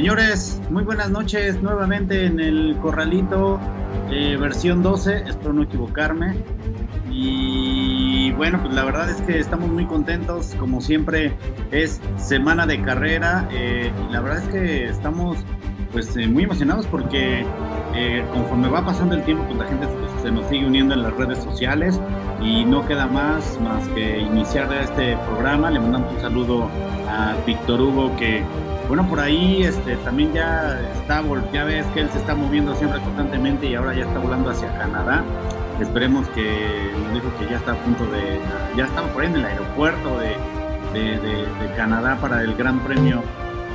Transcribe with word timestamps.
Señores, 0.00 0.58
muy 0.70 0.82
buenas 0.82 1.10
noches 1.10 1.60
nuevamente 1.60 2.24
en 2.24 2.40
el 2.40 2.74
Corralito, 2.80 3.60
eh, 4.10 4.34
versión 4.40 4.82
12, 4.82 5.24
espero 5.28 5.52
no 5.52 5.64
equivocarme. 5.64 6.36
Y 7.10 8.32
bueno, 8.32 8.62
pues 8.62 8.72
la 8.72 8.84
verdad 8.86 9.10
es 9.10 9.20
que 9.20 9.38
estamos 9.38 9.68
muy 9.68 9.84
contentos, 9.84 10.54
como 10.58 10.80
siempre 10.80 11.34
es 11.70 12.00
semana 12.16 12.66
de 12.66 12.80
carrera 12.80 13.46
eh, 13.52 13.92
la 14.10 14.22
verdad 14.22 14.42
es 14.42 14.48
que 14.48 14.84
estamos 14.86 15.36
pues 15.92 16.16
eh, 16.16 16.26
muy 16.26 16.44
emocionados 16.44 16.86
porque 16.86 17.44
conforme 18.32 18.68
va 18.68 18.82
pasando 18.82 19.16
el 19.16 19.22
tiempo, 19.24 19.44
pues 19.48 19.58
la 19.58 19.66
gente 19.66 19.86
se 20.22 20.30
nos 20.30 20.48
sigue 20.48 20.64
uniendo 20.64 20.94
en 20.94 21.02
las 21.02 21.12
redes 21.12 21.40
sociales 21.44 22.00
y 22.40 22.64
no 22.64 22.86
queda 22.86 23.06
más 23.06 23.60
más 23.60 23.86
que 23.88 24.18
iniciar 24.18 24.72
este 24.72 25.18
programa. 25.28 25.70
Le 25.70 25.78
mandamos 25.78 26.14
un 26.14 26.20
saludo 26.22 26.70
a 27.06 27.34
Víctor 27.44 27.82
Hugo 27.82 28.16
que 28.16 28.42
bueno, 28.90 29.08
por 29.08 29.20
ahí 29.20 29.62
este, 29.62 29.94
también 29.98 30.32
ya 30.32 30.80
está, 31.00 31.22
ya 31.52 31.62
ves 31.62 31.86
que 31.94 32.00
él 32.00 32.10
se 32.10 32.18
está 32.18 32.34
moviendo 32.34 32.74
siempre 32.74 33.00
constantemente 33.00 33.68
y 33.68 33.76
ahora 33.76 33.94
ya 33.94 34.02
está 34.02 34.18
volando 34.18 34.50
hacia 34.50 34.76
Canadá. 34.78 35.22
Esperemos 35.80 36.26
que, 36.30 36.90
nos 37.04 37.14
dijo 37.14 37.32
que 37.38 37.46
ya 37.48 37.58
está 37.58 37.70
a 37.70 37.76
punto 37.76 38.04
de, 38.06 38.40
ya 38.76 38.86
estamos 38.86 39.12
por 39.12 39.22
ahí 39.22 39.28
en 39.28 39.36
el 39.36 39.44
aeropuerto 39.44 40.18
de, 40.18 40.34
de, 40.92 41.72
Canadá 41.76 42.18
para 42.20 42.42
el 42.42 42.56
Gran 42.56 42.80
Premio 42.80 43.22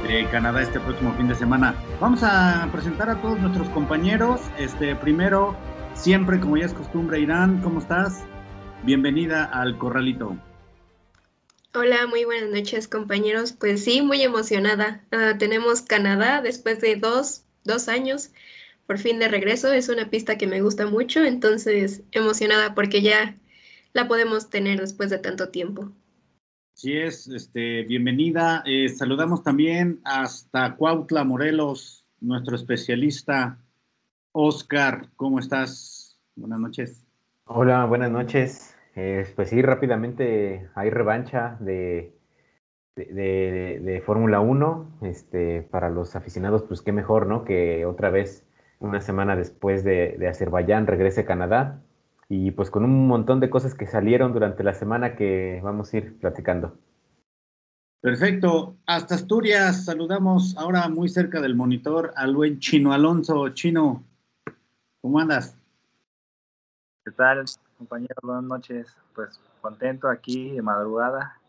de 0.06 0.26
Canadá 0.26 0.62
este 0.62 0.82
próximo 0.82 1.14
fin 1.14 1.30
de 1.30 1.36
semana. 1.36 1.76
Vamos 2.02 2.22
a 2.22 2.68
presentar 2.74 3.10
a 3.10 3.16
todos 3.22 3.40
nuestros 3.40 3.70
compañeros. 3.70 4.42
Este, 4.58 4.98
primero, 4.98 5.56
siempre 5.94 6.42
como 6.42 6.58
ya 6.58 6.66
es 6.66 6.74
costumbre, 6.74 7.22
Irán, 7.22 7.62
¿cómo 7.64 7.80
estás? 7.80 8.26
Bienvenida 8.84 9.46
al 9.46 9.78
Corralito. 9.78 10.36
Hola, 11.78 12.08
muy 12.08 12.24
buenas 12.24 12.50
noches 12.52 12.88
compañeros. 12.88 13.52
Pues 13.52 13.84
sí, 13.84 14.02
muy 14.02 14.22
emocionada. 14.22 15.04
Ah, 15.12 15.34
tenemos 15.38 15.82
Canadá 15.82 16.42
después 16.42 16.80
de 16.80 16.96
dos, 16.96 17.44
dos 17.66 17.90
años, 17.90 18.32
por 18.88 18.98
fin 18.98 19.20
de 19.20 19.28
regreso. 19.28 19.74
Es 19.74 19.90
una 19.90 20.10
pista 20.10 20.38
que 20.38 20.48
me 20.48 20.62
gusta 20.62 20.86
mucho, 20.86 21.26
entonces 21.26 22.04
emocionada 22.14 22.76
porque 22.76 23.02
ya 23.02 23.38
la 23.92 24.08
podemos 24.08 24.50
tener 24.50 24.80
después 24.80 25.10
de 25.10 25.18
tanto 25.18 25.50
tiempo. 25.50 25.92
Sí 26.76 26.94
es, 26.94 27.28
este, 27.28 27.84
bienvenida. 27.84 28.64
Eh, 28.66 28.88
saludamos 28.88 29.44
también 29.44 30.00
hasta 30.06 30.78
Cuautla, 30.78 31.26
Morelos, 31.26 32.06
nuestro 32.22 32.56
especialista 32.56 33.60
Oscar. 34.32 35.10
¿Cómo 35.18 35.40
estás? 35.40 36.18
Buenas 36.38 36.60
noches. 36.60 37.06
Hola, 37.44 37.84
buenas 37.84 38.12
noches. 38.12 38.75
Eh, 38.96 39.26
pues 39.36 39.50
sí, 39.50 39.62
rápidamente 39.62 40.70
hay 40.74 40.90
revancha 40.90 41.58
de, 41.60 42.16
de, 42.96 44.02
Fórmula 44.06 44.40
1. 44.40 45.00
Este, 45.02 45.62
para 45.64 45.90
los 45.90 46.16
aficionados, 46.16 46.64
pues 46.64 46.82
qué 46.82 46.94
mejor, 46.94 47.28
¿no? 47.28 47.44
Que 47.44 47.86
otra 47.86 48.10
vez, 48.10 48.46
una 48.80 49.02
semana 49.02 49.36
después 49.36 49.84
de, 49.84 50.16
de 50.18 50.28
Azerbaiyán, 50.30 50.88
regrese 50.88 51.26
Canadá. 51.26 51.82
Y 52.30 52.52
pues 52.52 52.72
con 52.72 52.84
un 52.86 53.08
montón 53.08 53.40
de 53.40 53.50
cosas 53.50 53.76
que 53.76 53.86
salieron 53.86 54.34
durante 54.34 54.64
la 54.64 54.74
semana 54.74 55.16
que 55.16 55.60
vamos 55.64 55.94
a 55.94 55.98
ir 55.98 56.18
platicando. 56.18 56.78
Perfecto. 58.02 58.78
Hasta 58.86 59.16
Asturias, 59.16 59.86
saludamos 59.86 60.56
ahora 60.58 60.88
muy 60.90 61.10
cerca 61.10 61.42
del 61.42 61.56
monitor 61.56 62.14
al 62.16 62.36
buen 62.36 62.60
Chino 62.60 62.94
Alonso. 62.94 63.50
Chino, 63.50 64.04
¿cómo 65.02 65.20
andas? 65.20 65.58
¿Qué 67.04 67.12
tal? 67.12 67.46
Compañeros, 67.78 68.18
buenas 68.24 68.44
noches. 68.44 68.96
Pues 69.14 69.40
contento 69.62 70.10
aquí 70.10 70.52
de 70.52 70.62
madrugada, 70.62 71.40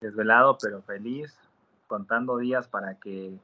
desvelado 0.00 0.58
pero 0.60 0.82
feliz, 0.82 1.36
contando 1.86 2.38
días 2.38 2.68
para 2.68 2.94
que 2.96 3.38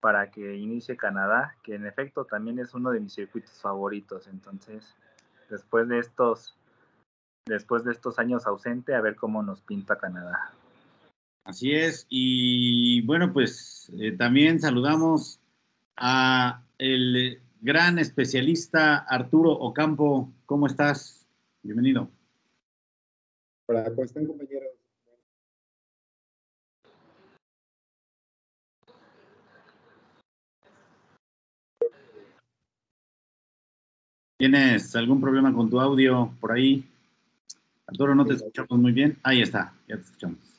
para 0.00 0.30
que 0.30 0.56
inicie 0.56 0.96
Canadá, 0.96 1.56
que 1.62 1.74
en 1.74 1.86
efecto 1.86 2.26
también 2.26 2.58
es 2.58 2.74
uno 2.74 2.90
de 2.90 3.00
mis 3.00 3.14
circuitos 3.14 3.60
favoritos. 3.60 4.28
Entonces, 4.28 4.94
después 5.48 5.88
de 5.88 5.98
estos 5.98 6.54
después 7.46 7.84
de 7.84 7.92
estos 7.92 8.18
años 8.18 8.46
ausente, 8.46 8.94
a 8.94 9.00
ver 9.00 9.16
cómo 9.16 9.42
nos 9.42 9.60
pinta 9.62 9.96
Canadá. 9.98 10.52
Así 11.44 11.72
es, 11.72 12.06
y 12.08 13.02
bueno, 13.02 13.32
pues 13.32 13.90
eh, 13.98 14.12
también 14.12 14.60
saludamos 14.60 15.40
a 15.96 16.62
el 16.78 17.40
gran 17.60 17.98
especialista 18.00 18.96
Arturo 18.96 19.52
Ocampo. 19.52 20.32
¿Cómo 20.44 20.66
estás? 20.66 21.25
Bienvenido. 21.66 22.08
Hola, 23.66 23.86
¿cómo 23.86 24.04
están 24.04 24.24
compañeros? 24.24 24.70
¿Tienes 34.38 34.94
algún 34.94 35.20
problema 35.20 35.52
con 35.52 35.68
tu 35.68 35.80
audio 35.80 36.32
por 36.40 36.52
ahí? 36.52 36.88
Arturo, 37.88 38.14
no 38.14 38.24
te 38.24 38.34
escuchamos 38.34 38.78
muy 38.78 38.92
bien. 38.92 39.18
Ahí 39.24 39.42
está, 39.42 39.74
ya 39.88 39.96
te 39.96 40.02
escuchamos. 40.02 40.55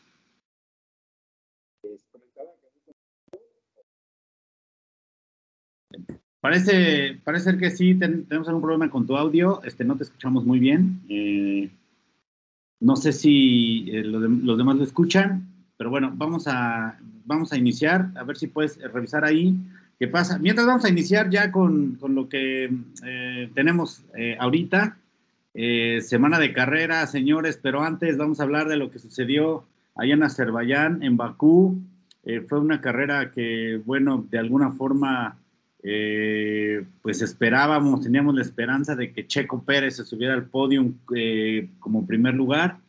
Parece, 6.48 7.20
parece 7.26 7.58
que 7.58 7.70
sí, 7.72 7.96
tenemos 7.96 8.48
algún 8.48 8.62
problema 8.62 8.90
con 8.90 9.06
tu 9.06 9.18
audio, 9.18 9.62
este, 9.66 9.84
no 9.84 9.98
te 9.98 10.04
escuchamos 10.04 10.46
muy 10.46 10.60
bien. 10.60 11.02
Eh, 11.10 11.70
no 12.80 12.96
sé 12.96 13.12
si 13.12 13.90
eh, 13.92 14.02
los, 14.02 14.58
demás 14.58 14.78
lo 14.78 14.86
escuchan, 14.86 15.46
pero 15.76 15.90
bueno, 15.90 16.14
vamos 16.16 16.48
a, 16.48 16.98
vamos 17.26 17.52
a 17.52 17.58
iniciar, 17.58 18.12
a 18.16 18.24
ver 18.24 18.38
si 18.38 18.48
puedes 18.48 18.82
revisar 18.94 19.26
ahí 19.26 19.58
qué 20.00 20.08
pasa. 20.08 20.40
Mientras 20.40 20.66
vamos 20.66 20.86
a 20.86 20.90
iniciar 20.90 21.30
ya 21.30 21.52
con, 21.52 22.00
lo 22.02 22.30
que 22.30 22.72
eh, 23.06 23.52
tenemos 23.54 24.06
ahorita, 24.40 24.96
semana 26.00 26.40
de 26.40 26.54
carrera, 26.54 27.06
señores, 27.08 27.60
pero 27.62 27.84
antes 27.84 28.16
vamos 28.16 28.40
a 28.40 28.44
hablar 28.44 28.70
de 28.70 28.78
lo 28.78 28.90
que 28.90 29.00
sucedió 29.00 29.66
allá 29.96 30.14
en 30.14 30.24
Azerbaiyán, 30.24 31.04
en 31.04 31.18
Bakú. 31.18 31.78
fue 32.48 32.62
una 32.62 32.80
carrera 32.80 33.32
que, 33.32 33.82
bueno, 33.84 34.26
de 34.32 34.40
alguna 34.40 34.72
forma 34.72 35.36
eh, 35.84 36.86
pues 37.02 37.22
esperábamos, 37.22 38.02
teníamos 38.02 38.36
la 38.36 38.42
esperanza 38.42 38.96
de 38.96 39.14
que 39.14 39.28
Checo 39.28 39.64
Pérez 39.64 39.98
se 39.98 40.06
subiera 40.06 40.34
al 40.34 40.46
podio 40.46 40.94
eh, 41.16 41.70
como 41.80 42.06
primer 42.06 42.34
lugar. 42.34 42.80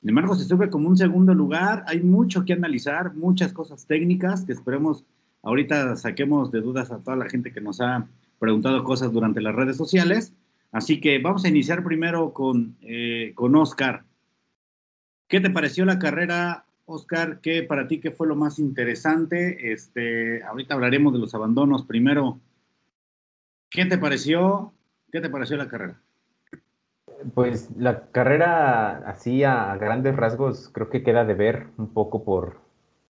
Sin 0.00 0.10
embargo, 0.10 0.34
se 0.34 0.44
sube 0.44 0.70
como 0.70 0.88
un 0.88 0.96
segundo 0.96 1.34
lugar. 1.34 1.84
Hay 1.86 2.00
mucho 2.00 2.44
que 2.44 2.52
analizar, 2.52 3.14
muchas 3.14 3.52
cosas 3.52 3.86
técnicas 3.86 4.44
que 4.44 4.52
esperemos 4.52 5.04
ahorita 5.42 5.96
saquemos 5.96 6.50
de 6.50 6.60
dudas 6.60 6.90
a 6.90 6.98
toda 6.98 7.16
la 7.16 7.28
gente 7.28 7.52
que 7.52 7.60
nos 7.60 7.80
ha 7.80 8.06
preguntado 8.38 8.84
cosas 8.84 9.12
durante 9.12 9.40
las 9.40 9.54
redes 9.54 9.76
sociales. 9.76 10.32
Así 10.72 11.00
que 11.00 11.18
vamos 11.18 11.44
a 11.44 11.48
iniciar 11.48 11.82
primero 11.82 12.32
con, 12.32 12.76
eh, 12.82 13.32
con 13.34 13.56
Oscar. 13.56 14.04
¿Qué 15.28 15.40
te 15.40 15.50
pareció 15.50 15.84
la 15.84 15.98
carrera, 15.98 16.66
Oscar? 16.84 17.40
¿Qué 17.40 17.62
para 17.62 17.88
ti 17.88 18.00
qué 18.00 18.10
fue 18.10 18.26
lo 18.26 18.36
más 18.36 18.58
interesante? 18.58 19.72
Este, 19.72 20.42
ahorita 20.42 20.74
hablaremos 20.74 21.12
de 21.12 21.18
los 21.18 21.34
abandonos 21.34 21.84
primero. 21.84 22.40
¿Qué 23.70 23.84
te 23.84 23.98
pareció? 23.98 24.72
¿Qué 25.12 25.20
te 25.20 25.28
pareció 25.28 25.56
la 25.56 25.68
carrera? 25.68 26.00
Pues 27.34 27.70
la 27.76 28.10
carrera 28.10 28.98
así 29.08 29.44
a, 29.44 29.76
grandes 29.76 30.16
rasgos 30.16 30.70
creo 30.72 30.88
que 30.88 31.02
queda 31.02 31.24
de 31.24 31.34
ver 31.34 31.66
un 31.76 31.92
poco 31.92 32.24
por, 32.24 32.60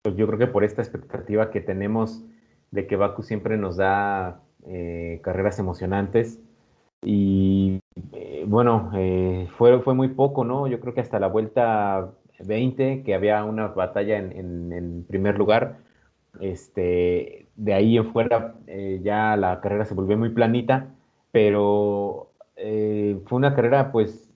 pues 0.02 0.16
yo 0.16 0.26
creo 0.28 0.40
que 0.40 0.48
por 0.48 0.64
esta 0.64 0.82
expectativa 0.82 1.52
que 1.52 1.62
tenemos 1.62 2.24
de 2.72 2.88
que 2.88 2.96
Baku 2.96 3.22
siempre 3.24 3.58
nos 3.58 3.78
da 3.78 4.42
eh, 4.66 5.20
carreras 5.24 5.60
emocionantes 5.60 6.40
y 7.04 7.80
eh, 8.14 8.46
bueno, 8.48 8.92
eh, 8.96 9.48
fue, 9.58 9.82
fue 9.82 9.94
muy 9.94 10.10
poco, 10.10 10.44
¿no? 10.44 10.68
Yo 10.68 10.80
creo 10.80 10.94
que 10.94 11.02
hasta 11.02 11.20
la 11.20 11.28
vuelta 11.28 12.14
20, 12.40 13.04
que 13.04 13.14
había 13.14 13.44
una 13.44 13.68
batalla 13.68 14.18
en, 14.18 14.72
en 14.72 15.06
primer 15.06 15.38
lugar, 15.38 15.80
este, 16.40 17.47
de 17.58 17.74
ahí 17.74 17.98
en 17.98 18.12
fuera 18.14 18.56
eh, 18.68 19.02
ya 19.04 19.36
la 19.36 19.60
carrera 19.60 19.84
se 19.84 19.96
volvió 19.96 20.18
muy 20.18 20.30
planita, 20.30 20.88
pero 21.32 22.32
eh, 22.56 23.20
fue 23.26 23.38
una 23.38 23.56
carrera 23.56 23.92
pues 23.92 24.30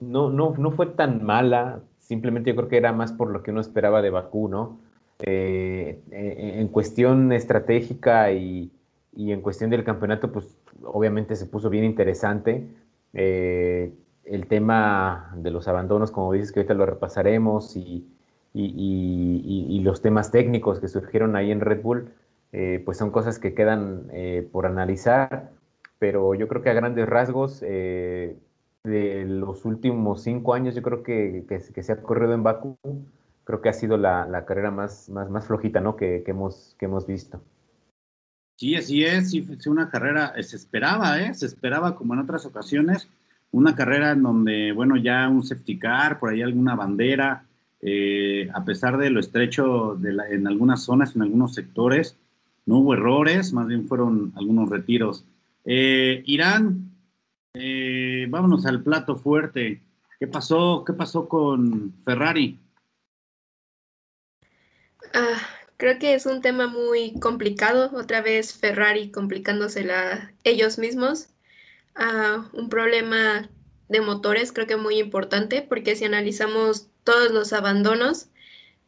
no, 0.00 0.30
no, 0.30 0.54
no 0.58 0.72
fue 0.72 0.86
tan 0.86 1.24
mala, 1.24 1.80
simplemente 1.98 2.50
yo 2.50 2.56
creo 2.56 2.68
que 2.68 2.76
era 2.76 2.92
más 2.92 3.12
por 3.12 3.30
lo 3.30 3.42
que 3.42 3.52
uno 3.52 3.60
esperaba 3.60 4.02
de 4.02 4.10
Bakú, 4.10 4.48
¿no? 4.48 4.78
Eh, 5.20 6.02
en 6.10 6.68
cuestión 6.68 7.32
estratégica 7.32 8.32
y, 8.32 8.70
y, 9.14 9.32
en 9.32 9.40
cuestión 9.40 9.70
del 9.70 9.84
campeonato, 9.84 10.32
pues 10.32 10.58
obviamente 10.82 11.36
se 11.36 11.46
puso 11.46 11.70
bien 11.70 11.84
interesante. 11.84 12.66
el 13.12 14.46
tema 14.48 15.32
de 15.36 15.50
los 15.50 15.68
abandonos, 15.68 16.10
como 16.10 16.32
dices, 16.32 16.52
que 16.52 16.60
ahorita 16.60 16.74
lo 16.74 16.86
repasaremos, 16.86 17.76
y, 17.76 18.06
y, 18.52 19.66
y, 19.68 19.80
los 19.80 20.02
temas 20.02 20.30
técnicos 20.30 20.80
que 20.80 20.88
surgieron 20.88 21.36
ahí 21.36 21.50
en 21.50 21.60
Red 21.60 21.82
Bull, 21.82 22.10
eh, 22.56 22.80
pues 22.84 22.98
son 22.98 23.10
cosas 23.10 23.40
que 23.40 23.52
quedan 23.52 24.06
eh, 24.12 24.48
por 24.52 24.64
analizar, 24.64 25.50
pero 25.98 26.36
yo 26.36 26.46
creo 26.46 26.62
que 26.62 26.70
a 26.70 26.74
grandes 26.74 27.08
rasgos, 27.08 27.64
eh, 27.66 28.36
de 28.84 29.24
los 29.24 29.64
últimos 29.64 30.22
cinco 30.22 30.54
años, 30.54 30.76
yo 30.76 30.82
creo 30.82 31.02
que, 31.02 31.44
que, 31.48 31.82
se 31.82 31.92
ha 31.92 32.00
corrido 32.00 32.32
en 32.32 32.44
Bakú, 32.44 32.78
creo 33.42 33.60
que 33.60 33.70
ha 33.70 33.72
sido 33.72 33.96
la, 33.96 34.44
carrera 34.46 34.70
más, 34.70 35.08
más, 35.08 35.46
flojita, 35.48 35.80
¿no? 35.80 35.96
Que, 35.96 36.22
hemos, 36.28 36.76
que 36.78 36.84
hemos 36.84 37.08
visto. 37.08 37.42
Sí, 38.56 38.76
así 38.76 39.04
es, 39.04 39.30
sí, 39.30 39.42
fue 39.42 39.56
una 39.66 39.90
carrera, 39.90 40.32
se 40.40 40.54
esperaba, 40.54 41.20
¿eh? 41.20 41.34
Se 41.34 41.46
esperaba 41.46 41.96
como 41.96 42.14
en 42.14 42.20
otras 42.20 42.46
ocasiones, 42.46 43.08
una 43.50 43.74
carrera 43.74 44.12
en 44.12 44.22
donde, 44.22 44.70
bueno, 44.70 44.96
ya 44.96 45.28
un 45.28 45.42
safety 45.42 45.76
car, 45.80 46.20
por 46.20 46.30
ahí 46.30 46.42
alguna 46.42 46.76
bandera, 46.76 47.46
a 48.54 48.64
pesar 48.64 48.96
de 48.96 49.10
lo 49.10 49.18
estrecho 49.18 49.98
en 50.06 50.46
algunas 50.46 50.84
zonas, 50.84 51.16
en 51.16 51.22
algunos 51.22 51.52
sectores, 51.52 52.16
no 52.66 52.78
hubo 52.78 52.94
errores, 52.94 53.52
más 53.52 53.66
bien 53.66 53.86
fueron 53.86 54.32
algunos 54.36 54.70
retiros. 54.70 55.24
Eh, 55.64 56.22
Irán, 56.26 56.90
vámonos 58.28 58.66
al 58.66 58.82
plato 58.82 59.16
fuerte. 59.16 59.82
¿Qué 60.18 60.26
pasó? 60.26 60.84
¿Qué 60.86 60.92
pasó 60.92 61.28
con 61.28 61.92
Ferrari? 62.04 62.58
Ah, 65.12 65.38
creo 65.76 65.98
que 65.98 66.14
es 66.14 66.26
un 66.26 66.40
tema 66.40 66.66
muy 66.66 67.18
complicado. 67.20 67.90
Otra 67.94 68.22
vez 68.22 68.54
Ferrari 68.54 69.10
complicándosela 69.10 70.32
ellos 70.42 70.78
mismos. 70.78 71.28
Ah, 71.94 72.48
un 72.52 72.68
problema 72.68 73.48
de 73.88 74.00
motores 74.00 74.52
creo 74.52 74.66
que 74.66 74.76
muy 74.76 74.98
importante 74.98 75.62
porque 75.62 75.94
si 75.94 76.04
analizamos 76.04 76.88
todos 77.04 77.30
los 77.30 77.52
abandonos, 77.52 78.28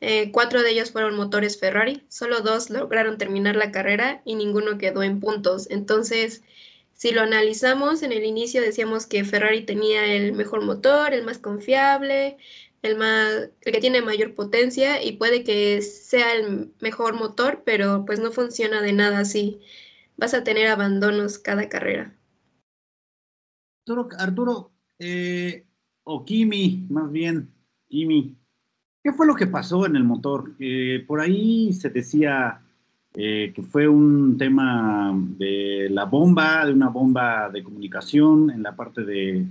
eh, 0.00 0.30
cuatro 0.32 0.62
de 0.62 0.70
ellos 0.70 0.90
fueron 0.90 1.16
motores 1.16 1.58
Ferrari, 1.58 2.04
solo 2.08 2.40
dos 2.40 2.70
lograron 2.70 3.18
terminar 3.18 3.56
la 3.56 3.70
carrera 3.70 4.22
y 4.24 4.34
ninguno 4.34 4.78
quedó 4.78 5.02
en 5.02 5.20
puntos. 5.20 5.70
Entonces, 5.70 6.42
si 6.92 7.12
lo 7.12 7.22
analizamos, 7.22 8.02
en 8.02 8.12
el 8.12 8.24
inicio 8.24 8.60
decíamos 8.60 9.06
que 9.06 9.24
Ferrari 9.24 9.64
tenía 9.64 10.06
el 10.06 10.32
mejor 10.32 10.64
motor, 10.64 11.12
el 11.12 11.24
más 11.24 11.38
confiable, 11.38 12.36
el, 12.82 12.96
más, 12.96 13.50
el 13.60 13.72
que 13.72 13.80
tiene 13.80 14.02
mayor 14.02 14.34
potencia 14.34 15.02
y 15.02 15.12
puede 15.12 15.44
que 15.44 15.82
sea 15.82 16.34
el 16.34 16.72
mejor 16.80 17.14
motor, 17.14 17.62
pero 17.64 18.04
pues 18.06 18.20
no 18.20 18.32
funciona 18.32 18.82
de 18.82 18.92
nada 18.92 19.20
así. 19.20 19.60
Vas 20.16 20.34
a 20.34 20.44
tener 20.44 20.68
abandonos 20.68 21.38
cada 21.38 21.68
carrera. 21.68 22.16
Arturo, 24.18 24.72
eh, 24.98 25.66
o 26.04 26.24
Kimi, 26.24 26.86
más 26.88 27.10
bien, 27.12 27.52
Kimi, 27.88 28.36
¿qué 29.06 29.12
fue 29.12 29.28
lo 29.28 29.36
que 29.36 29.46
pasó 29.46 29.86
en 29.86 29.94
el 29.94 30.02
motor? 30.02 30.50
Eh, 30.58 31.04
por 31.06 31.20
ahí 31.20 31.72
se 31.72 31.90
decía 31.90 32.60
eh, 33.14 33.52
que 33.54 33.62
fue 33.62 33.86
un 33.86 34.36
tema 34.36 35.16
de 35.38 35.86
la 35.90 36.06
bomba, 36.06 36.66
de 36.66 36.72
una 36.72 36.88
bomba 36.88 37.48
de 37.48 37.62
comunicación 37.62 38.50
en 38.50 38.64
la 38.64 38.74
parte 38.74 39.04
de, 39.04 39.46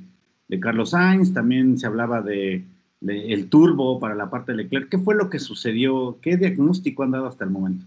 Carlos 0.59 0.89
Sainz, 0.89 1.33
también 1.33 1.77
se 1.77 1.87
hablaba 1.87 2.21
de 2.21 2.65
el 3.01 3.49
turbo 3.49 3.97
para 3.97 4.13
la 4.13 4.29
parte 4.29 4.51
de 4.51 4.57
Leclerc. 4.57 4.89
¿Qué 4.89 4.97
fue 4.97 5.15
lo 5.15 5.29
que 5.29 5.39
sucedió? 5.39 6.17
¿Qué 6.21 6.35
diagnóstico 6.35 7.03
han 7.03 7.11
dado 7.11 7.27
hasta 7.27 7.45
el 7.45 7.51
momento? 7.51 7.85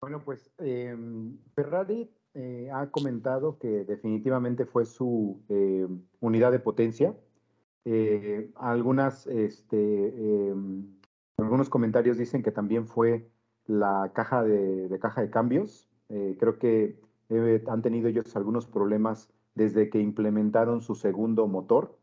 Bueno, 0.00 0.22
pues 0.24 0.48
em, 0.58 1.38
Ferrari 1.56 2.08
eh, 2.34 2.70
ha 2.72 2.86
comentado 2.86 3.58
que 3.58 3.84
definitivamente 3.84 4.64
fue 4.64 4.84
su 4.84 5.40
eh, 5.48 5.88
unidad 6.20 6.52
de 6.52 6.60
potencia. 6.60 7.16
Eh, 7.84 8.50
algunas, 8.56 9.26
este, 9.26 10.48
em, 10.48 10.86
algunos 11.36 11.68
comentarios 11.68 12.18
dicen 12.18 12.42
que 12.42 12.52
también 12.52 12.86
fue 12.86 13.28
la 13.66 14.12
caja 14.14 14.42
de, 14.44 14.98
caja 15.00 15.22
de 15.22 15.30
cambios. 15.30 15.88
creo 16.38 16.58
que 16.58 17.00
han 17.68 17.82
tenido 17.82 18.08
ellos 18.08 18.36
algunos 18.36 18.66
problemas 18.66 19.30
desde 19.54 19.88
que 19.88 20.00
implementaron 20.00 20.82
su 20.82 20.94
segundo 20.94 21.46
motor 21.46 21.96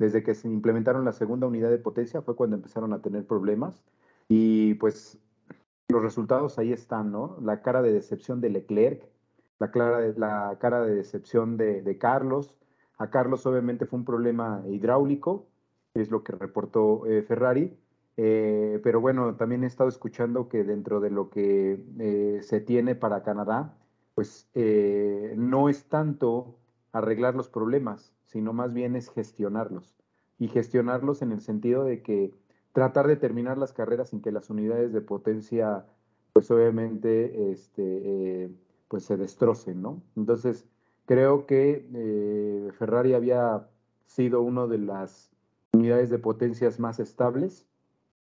desde 0.00 0.22
que 0.22 0.34
se 0.34 0.48
implementaron 0.48 1.04
la 1.04 1.12
segunda 1.12 1.46
unidad 1.46 1.68
de 1.70 1.78
potencia 1.78 2.22
fue 2.22 2.34
cuando 2.34 2.56
empezaron 2.56 2.94
a 2.94 3.02
tener 3.02 3.26
problemas 3.26 3.84
y 4.28 4.72
pues 4.74 5.18
los 5.88 6.02
resultados 6.02 6.58
ahí 6.58 6.72
están, 6.72 7.12
¿no? 7.12 7.36
La 7.42 7.60
cara 7.60 7.82
de 7.82 7.92
decepción 7.92 8.40
de 8.40 8.48
Leclerc, 8.48 9.06
la, 9.58 9.70
la 10.16 10.56
cara 10.58 10.82
de 10.86 10.94
decepción 10.94 11.58
de, 11.58 11.98
Carlos. 11.98 12.56
A 13.00 13.08
Carlos 13.08 13.46
obviamente 13.46 13.86
fue 13.86 13.98
un 13.98 14.04
problema 14.04 14.62
hidráulico, 14.68 15.46
es 15.94 16.10
lo 16.10 16.22
que 16.22 16.32
reportó 16.32 17.06
eh, 17.06 17.22
Ferrari. 17.22 17.74
Eh, 18.18 18.78
pero 18.82 19.00
bueno, 19.00 19.36
también 19.36 19.64
he 19.64 19.66
estado 19.66 19.88
escuchando 19.88 20.50
que 20.50 20.64
dentro 20.64 21.00
de 21.00 21.08
lo 21.08 21.30
que 21.30 21.82
eh, 21.98 22.40
se 22.42 22.60
tiene 22.60 22.94
para 22.94 23.22
Canadá, 23.22 23.74
pues 24.14 24.50
no 25.34 25.70
es 25.70 25.84
tanto 25.84 26.58
arreglar 26.92 27.34
los 27.34 27.48
problemas, 27.48 28.12
sino 28.26 28.52
más 28.52 28.74
bien 28.74 28.94
es 28.96 29.08
gestionarlos. 29.08 29.96
Y 30.38 30.48
gestionarlos 30.48 31.22
en 31.22 31.32
el 31.32 31.40
sentido 31.40 31.84
de 31.84 32.02
que 32.02 32.34
tratar 32.74 33.06
de 33.06 33.16
terminar 33.16 33.56
las 33.56 33.72
carreras 33.72 34.10
sin 34.10 34.20
que 34.20 34.30
las 34.30 34.50
unidades 34.50 34.92
de 34.92 35.00
potencia, 35.00 35.86
pues 36.34 36.50
obviamente, 36.50 37.50
este, 37.50 38.50
pues 38.88 39.04
se 39.04 39.16
destrocen, 39.16 39.80
¿no? 39.80 40.02
Entonces, 40.16 40.66
creo 41.10 41.44
que 41.44 41.88
eh, 41.92 42.70
Ferrari 42.78 43.14
había 43.14 43.68
sido 44.06 44.42
una 44.42 44.68
de 44.68 44.78
las 44.78 45.32
unidades 45.72 46.08
de 46.08 46.20
potencias 46.20 46.78
más 46.78 47.00
estables. 47.00 47.66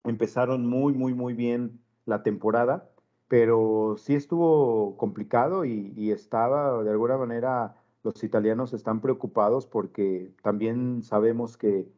Empezaron 0.05 0.69
muy, 0.69 0.93
muy, 0.93 1.13
muy 1.13 1.35
bien 1.35 1.81
la 2.07 2.23
temporada, 2.23 2.89
pero 3.27 3.97
sí 3.99 4.15
estuvo 4.15 4.97
complicado 4.97 5.65
y, 5.65 5.93
y 5.97 6.13
estaba 6.13 6.85
de 6.85 6.91
alguna 6.91 7.19
manera 7.19 7.75
los 8.05 8.23
italianos 8.23 8.73
están 8.73 9.01
preocupados 9.01 9.67
porque 9.67 10.33
también 10.41 11.03
sabemos 11.03 11.57
que 11.57 11.89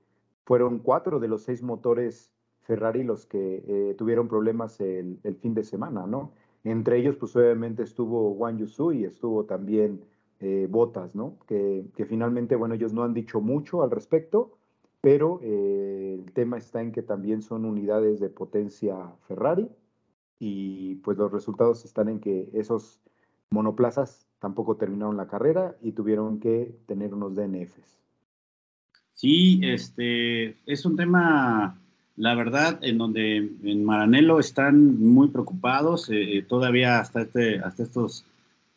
fueron 0.47 0.79
cuatro 0.79 1.21
de 1.21 1.29
los 1.29 1.43
seis 1.43 1.62
motores 1.62 2.33
Ferrari 2.62 3.05
los 3.05 3.26
que 3.26 3.62
eh, 3.69 3.95
tuvieron 3.99 4.26
problemas 4.26 4.81
el, 4.81 5.19
fin 5.43 5.52
de 5.52 5.64
semana, 5.64 6.07
¿no? 6.07 6.33
Entre 6.64 6.97
ellos, 6.97 7.17
pues 7.17 7.37
obviamente 7.37 7.83
estuvo 7.83 8.31
Wang 8.31 8.57
Yusu 8.57 8.93
y 8.93 9.05
estuvo 9.05 9.45
también 9.45 10.07
eh, 10.43 10.67
Botas, 10.69 11.15
¿no? 11.15 11.39
Que, 11.47 11.85
finalmente, 12.09 12.57
bueno, 12.57 12.75
ellos 12.75 12.93
no 12.93 13.05
han 13.05 13.15
dicho 13.15 13.41
mucho 13.41 13.83
al 13.83 13.91
respecto, 13.91 14.59
pero 15.01 15.41
eh, 15.43 16.19
el 16.19 16.33
tema 16.33 16.59
está 16.59 16.83
en 16.83 16.93
que 16.93 17.03
también 17.03 17.43
son 17.43 17.65
unidades 17.65 18.21
de 18.21 18.29
potencia 18.29 18.97
Ferrari 19.27 19.69
y 20.39 20.97
pues 20.97 21.17
los 21.17 21.31
resultados 21.31 21.85
están 21.85 22.09
en 22.09 22.19
que 22.19 22.51
esos 22.53 23.01
monoplazas 23.51 24.27
tampoco 24.41 24.77
terminaron 24.77 25.17
la 25.17 25.29
carrera 25.29 25.77
y 25.81 25.93
tuvieron 25.93 26.41
que 26.41 26.75
tener 26.87 27.15
unos 27.15 27.37
DNFs. 27.37 28.01
Sí, 29.15 29.61
este 29.63 30.57
es 30.67 30.85
un 30.85 30.97
tema, 30.97 31.79
la 32.17 32.35
verdad, 32.35 32.81
en 32.83 32.99
donde 32.99 33.37
en 33.37 33.85
Maranelo 33.85 34.41
están 34.41 34.99
muy 34.99 35.29
preocupados, 35.29 36.11
eh, 36.11 36.39
eh, 36.39 36.43
todavía 36.43 36.99
hasta, 36.99 37.23
este, 37.23 37.61
hasta 37.61 37.85
estos 37.85 38.25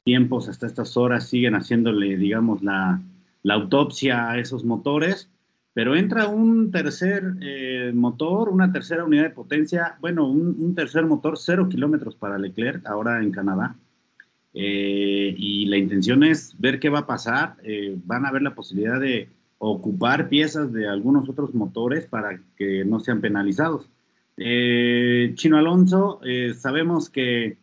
tiempos, 0.05 0.47
hasta 0.47 0.67
estas 0.67 0.95
horas 0.95 1.27
siguen 1.27 1.55
haciéndole, 1.55 2.15
digamos, 2.15 2.61
la, 2.63 3.01
autopsia 3.49 4.29
a 4.29 4.39
esos 4.39 4.63
motores, 4.63 5.29
pero 5.73 5.95
entra 5.95 6.27
un 6.27 6.71
tercer 6.71 7.35
eh, 7.41 7.91
motor, 7.93 8.49
una 8.49 8.71
tercera 8.71 9.03
unidad 9.03 9.23
de 9.23 9.29
potencia, 9.31 9.97
bueno, 9.99 10.27
un, 10.27 10.55
un 10.59 10.73
tercer 10.73 11.05
motor, 11.05 11.37
cero 11.37 11.67
kilómetros 11.69 12.15
para 12.15 12.37
Leclerc, 12.37 12.85
ahora 12.87 13.21
en 13.21 13.31
Canadá, 13.31 13.75
eh, 14.53 15.35
y 15.37 15.65
la 15.65 15.77
intención 15.77 16.23
es 16.23 16.55
ver 16.57 16.79
qué 16.79 16.89
va 16.89 16.99
a 16.99 17.07
pasar. 17.07 17.55
Eh, 17.63 17.97
van 18.05 18.25
a 18.25 18.31
ver 18.31 18.41
la 18.41 18.55
posibilidad 18.55 18.99
de 18.99 19.27
ocupar 19.57 20.29
piezas 20.29 20.71
de 20.71 20.87
algunos 20.87 21.27
otros 21.27 21.53
motores 21.53 22.05
para 22.05 22.39
que 22.55 22.85
no 22.85 22.99
sean 22.99 23.21
penalizados. 23.21 23.89
Chino 24.37 25.57
Alonso, 25.57 26.19
sabemos 26.57 27.09
que 27.09 27.57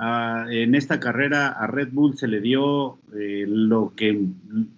ah, 0.00 0.46
en 0.50 0.74
esta 0.74 0.98
carrera 0.98 1.48
a 1.48 1.66
Red 1.66 1.90
Bull 1.92 2.16
se 2.16 2.28
le 2.28 2.40
dio 2.40 2.98
lo 3.12 3.92
que, 3.94 4.26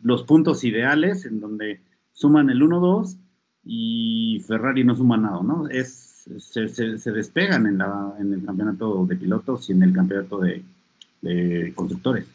los 0.02 0.25
puntos 0.25 0.64
ideales 0.64 1.25
en 1.25 1.41
donde 1.41 1.81
suman 2.12 2.50
el 2.50 2.61
1-2 2.61 3.19
y 3.64 4.43
Ferrari 4.47 4.85
no 4.85 4.95
suma 4.95 5.17
nada, 5.17 5.43
¿no? 5.43 5.69
Es, 5.69 6.29
se, 6.38 7.11
despegan 7.11 7.67
en, 7.67 8.33
el 8.33 8.45
campeonato 8.45 9.07
de 9.07 9.17
pilotos 9.17 9.69
y 9.69 9.73
en 9.73 9.83
el 9.83 9.93
campeonato 9.93 10.41
de, 10.41 11.73
constructores. 11.75 12.26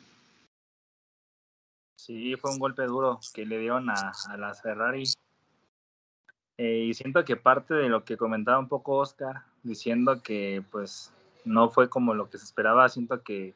Sí, 1.97 2.35
fue 2.37 2.51
un 2.51 2.59
golpe 2.59 2.85
duro 2.85 3.19
que 3.33 3.45
le 3.45 3.59
dieron 3.59 3.89
a, 3.89 4.13
a 4.29 4.37
las 4.37 4.61
Ferrari. 4.61 5.03
Eh, 6.57 6.85
y 6.85 6.93
siento 6.93 7.23
que 7.25 7.35
parte 7.35 7.73
de 7.73 7.89
lo 7.89 8.03
que 8.03 8.17
comentaba 8.17 8.57
un 8.59 8.69
poco 8.69 8.95
Oscar, 8.95 9.43
diciendo 9.61 10.21
que 10.23 10.63
pues 10.71 11.13
no 11.47 11.69
fue 11.69 11.89
como 11.89 12.13
lo 12.13 12.29
que 12.29 12.37
se 12.37 12.45
esperaba, 12.45 12.89
siento 12.89 13.23
que 13.23 13.55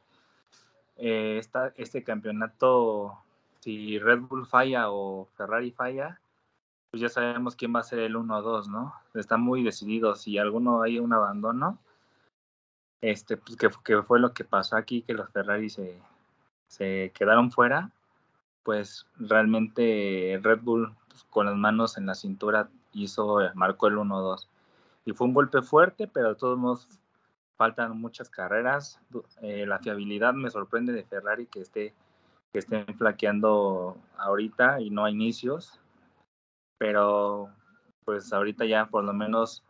eh, 0.98 1.42
este 1.76 2.04
campeonato, 2.04 3.18
si 3.60 4.00
Red 4.00 4.22
Bull 4.22 4.46
falla 4.46 4.92
o 4.92 5.28
Ferrari 5.36 5.72
falla, 5.72 6.20
pues 6.92 7.02
ya 7.02 7.10
sabemos 7.10 7.56
quién 7.56 7.74
va 7.76 7.80
a 7.80 7.84
ser 7.84 8.00
el 8.00 8.16
1-2, 8.16 8.68
¿no? 8.68 8.94
Están 9.14 9.42
muy 9.42 9.64
decididos. 9.64 10.22
Si 10.22 10.38
alguno 10.38 10.82
hay 10.82 11.00
un 11.00 11.14
abandono, 11.14 11.80
este, 13.02 13.38
pues 13.38 13.58
que, 13.58 13.70
que, 13.84 14.02
fue 14.04 14.20
lo 14.20 14.34
que 14.34 14.44
pasó 14.44 14.76
aquí, 14.76 15.02
que 15.02 15.14
los 15.14 15.30
Ferrari 15.32 15.70
se, 15.70 16.00
se 16.68 17.12
quedaron 17.16 17.52
fuera, 17.52 17.92
pues 18.64 19.08
realmente 19.18 20.40
Red 20.42 20.62
Bull 20.62 20.94
pues, 21.10 21.24
con 21.26 21.46
las 21.46 21.56
manos 21.56 21.98
en 21.98 22.06
la 22.06 22.16
cintura 22.16 22.70
hizo, 22.94 23.40
marcó 23.56 23.88
el 23.88 23.98
1-2. 23.98 24.48
y 25.06 25.14
fue 25.14 25.28
un 25.28 25.34
golpe 25.34 25.62
fuerte, 25.62 26.08
pero 26.08 26.30
de 26.30 26.36
todos 26.36 26.58
modos 26.58 26.88
faltan 27.62 28.02
muchas 28.02 28.28
carreras. 28.28 29.00
Eh, 29.44 29.68
la 29.68 29.78
fiabilidad 29.78 30.34
me 30.34 30.50
sorprende 30.50 30.94
de 30.94 31.04
Ferrari 31.04 31.46
que 31.46 31.62
esté 31.62 31.94
que 32.52 32.58
estén 32.58 32.88
flaqueando 32.98 33.98
ahorita 34.18 34.82
y 34.82 34.90
no 34.90 35.06
a 35.06 35.12
inicios, 35.12 35.80
pero 36.80 37.52
pues 38.04 38.34
ahorita 38.34 38.66
ya 38.66 38.88
por 38.88 39.04
lo 39.04 39.14
menos 39.14 39.64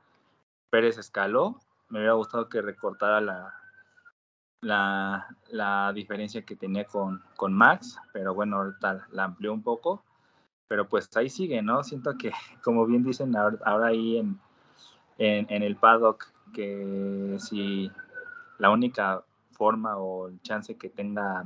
Pérez 0.70 0.98
escaló. 0.98 1.60
Me 1.90 2.00
hubiera 2.00 2.14
gustado 2.14 2.48
que 2.48 2.62
recortara 2.62 3.20
la, 3.20 3.54
la, 4.62 5.36
la 5.50 5.92
diferencia 5.94 6.44
que 6.44 6.56
tenía 6.56 6.86
con, 6.86 7.22
con 7.36 7.52
Max, 7.52 8.00
pero 8.14 8.34
bueno, 8.34 8.56
ahorita 8.56 9.06
la 9.12 9.26
amplió 9.26 9.52
un 9.52 9.64
poco. 9.64 10.02
Pero 10.70 10.88
pues 10.88 11.10
ahí 11.18 11.30
sigue, 11.30 11.62
¿no? 11.62 11.84
Siento 11.84 12.18
que, 12.18 12.32
como 12.64 12.86
bien 12.86 13.04
dicen 13.04 13.36
ahora, 13.36 13.88
ahí 13.88 14.18
en, 14.18 14.40
en, 15.18 15.62
el 15.62 15.76
paddock, 15.76 16.32
que 16.52 17.38
si 17.40 17.92
la 18.58 18.70
única 18.70 19.24
forma 19.52 19.98
o 19.98 20.28
el 20.28 20.42
chance 20.42 20.76
que 20.78 20.90
tenga 20.90 21.46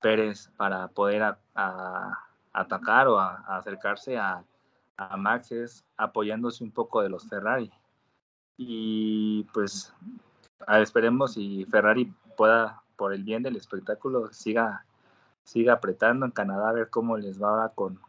Pérez 0.00 0.50
para 0.56 0.88
poder 0.88 1.36
a, 1.54 2.18
atacar 2.52 3.08
o 3.08 3.18
a, 3.18 3.36
acercarse 3.56 4.16
a, 4.16 4.44
a, 4.96 5.16
Max 5.16 5.52
es 5.52 5.84
apoyándose 5.96 6.64
un 6.64 6.70
poco 6.70 7.02
de 7.02 7.08
los 7.08 7.28
Ferrari. 7.28 7.70
Y 8.56 9.44
pues 9.54 9.92
esperemos 10.68 11.34
si 11.34 11.64
Ferrari 11.66 12.12
pueda, 12.36 12.82
por 12.96 13.12
el 13.12 13.24
bien 13.24 13.42
del 13.42 13.56
espectáculo, 13.56 14.32
siga, 14.32 14.84
siga 15.44 15.74
apretando 15.74 16.26
en 16.26 16.32
Canadá 16.32 16.70
a 16.70 16.72
ver 16.72 16.90
cómo 16.90 17.16
les 17.16 17.42
va 17.42 17.70
con... 17.74 18.00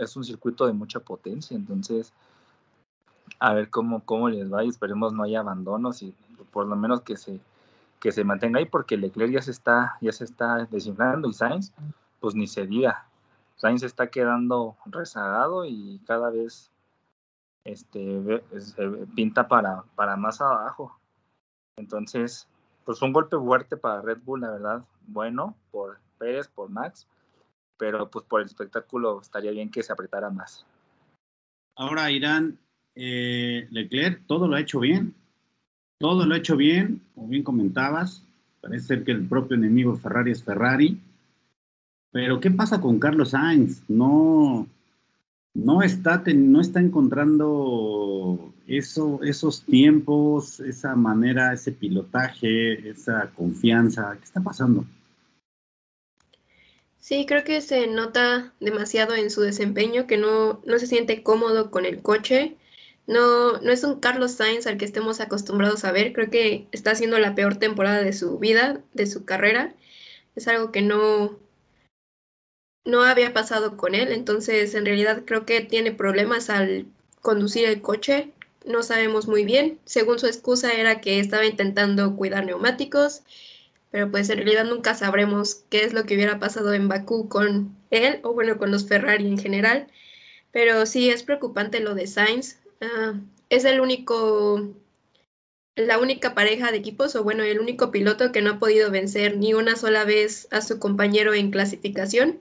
Es 0.00 0.16
un 0.16 0.24
circuito 0.24 0.66
de 0.66 0.74
mucha 0.74 1.00
potencia, 1.00 1.56
entonces 1.56 2.12
a 3.42 3.54
ver 3.54 3.70
cómo, 3.70 4.04
cómo 4.04 4.28
les 4.28 4.52
va 4.52 4.62
y 4.62 4.68
esperemos 4.68 5.12
no 5.12 5.24
haya 5.24 5.40
abandonos 5.40 6.00
y 6.04 6.14
por 6.52 6.64
lo 6.66 6.76
menos 6.76 7.00
que 7.00 7.16
se, 7.16 7.40
que 7.98 8.12
se 8.12 8.22
mantenga 8.22 8.60
ahí 8.60 8.66
porque 8.66 8.96
Leclerc 8.96 9.32
ya 9.32 9.42
se 9.42 9.50
está, 9.50 9.98
ya 10.00 10.12
se 10.12 10.22
está 10.22 10.64
desinflando 10.70 11.28
y 11.28 11.32
Sainz, 11.32 11.72
pues 12.20 12.36
ni 12.36 12.46
se 12.46 12.68
diga. 12.68 13.04
Sainz 13.56 13.82
está 13.82 14.06
quedando 14.10 14.76
rezagado 14.86 15.64
y 15.64 16.00
cada 16.06 16.30
vez 16.30 16.70
este, 17.64 18.44
pinta 19.16 19.48
para, 19.48 19.82
para 19.96 20.16
más 20.16 20.40
abajo. 20.40 20.96
Entonces, 21.76 22.46
pues 22.84 23.02
un 23.02 23.12
golpe 23.12 23.36
fuerte 23.36 23.76
para 23.76 24.02
Red 24.02 24.18
Bull, 24.24 24.42
la 24.42 24.50
verdad, 24.50 24.84
bueno, 25.08 25.56
por 25.72 25.98
Pérez, 26.18 26.46
por 26.46 26.70
Max, 26.70 27.08
pero 27.76 28.08
pues 28.08 28.24
por 28.24 28.40
el 28.40 28.46
espectáculo 28.46 29.20
estaría 29.20 29.50
bien 29.50 29.68
que 29.68 29.82
se 29.82 29.92
apretara 29.92 30.30
más. 30.30 30.64
Ahora 31.74 32.08
Irán, 32.12 32.58
eh, 32.94 33.66
Leclerc, 33.70 34.22
todo 34.26 34.48
lo 34.48 34.56
ha 34.56 34.60
hecho 34.60 34.80
bien, 34.80 35.14
todo 35.98 36.26
lo 36.26 36.34
ha 36.34 36.38
hecho 36.38 36.56
bien, 36.56 37.00
como 37.14 37.28
bien 37.28 37.42
comentabas, 37.42 38.24
parece 38.60 38.86
ser 38.86 39.04
que 39.04 39.12
el 39.12 39.26
propio 39.26 39.56
enemigo 39.56 39.96
Ferrari 39.96 40.32
es 40.32 40.42
Ferrari, 40.42 40.98
pero 42.10 42.40
¿qué 42.40 42.50
pasa 42.50 42.80
con 42.80 42.98
Carlos 42.98 43.30
Sainz? 43.30 43.82
No, 43.88 44.66
no 45.54 45.82
está, 45.82 46.22
no 46.34 46.60
está 46.60 46.80
encontrando 46.80 48.52
eso, 48.66 49.20
esos 49.22 49.62
tiempos, 49.62 50.60
esa 50.60 50.94
manera, 50.94 51.52
ese 51.52 51.72
pilotaje, 51.72 52.88
esa 52.90 53.30
confianza. 53.34 54.16
¿Qué 54.18 54.24
está 54.24 54.40
pasando? 54.40 54.84
Sí, 56.98 57.26
creo 57.26 57.44
que 57.44 57.60
se 57.60 57.88
nota 57.88 58.52
demasiado 58.60 59.14
en 59.14 59.30
su 59.30 59.40
desempeño, 59.40 60.06
que 60.06 60.16
no, 60.16 60.60
no 60.64 60.78
se 60.78 60.86
siente 60.86 61.22
cómodo 61.22 61.70
con 61.70 61.84
el 61.84 62.00
coche. 62.00 62.56
No, 63.06 63.60
no 63.60 63.72
es 63.72 63.84
un 63.84 64.00
Carlos 64.00 64.32
Sainz 64.32 64.66
al 64.66 64.78
que 64.78 64.84
estemos 64.84 65.20
acostumbrados 65.20 65.84
a 65.84 65.92
ver. 65.92 66.12
Creo 66.12 66.30
que 66.30 66.66
está 66.72 66.92
haciendo 66.92 67.18
la 67.18 67.34
peor 67.34 67.56
temporada 67.56 68.02
de 68.02 68.12
su 68.12 68.38
vida, 68.38 68.80
de 68.94 69.06
su 69.06 69.24
carrera. 69.24 69.74
Es 70.36 70.48
algo 70.48 70.72
que 70.72 70.82
no, 70.82 71.38
no 72.84 73.02
había 73.02 73.32
pasado 73.32 73.76
con 73.76 73.94
él, 73.94 74.12
entonces 74.12 74.74
en 74.74 74.86
realidad 74.86 75.22
creo 75.24 75.46
que 75.46 75.60
tiene 75.60 75.92
problemas 75.92 76.50
al 76.50 76.86
conducir 77.20 77.66
el 77.66 77.80
coche, 77.80 78.32
no 78.66 78.82
sabemos 78.82 79.28
muy 79.28 79.44
bien. 79.44 79.78
Según 79.84 80.18
su 80.18 80.26
excusa 80.26 80.72
era 80.72 81.00
que 81.00 81.20
estaba 81.20 81.46
intentando 81.46 82.16
cuidar 82.16 82.44
neumáticos, 82.44 83.22
pero 83.90 84.10
pues 84.10 84.30
en 84.30 84.38
realidad 84.38 84.64
nunca 84.64 84.94
sabremos 84.94 85.64
qué 85.68 85.84
es 85.84 85.92
lo 85.92 86.04
que 86.04 86.14
hubiera 86.14 86.38
pasado 86.38 86.72
en 86.74 86.88
Bakú 86.88 87.28
con 87.28 87.76
él 87.90 88.20
o 88.22 88.32
bueno, 88.32 88.58
con 88.58 88.70
los 88.70 88.86
Ferrari 88.86 89.26
en 89.26 89.38
general. 89.38 89.86
Pero 90.52 90.86
sí 90.86 91.10
es 91.10 91.22
preocupante 91.22 91.80
lo 91.80 91.94
de 91.94 92.06
Sainz. 92.06 92.58
Ah, 92.82 93.14
es 93.48 93.64
el 93.64 93.80
único, 93.80 94.74
la 95.76 95.98
única 96.00 96.34
pareja 96.34 96.72
de 96.72 96.78
equipos 96.78 97.14
o 97.14 97.22
bueno, 97.22 97.44
el 97.44 97.60
único 97.60 97.92
piloto 97.92 98.32
que 98.32 98.42
no 98.42 98.50
ha 98.50 98.58
podido 98.58 98.90
vencer 98.90 99.36
ni 99.36 99.54
una 99.54 99.76
sola 99.76 100.04
vez 100.04 100.48
a 100.50 100.60
su 100.62 100.80
compañero 100.80 101.32
en 101.32 101.52
clasificación. 101.52 102.40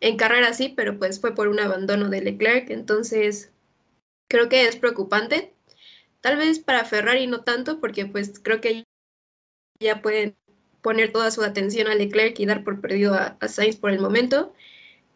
En 0.00 0.16
carrera 0.16 0.54
sí, 0.54 0.72
pero 0.76 0.98
pues 0.98 1.20
fue 1.20 1.34
por 1.34 1.48
un 1.48 1.58
abandono 1.58 2.08
de 2.08 2.22
Leclerc, 2.22 2.70
entonces 2.70 3.50
creo 4.28 4.48
que 4.48 4.66
es 4.66 4.76
preocupante. 4.76 5.52
Tal 6.20 6.36
vez 6.36 6.60
para 6.60 6.84
Ferrari 6.84 7.26
no 7.26 7.42
tanto, 7.42 7.80
porque 7.80 8.06
pues 8.06 8.38
creo 8.40 8.60
que 8.60 8.84
ya 9.80 10.02
pueden 10.02 10.36
poner 10.82 11.12
toda 11.12 11.30
su 11.32 11.42
atención 11.42 11.88
a 11.88 11.94
Leclerc 11.96 12.38
y 12.38 12.46
dar 12.46 12.64
por 12.64 12.80
perdido 12.80 13.14
a, 13.14 13.36
Sainz 13.48 13.76
por 13.76 13.90
el 13.90 14.00
momento. 14.00 14.54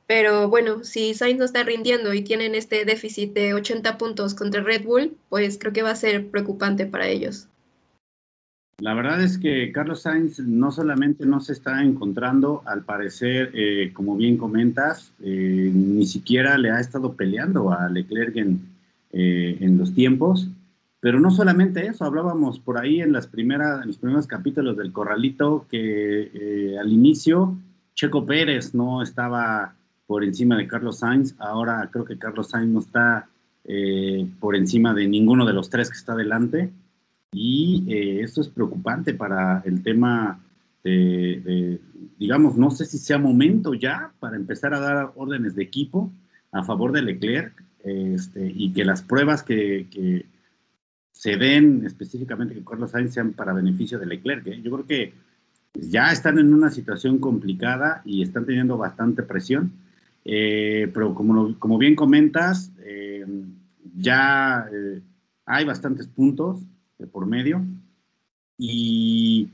Pero 0.09 0.49
bueno, 0.49 0.85
si 0.85 1.13
Sainz 1.13 1.39
no 1.39 1.45
está 1.45 1.65
rindiendo 1.65 2.15
y 2.15 2.23
tienen 2.23 2.55
este 2.55 2.87
déficit 2.87 3.35
de 3.35 3.53
80 3.53 3.99
puntos 3.99 4.35
contra 4.35 4.63
Red 4.63 4.85
Bull, 4.85 5.13
pues 5.29 5.59
creo 5.59 5.75
que 5.75 5.83
va 5.83 5.91
a 5.91 5.97
ser 5.97 6.31
preocupante 6.31 6.87
para 6.87 7.07
ellos. 7.07 7.47
La 8.81 8.95
verdad 8.95 9.23
es 9.23 9.37
que 9.37 9.71
Carlos 9.71 10.03
Sainz 10.03 10.39
no 10.39 10.73
solamente 10.73 11.27
no 11.27 11.41
se 11.41 11.53
está 11.53 11.83
encontrando, 11.83 12.63
al 12.65 12.85
parecer, 12.85 13.51
eh, 13.53 13.91
como 13.93 14.17
bien 14.17 14.39
comentas, 14.39 15.13
eh, 15.23 15.71
ni 15.75 16.07
siquiera 16.07 16.57
le 16.57 16.71
ha 16.71 16.81
estado 16.81 17.13
peleando 17.13 17.71
a 17.71 17.91
Leclerc 17.91 18.35
en, 18.37 18.63
eh, 19.13 19.59
en, 19.61 19.77
los 19.77 19.93
tiempos, 19.93 20.49
pero 21.01 21.21
no 21.21 21.31
solamente 21.31 21.87
eso, 21.87 22.07
hablábamos 22.07 22.61
por 22.61 22.79
ahí 22.79 23.03
en, 23.03 23.13
las 23.13 23.27
primeras, 23.27 23.83
en 23.83 23.89
los 23.89 23.99
primeros 23.99 24.27
capítulos 24.27 24.75
del 24.79 24.91
Corralito 24.93 25.67
que 25.69 26.77
al 26.81 26.91
inicio 26.91 27.59
Checo 27.95 28.25
Pérez 28.25 28.75
no 28.75 29.03
estaba 29.03 29.75
por 30.09 30.25
encima 30.25 30.57
de 30.57 30.67
Carlos 30.67 30.99
Sainz, 30.99 31.37
ahora 31.39 31.89
creo 31.93 32.05
que 32.05 32.19
Carlos 32.19 32.49
Sainz 32.49 32.73
no 32.73 32.81
está 32.81 33.29
por 34.41 34.57
encima 34.57 34.95
de 34.95 35.07
ninguno 35.07 35.45
de 35.45 35.53
los 35.53 35.69
tres 35.69 35.91
que 35.91 35.99
está 35.99 36.17
delante 36.17 36.73
y 37.33 37.85
eh, 37.89 38.23
esto 38.23 38.41
es 38.41 38.49
preocupante 38.49 39.13
para 39.15 39.63
el 39.67 39.83
tema 39.83 40.41
de, 40.83 41.79
digamos, 42.19 42.57
no 42.57 42.71
sé 42.71 42.87
si 42.87 42.97
sea 42.97 43.19
momento 43.19 43.75
ya 43.75 44.13
para 44.21 44.37
empezar 44.37 44.73
a 44.73 44.81
dar 44.81 45.13
órdenes 45.17 45.55
de 45.55 45.63
equipo 45.63 46.11
a 46.53 46.65
favor 46.65 46.93
de 46.93 47.03
Leclerc 47.03 47.63
este, 47.85 48.51
y 48.55 48.73
que 48.73 48.85
las 48.85 49.03
pruebas 49.03 49.43
que, 49.43 50.25
se 51.13 51.37
den 51.37 51.85
específicamente 51.85 52.55
que 52.55 52.65
Carlos 52.65 52.93
Sainz 52.93 53.13
sean 53.13 53.33
para 53.33 53.53
beneficio 53.53 53.99
de 53.99 54.07
Leclerc. 54.07 54.47
¿eh? 54.47 54.61
Yo 54.63 54.71
creo 54.71 54.87
que 54.87 55.13
ya 55.75 56.13
están 56.13 56.39
en 56.39 56.55
una 56.55 56.71
situación 56.71 57.19
complicada 57.19 58.03
y 58.05 58.23
están 58.23 58.47
teniendo 58.47 58.79
bastante 58.79 59.25
presión, 59.25 59.73
eh, 60.25 60.91
pero 60.93 61.15
como, 61.15 61.59
como 61.59 61.79
bien 61.79 61.95
comentas, 61.95 62.73
ya 63.97 64.69
hay 65.45 65.65
bastantes 65.65 66.07
puntos 66.07 66.61
por 67.13 67.27
medio. 67.27 67.65
Y 68.57 69.49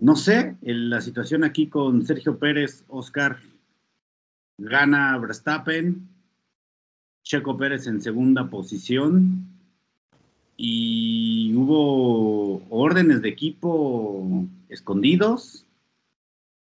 no 0.00 0.16
sé, 0.16 0.56
la 0.62 1.00
situación 1.00 1.44
aquí 1.44 1.68
con 1.68 2.04
Sergio 2.04 2.38
Pérez, 2.38 2.84
Oscar 2.88 3.38
gana 4.58 5.18
Verstappen, 5.18 6.08
Checo 7.22 7.56
Pérez 7.56 7.86
en 7.86 8.00
segunda 8.00 8.50
posición 8.50 9.46
y 10.56 11.54
hubo 11.54 12.62
órdenes 12.68 13.22
de 13.22 13.28
equipo 13.28 14.46
escondidos, 14.68 15.64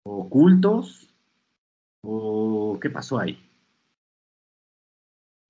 ocultos, 0.04 1.05
o 2.06 2.80
qué 2.80 2.90
pasó 2.90 3.20
ahí. 3.20 3.42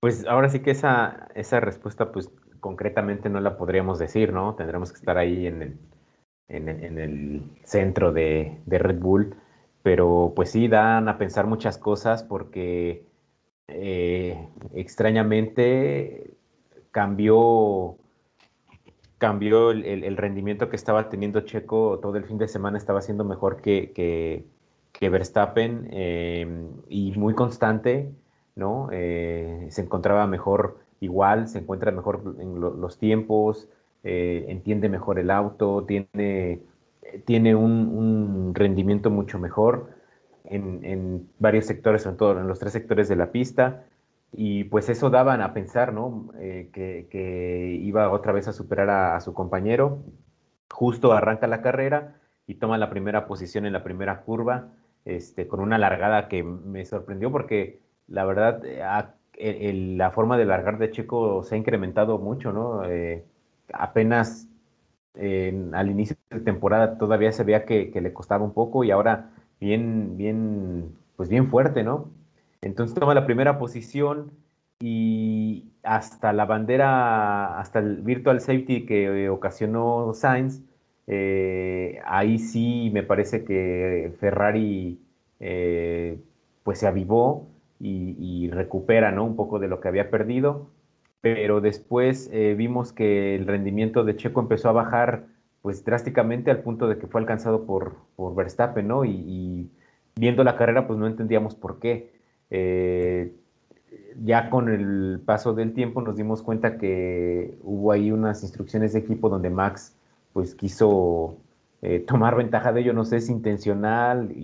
Pues 0.00 0.26
ahora 0.26 0.48
sí 0.48 0.60
que 0.60 0.70
esa, 0.70 1.28
esa 1.34 1.60
respuesta 1.60 2.12
pues 2.12 2.30
concretamente 2.60 3.28
no 3.28 3.40
la 3.40 3.56
podríamos 3.56 3.98
decir, 3.98 4.32
¿no? 4.32 4.54
Tendremos 4.54 4.92
que 4.92 4.98
estar 4.98 5.18
ahí 5.18 5.46
en 5.46 5.62
el, 5.62 5.78
en 6.48 6.98
el, 6.98 7.42
centro 7.64 8.12
de, 8.12 8.60
Red 8.66 8.98
Bull, 8.98 9.34
pero 9.82 10.32
pues 10.34 10.50
sí 10.50 10.68
dan 10.68 11.08
a 11.08 11.18
pensar 11.18 11.46
muchas 11.46 11.78
cosas 11.78 12.22
porque 12.22 13.06
eh, 13.68 14.48
extrañamente 14.74 16.34
cambió, 16.90 17.96
cambió 19.18 19.70
el, 19.70 20.16
rendimiento 20.16 20.68
que 20.68 20.76
estaba 20.76 21.08
teniendo 21.08 21.40
Checo 21.40 21.98
todo 22.00 22.16
el 22.16 22.24
fin 22.24 22.38
de 22.38 22.48
semana, 22.48 22.78
estaba 22.78 23.02
siendo 23.02 23.24
mejor 23.24 23.60
que, 23.60 24.46
Verstappen 25.00 25.88
eh, 25.90 26.46
y 26.88 27.12
muy 27.16 27.34
constante, 27.34 28.10
¿no? 28.54 28.88
Eh, 28.92 29.66
se 29.70 29.82
encontraba 29.82 30.26
mejor 30.26 30.86
igual 31.00 31.48
se 31.48 31.58
encuentra 31.58 31.90
mejor 31.92 32.36
en 32.38 32.60
los 32.60 32.98
tiempos, 32.98 33.68
eh, 34.04 34.46
entiende 34.48 34.88
mejor 34.88 35.18
el 35.18 35.30
auto, 35.30 35.84
tiene, 35.84 36.60
tiene 37.24 37.54
un, 37.54 38.54
rendimiento 38.54 39.10
mucho 39.10 39.38
mejor 39.38 39.90
en, 40.44 41.28
varios 41.38 41.66
sectores, 41.66 42.02
sobre 42.02 42.16
todo 42.16 42.40
en 42.40 42.48
los 42.48 42.58
tres 42.58 42.72
sectores 42.72 43.08
de 43.08 43.16
la 43.16 43.32
pista. 43.32 43.84
Y 44.32 44.64
pues 44.64 44.88
eso 44.88 45.08
daban 45.08 45.40
a 45.40 45.54
pensar, 45.54 45.92
¿no? 45.92 46.30
Eh, 46.38 46.68
que, 46.72 47.78
iba 47.80 48.10
otra 48.10 48.32
vez 48.32 48.48
a 48.48 48.52
superar 48.52 48.90
a, 48.90 49.20
su 49.20 49.32
compañero. 49.34 50.02
Justo 50.70 51.12
arranca 51.12 51.46
la 51.46 51.62
carrera 51.62 52.20
y 52.46 52.56
toma 52.56 52.78
la 52.78 52.90
primera 52.90 53.26
posición 53.26 53.66
en 53.66 53.72
la 53.72 53.84
primera 53.84 54.22
curva, 54.22 54.68
este, 55.06 55.46
con 55.46 55.60
una 55.60 55.78
largada 55.78 56.28
que 56.28 56.42
me 56.42 56.84
sorprendió 56.84 57.30
porque 57.30 57.78
la 58.08 58.24
verdad 58.24 58.62
la 59.38 60.10
forma 60.10 60.36
de 60.36 60.44
largar 60.44 60.78
de 60.78 60.90
Checo 60.90 61.44
se 61.44 61.54
ha 61.54 61.58
incrementado 61.58 62.18
mucho, 62.18 62.52
¿no? 62.52 62.84
Eh, 62.84 63.24
apenas 63.72 64.48
al 65.14 65.90
inicio 65.90 66.16
de 66.30 66.40
temporada 66.40 66.98
todavía 66.98 67.32
se 67.32 67.44
veía 67.44 67.64
que, 67.64 67.90
le 67.94 68.12
costaba 68.12 68.44
un 68.44 68.52
poco 68.52 68.84
y 68.84 68.90
ahora 68.90 69.30
bien, 69.60 70.16
bien, 70.18 70.92
pues 71.16 71.28
bien 71.30 71.48
fuerte, 71.48 71.82
¿no? 71.84 72.10
Entonces 72.60 72.98
toma 72.98 73.14
la 73.14 73.24
primera 73.24 73.58
posición 73.58 74.32
y 74.80 75.70
hasta 75.84 76.32
la 76.32 76.44
bandera, 76.44 77.58
hasta 77.60 77.78
el 77.78 78.02
virtual 78.02 78.40
safety 78.40 78.84
que 78.84 79.30
ocasionó 79.30 80.12
Sainz, 80.14 80.62
eh, 81.06 82.00
ahí 82.04 82.38
sí 82.38 82.90
me 82.92 83.02
parece 83.02 83.44
que 83.44 84.12
Ferrari 84.18 85.00
eh, 85.40 86.18
pues 86.64 86.78
se 86.80 86.86
avivó 86.86 87.48
y, 87.78 88.48
recupera 88.50 89.12
¿no? 89.12 89.24
un 89.24 89.36
poco 89.36 89.58
de 89.58 89.68
lo 89.68 89.80
que 89.80 89.88
había 89.88 90.10
perdido, 90.10 90.68
pero 91.20 91.60
después 91.60 92.30
eh, 92.32 92.54
vimos 92.56 92.92
que 92.92 93.34
el 93.34 93.46
rendimiento 93.46 94.04
de 94.04 94.16
Checo 94.16 94.40
empezó 94.40 94.68
a 94.70 94.72
bajar 94.72 95.26
pues 95.62 95.84
drásticamente 95.84 96.50
al 96.50 96.62
punto 96.62 96.88
de 96.88 96.98
que 96.98 97.06
fue 97.06 97.20
alcanzado 97.20 97.66
por, 97.66 97.96
por 98.14 98.34
Verstappen, 98.34 98.86
¿no? 98.88 99.04
Y, 99.04 99.70
viendo 100.18 100.44
la 100.44 100.56
carrera 100.56 100.86
pues 100.86 100.98
no 100.98 101.06
entendíamos 101.06 101.54
por 101.54 101.78
qué. 101.78 102.12
Ya 104.22 104.48
con 104.48 104.70
el 104.70 105.20
paso 105.24 105.52
del 105.52 105.74
tiempo 105.74 106.00
nos 106.00 106.16
dimos 106.16 106.42
cuenta 106.42 106.78
que 106.78 107.58
hubo 107.62 107.92
ahí 107.92 108.10
unas 108.10 108.42
instrucciones 108.42 108.94
de 108.94 109.00
equipo 109.00 109.28
donde 109.28 109.50
Max 109.50 109.95
pues 110.36 110.54
quiso 110.54 111.38
eh, 111.80 112.00
tomar 112.00 112.36
ventaja 112.36 112.70
de 112.70 112.82
ello, 112.82 112.92
no 112.92 113.06
sé 113.06 113.22
si 113.22 113.32
intencional 113.32 114.36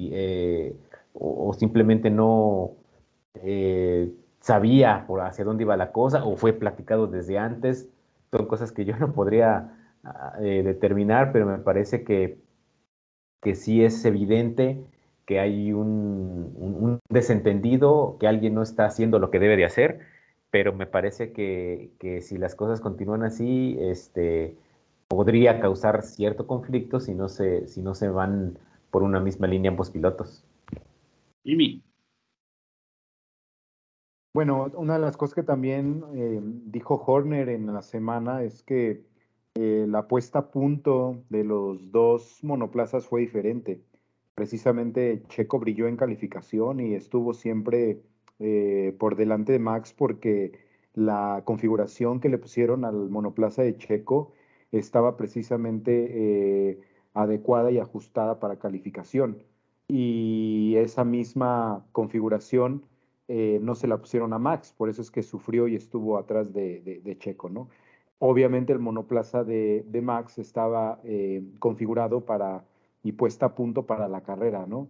o, 1.13 1.53
simplemente 1.53 2.09
no, 2.09 2.71
eh, 3.35 4.11
sabía 4.41 5.05
por 5.07 5.21
hacia 5.21 5.45
dónde 5.45 5.65
iba 5.65 5.77
la 5.77 5.93
cosa 5.93 6.25
o 6.25 6.39
fue 6.39 6.55
platicado 6.55 7.09
desde 7.09 7.37
antes. 7.37 7.91
Son 8.31 8.47
cosas 8.47 8.73
que 8.73 8.87
yo 8.87 8.97
no 8.97 9.13
podría 9.13 9.77
ah, 10.03 10.33
eh, 10.41 10.63
determinar, 10.65 11.31
pero 11.31 11.45
me 11.45 11.59
parece 11.59 12.05
que, 12.05 12.39
que 13.43 13.55
sí 13.55 13.85
es 13.85 14.03
evidente 14.07 14.83
que 15.27 15.41
hay 15.41 15.75
un, 15.75 17.01
desentendido, 17.11 18.17
que 18.19 18.29
alguien 18.29 18.55
no 18.55 18.63
está 18.63 18.87
haciendo 18.87 19.19
lo 19.19 19.31
que 19.31 19.41
debe 19.41 19.59
de 19.59 19.67
hacer, 19.67 20.01
pero 20.51 20.73
me 20.73 20.87
parece 20.87 21.35
que, 21.35 21.91
que 21.99 22.23
si 22.23 22.39
las 22.39 22.55
cosas 22.55 22.81
continúan 22.81 23.25
así, 23.25 23.77
este, 23.79 24.57
podría 25.15 25.61
causar 25.61 26.03
cierto 26.03 26.47
conflicto 26.47 26.99
si 26.99 27.15
no 27.15 27.29
se, 27.29 27.69
si 27.69 27.83
no 27.83 27.95
se 27.95 28.09
van 28.09 28.59
por 28.91 29.03
una 29.03 29.21
misma 29.21 29.47
línea 29.47 29.71
ambos 29.71 29.91
pilotos. 29.91 30.43
Jimmy. 31.45 31.83
Bueno, 34.35 34.71
una 34.75 34.95
de 34.95 35.01
las 35.01 35.19
cosas 35.19 35.35
que 35.35 35.43
también 35.43 36.03
eh, 36.15 36.41
dijo 36.43 36.95
Horner 37.07 37.51
en 37.51 37.67
la 37.67 37.83
semana 37.83 38.43
es 38.43 38.63
que 38.63 39.05
eh, 39.55 39.85
la 39.87 40.09
puesta 40.09 40.39
a 40.39 40.51
punto 40.51 41.23
de 41.29 41.45
los 41.45 41.93
dos 41.93 42.39
monoplazas 42.43 43.07
fue 43.07 43.21
diferente. 43.21 43.83
Precisamente 44.35 45.25
Checo 45.29 45.59
brilló 45.59 45.89
en 45.89 45.99
calificación 45.99 46.81
y 46.81 46.95
estuvo 46.95 47.35
siempre 47.35 48.01
eh, 48.39 48.97
por 48.99 49.17
delante 49.17 49.53
de 49.53 49.59
Max 49.59 49.93
porque 49.93 50.53
la 50.95 51.43
configuración 51.45 52.19
que 52.19 52.31
le 52.31 52.39
pusieron 52.39 52.87
al 52.87 53.11
monoplaza 53.11 53.61
de 53.63 53.77
Checo 53.77 54.33
estaba 54.73 55.17
precisamente 55.17 56.79
adecuada 57.15 57.71
y 57.71 57.79
ajustada 57.79 58.41
para 58.41 58.59
calificación. 58.59 59.43
Y 59.89 60.75
esa 60.77 61.05
misma 61.05 61.85
configuración 61.93 62.87
eh, 63.29 63.61
no 63.63 63.75
se 63.75 63.87
la 63.87 63.99
pusieron 63.99 64.33
a 64.33 64.39
Max, 64.39 64.75
por 64.77 64.89
eso 64.89 65.03
es 65.03 65.11
que 65.11 65.23
sufrió 65.23 65.69
y 65.69 65.77
estuvo 65.77 66.19
atrás 66.19 66.53
de, 66.53 67.17
Checo, 67.19 67.49
¿no? 67.49 67.69
Obviamente 68.19 68.73
el 68.73 68.79
monoplaza 68.79 69.45
de, 69.45 69.85
Max 70.03 70.39
estaba 70.39 71.01
eh, 71.05 71.43
configurado 71.59 72.25
para 72.25 72.65
y 73.03 73.13
puesta 73.13 73.47
a 73.47 73.55
punto 73.55 73.87
para 73.87 74.09
la 74.09 74.23
carrera, 74.23 74.67
¿no? 74.67 74.89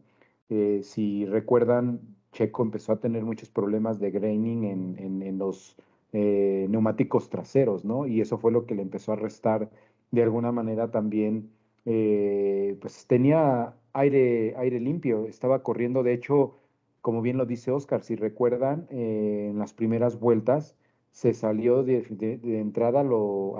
Eh, 0.51 0.81
si 0.83 1.25
recuerdan, 1.27 2.01
Checo 2.33 2.63
empezó 2.63 2.93
a 2.93 3.01
tener 3.01 3.25
muchos 3.25 3.49
problemas 3.49 3.99
de 4.01 4.11
graining 4.11 4.65
en, 4.65 5.39
los 5.39 5.77
neumáticos 6.13 7.31
traseros, 7.31 7.85
¿no? 7.85 8.07
Y 8.07 8.21
eso 8.21 8.39
fue 8.39 8.53
lo 8.53 8.67
que 8.67 8.75
le 8.75 8.83
empezó 8.83 9.13
a 9.13 9.17
restar 9.17 9.71
de 10.11 10.23
alguna 10.23 10.53
manera 10.53 10.91
también, 10.91 11.51
pues 11.85 13.07
tenía 13.07 13.75
aire, 13.93 14.55
aire 14.57 14.81
limpio, 14.81 15.27
estaba 15.27 15.63
corriendo, 15.63 16.03
de 16.03 16.15
hecho, 16.15 16.57
como 17.01 17.23
bien 17.23 17.37
lo 17.37 17.47
dice 17.47 17.71
Oscar, 17.71 18.03
si 18.03 18.17
recuerdan, 18.17 18.87
eh, 18.91 19.49
en 19.51 19.59
las 19.59 19.75
primeras 19.75 20.19
vueltas 20.19 20.77
se 21.11 21.35
salió 21.35 21.83
de, 21.83 22.07
entrada 22.45 23.03
lo, 23.03 23.57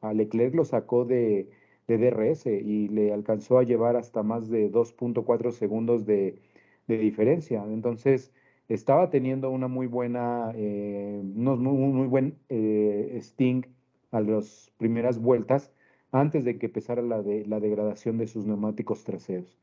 a, 0.00 0.14
Leclerc, 0.14 0.54
lo 0.54 0.64
sacó 0.64 1.04
de, 1.04 1.50
DRS 1.88 2.44
y 2.46 2.88
le 2.88 3.14
alcanzó 3.14 3.58
a 3.58 3.62
llevar 3.62 3.96
hasta 3.96 4.22
más 4.22 4.50
de 4.50 4.70
2.4 4.70 5.52
segundos 5.52 6.04
de, 6.04 6.38
diferencia. 6.86 7.64
Entonces, 7.64 8.30
estaba 8.68 9.10
teniendo 9.10 9.50
una 9.50 9.68
muy 9.68 9.86
buena, 9.86 10.52
eh, 10.54 11.20
muy, 11.24 11.56
muy, 11.56 12.06
buen 12.06 12.38
eh, 12.48 13.18
sting 13.20 13.62
a 14.10 14.20
las 14.20 14.72
primeras 14.76 15.18
vueltas 15.18 15.72
antes 16.12 16.44
de 16.44 16.58
que 16.58 16.66
empezara 16.66 17.02
la, 17.02 17.22
de, 17.22 17.46
la 17.46 17.60
degradación 17.60 18.18
de 18.18 18.26
sus 18.26 18.46
neumáticos 18.46 19.04
traseros. 19.04 19.58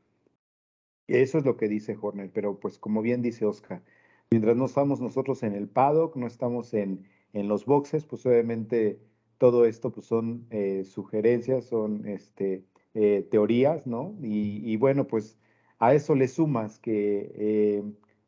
Eso 1.06 1.38
es 1.38 1.44
lo 1.44 1.56
que 1.56 1.68
dice 1.68 1.96
Horner, 2.00 2.30
pero 2.32 2.58
pues 2.58 2.78
como 2.78 3.00
bien 3.00 3.22
dice 3.22 3.46
Oscar, 3.46 3.82
mientras 4.30 4.56
no 4.56 4.64
estamos 4.66 5.00
nosotros 5.00 5.42
en 5.44 5.54
el 5.54 5.68
paddock, 5.68 6.16
no 6.16 6.26
estamos 6.26 6.74
en, 6.74 7.06
en 7.32 7.48
los 7.48 7.64
boxes, 7.64 8.04
pues 8.06 8.26
obviamente 8.26 8.98
todo 9.38 9.66
esto 9.66 9.92
pues 9.92 10.06
son 10.06 10.46
eh, 10.50 10.84
sugerencias, 10.84 11.66
son 11.66 12.06
este, 12.08 12.64
eh, 12.94 13.26
teorías, 13.30 13.86
¿no? 13.86 14.16
Y, 14.22 14.76
bueno, 14.76 15.06
pues 15.06 15.38
a 15.78 15.94
eso 15.94 16.14
le 16.14 16.26
sumas 16.26 16.78
que 16.78 17.84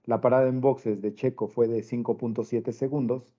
la 0.08 0.20
parada 0.20 0.48
en 0.48 0.60
boxes 0.60 1.02
de 1.02 1.14
Checo 1.14 1.46
fue 1.46 1.68
de 1.68 1.82
5.7 1.82 2.72
segundos, 2.72 3.30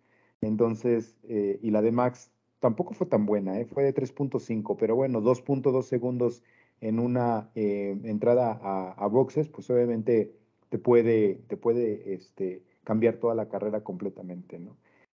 entonces, 0.42 1.18
y 1.28 1.72
la 1.72 1.82
de 1.82 1.92
Max 1.92 2.32
tampoco 2.60 2.94
fue 2.94 3.08
tan 3.08 3.26
buena, 3.26 3.54
fue 3.66 3.84
de 3.84 3.94
3.5, 3.94 4.78
pero 4.78 4.96
bueno, 4.96 5.22
2.2 5.22 5.82
segundos 5.84 6.44
en 6.82 7.00
una 7.00 7.50
eh, 7.56 7.98
entrada 8.04 8.60
a, 8.96 9.08
boxes, 9.08 9.50
pues 9.50 9.70
obviamente 9.70 10.34
te 10.70 10.78
puede, 10.78 11.36
te 11.48 11.58
puede 11.58 12.14
este, 12.14 12.62
cambiar 12.84 13.18
toda 13.18 13.36
la 13.36 13.50
carrera 13.50 13.84
completamente, 13.84 14.60
¿no? 14.60 14.78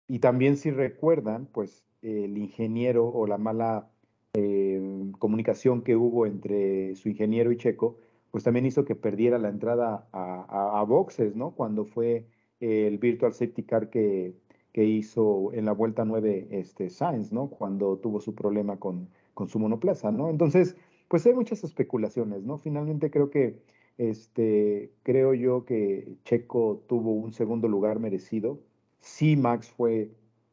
Y 0.08 0.20
también 0.20 0.58
si 0.58 0.72
recuerdan, 0.72 1.48
pues 1.52 1.84
el 2.02 2.38
ingeniero 2.38 3.08
o 3.08 3.28
la 3.28 3.38
mala 3.38 3.90
eh, 4.34 5.12
comunicación 5.20 5.82
que 5.84 5.96
hubo 5.96 6.26
entre 6.26 6.96
su 6.96 7.10
ingeniero 7.10 7.52
y 7.52 7.58
Checo, 7.58 7.98
pues 8.32 8.44
también 8.44 8.66
hizo 8.66 8.86
que 8.86 8.96
perdiera 8.96 9.38
la 9.38 9.50
entrada 9.50 10.08
a, 10.12 10.84
boxes, 10.88 11.36
¿no? 11.36 11.52
Cuando 11.52 11.86
fue 11.86 12.26
el 12.60 12.98
Virtual 12.98 13.34
Safety 13.34 13.64
Car 13.64 13.90
que, 13.90 14.36
que 14.74 14.84
hizo 14.86 15.52
en 15.54 15.66
la 15.66 15.72
vuelta 15.72 16.06
9 16.06 16.48
este, 16.52 16.90
Sainz, 16.90 17.32
¿no? 17.32 17.50
Cuando 17.50 17.98
tuvo 17.98 18.20
su 18.20 18.36
problema 18.36 18.78
con, 18.78 19.10
con 19.34 19.50
su 19.50 19.60
monoplaza, 19.60 20.12
¿no? 20.12 20.30
Entonces, 20.30 20.76
pues 21.08 21.26
hay 21.26 21.34
muchas 21.34 21.64
especulaciones, 21.64 22.44
¿no? 22.44 22.58
Finalmente 22.58 23.10
creo 23.10 23.30
que, 23.30 23.60
este, 23.98 24.92
creo 25.04 25.34
yo 25.34 25.66
que 25.66 26.16
Checo 26.24 26.84
tuvo 26.88 27.14
un 27.14 27.34
segundo 27.34 27.68
lugar 27.68 28.00
merecido. 28.00 28.60
Sí, 29.00 29.36
Max 29.36 29.70
fue 29.70 30.12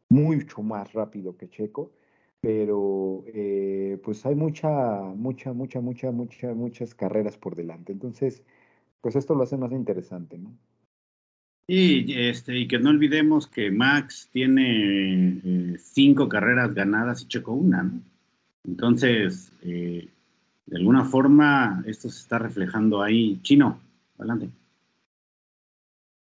mucho 0.08 0.62
más 0.62 0.92
rápido 0.92 1.36
que 1.36 1.48
Checo, 1.48 1.92
pero 2.40 3.24
eh, 3.28 3.98
pues 4.04 4.24
hay 4.26 4.34
mucha, 4.34 5.00
mucha, 5.14 5.52
mucha, 5.52 5.80
mucha, 5.80 6.10
mucha, 6.10 6.54
muchas 6.54 6.94
carreras 6.94 7.36
por 7.36 7.56
delante. 7.56 7.92
Entonces, 7.92 8.42
pues 9.00 9.16
esto 9.16 9.34
lo 9.34 9.42
hace 9.42 9.56
más 9.56 9.72
interesante, 9.72 10.38
¿no? 10.38 10.56
Y, 11.68 12.14
este, 12.14 12.56
y 12.56 12.68
que 12.68 12.78
no 12.78 12.90
olvidemos 12.90 13.48
que 13.48 13.72
Max 13.72 14.28
tiene 14.32 15.40
eh, 15.44 15.76
cinco 15.78 16.28
carreras 16.28 16.72
ganadas 16.74 17.22
y 17.22 17.26
Checo 17.26 17.52
una, 17.52 17.82
¿no? 17.82 18.00
Entonces, 18.64 19.52
eh, 19.62 20.08
de 20.66 20.76
alguna 20.76 21.04
forma 21.04 21.82
esto 21.86 22.08
se 22.08 22.20
está 22.20 22.38
reflejando 22.38 23.02
ahí. 23.02 23.40
Chino, 23.42 23.80
adelante. 24.18 24.50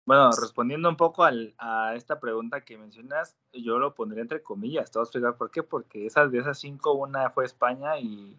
Bueno, 0.05 0.31
respondiendo 0.31 0.89
un 0.89 0.97
poco 0.97 1.23
al, 1.23 1.53
a 1.57 1.95
esta 1.95 2.19
pregunta 2.19 2.61
que 2.61 2.77
mencionas, 2.77 3.37
yo 3.53 3.79
lo 3.79 3.95
pondría 3.95 4.21
entre 4.21 4.43
comillas, 4.43 4.91
te 4.91 4.99
voy 4.99 5.03
a 5.03 5.05
explicar 5.05 5.37
por 5.37 5.49
qué, 5.49 5.63
porque 5.63 6.05
esas, 6.05 6.29
de 6.29 6.39
esas 6.39 6.59
cinco, 6.59 6.91
una 6.93 7.29
fue 7.29 7.45
España 7.45 7.97
y, 7.99 8.37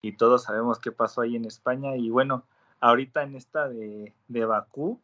y 0.00 0.12
todos 0.12 0.44
sabemos 0.44 0.78
qué 0.78 0.90
pasó 0.90 1.20
ahí 1.20 1.36
en 1.36 1.44
España. 1.44 1.94
Y 1.96 2.08
bueno, 2.08 2.44
ahorita 2.80 3.22
en 3.22 3.34
esta 3.34 3.68
de, 3.68 4.14
de 4.28 4.44
Bakú, 4.46 4.98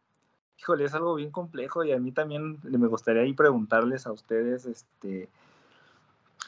híjole, 0.57 0.85
es 0.85 0.95
algo 0.95 1.15
bien 1.15 1.31
complejo 1.31 1.83
y 1.83 1.91
a 1.91 1.99
mí 1.99 2.11
también 2.11 2.59
me 2.63 2.87
gustaría 2.87 3.21
ahí 3.21 3.33
preguntarles 3.33 4.07
a 4.07 4.11
ustedes, 4.11 4.65
este, 4.65 5.29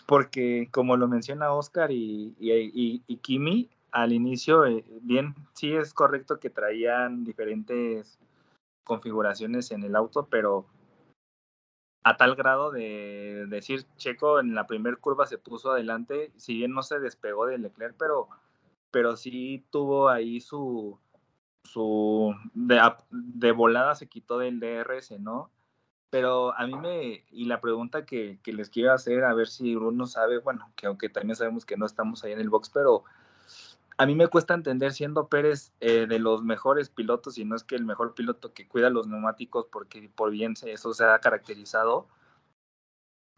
porque 0.07 0.69
como 0.71 0.97
lo 0.97 1.07
menciona 1.07 1.53
Oscar 1.53 1.91
y, 1.91 2.35
y, 2.39 3.03
y 3.05 3.17
Kimi, 3.17 3.69
al 3.91 4.13
inicio, 4.13 4.65
eh, 4.65 4.83
bien, 5.01 5.35
sí 5.53 5.73
es 5.73 5.93
correcto 5.93 6.39
que 6.39 6.49
traían 6.49 7.23
diferentes 7.23 8.17
configuraciones 8.87 9.71
en 9.71 9.83
el 9.83 9.95
auto, 9.95 10.27
pero 10.31 10.65
a 12.03 12.15
tal 12.15 12.35
grado 12.35 12.71
de 12.71 13.45
decir 13.49 13.85
Checo 13.97 14.39
en 14.39 14.55
la 14.55 14.65
primera 14.65 14.95
curva 14.95 15.27
se 15.27 15.37
puso 15.37 15.71
adelante, 15.71 16.31
si 16.37 16.55
bien 16.55 16.71
no 16.71 16.81
se 16.81 16.99
despegó 16.99 17.45
de 17.45 17.57
Leclerc, 17.57 17.95
pero, 17.99 18.29
pero 18.91 19.17
sí 19.17 19.65
tuvo 19.71 20.07
ahí 20.07 20.39
su, 20.39 20.97
su 21.65 22.33
de, 22.53 22.79
de 23.09 23.51
volada 23.51 23.93
se 23.93 24.07
quitó 24.07 24.39
del 24.39 24.61
DRS, 24.61 25.19
¿no? 25.19 25.51
Pero 26.09 26.57
a 26.57 26.65
mí 26.65 26.75
me, 26.75 27.25
y 27.29 27.45
la 27.45 27.59
pregunta 27.59 28.05
que, 28.05 28.39
que, 28.41 28.53
les 28.53 28.69
quiero 28.69 28.93
hacer, 28.93 29.25
a 29.25 29.33
ver 29.33 29.47
si 29.47 29.75
uno 29.75 30.07
sabe, 30.07 30.39
bueno, 30.39 30.71
que 30.77 30.87
aunque 30.87 31.09
también 31.09 31.35
sabemos 31.35 31.65
que 31.65 31.75
no 31.75 31.85
estamos 31.85 32.23
ahí 32.23 32.31
en 32.31 32.39
el 32.39 32.49
box, 32.49 32.69
pero 32.69 33.03
a 33.97 34.05
mí 34.05 34.13
me 34.13 34.27
cuesta 34.27 34.53
entender 34.53 34.93
siendo 34.93 35.27
Pérez 35.27 35.73
eh, 35.79 36.05
de 36.07 36.19
los 36.19 36.43
mejores 36.43 36.89
pilotos, 36.89 37.37
y 37.37 37.45
no 37.45 37.55
es 37.55 37.63
que 37.63 37.75
el 37.75 37.83
mejor 37.83 38.13
piloto 38.13 38.53
que 38.53 38.67
cuida 38.67 38.89
los 38.91 39.07
neumáticos, 39.07 39.65
porque 39.71 40.09
por 40.15 40.29
bien 40.31 40.53
eso 40.63 40.93
se 40.93 41.03
ha 41.03 41.19
caracterizado, 41.19 42.07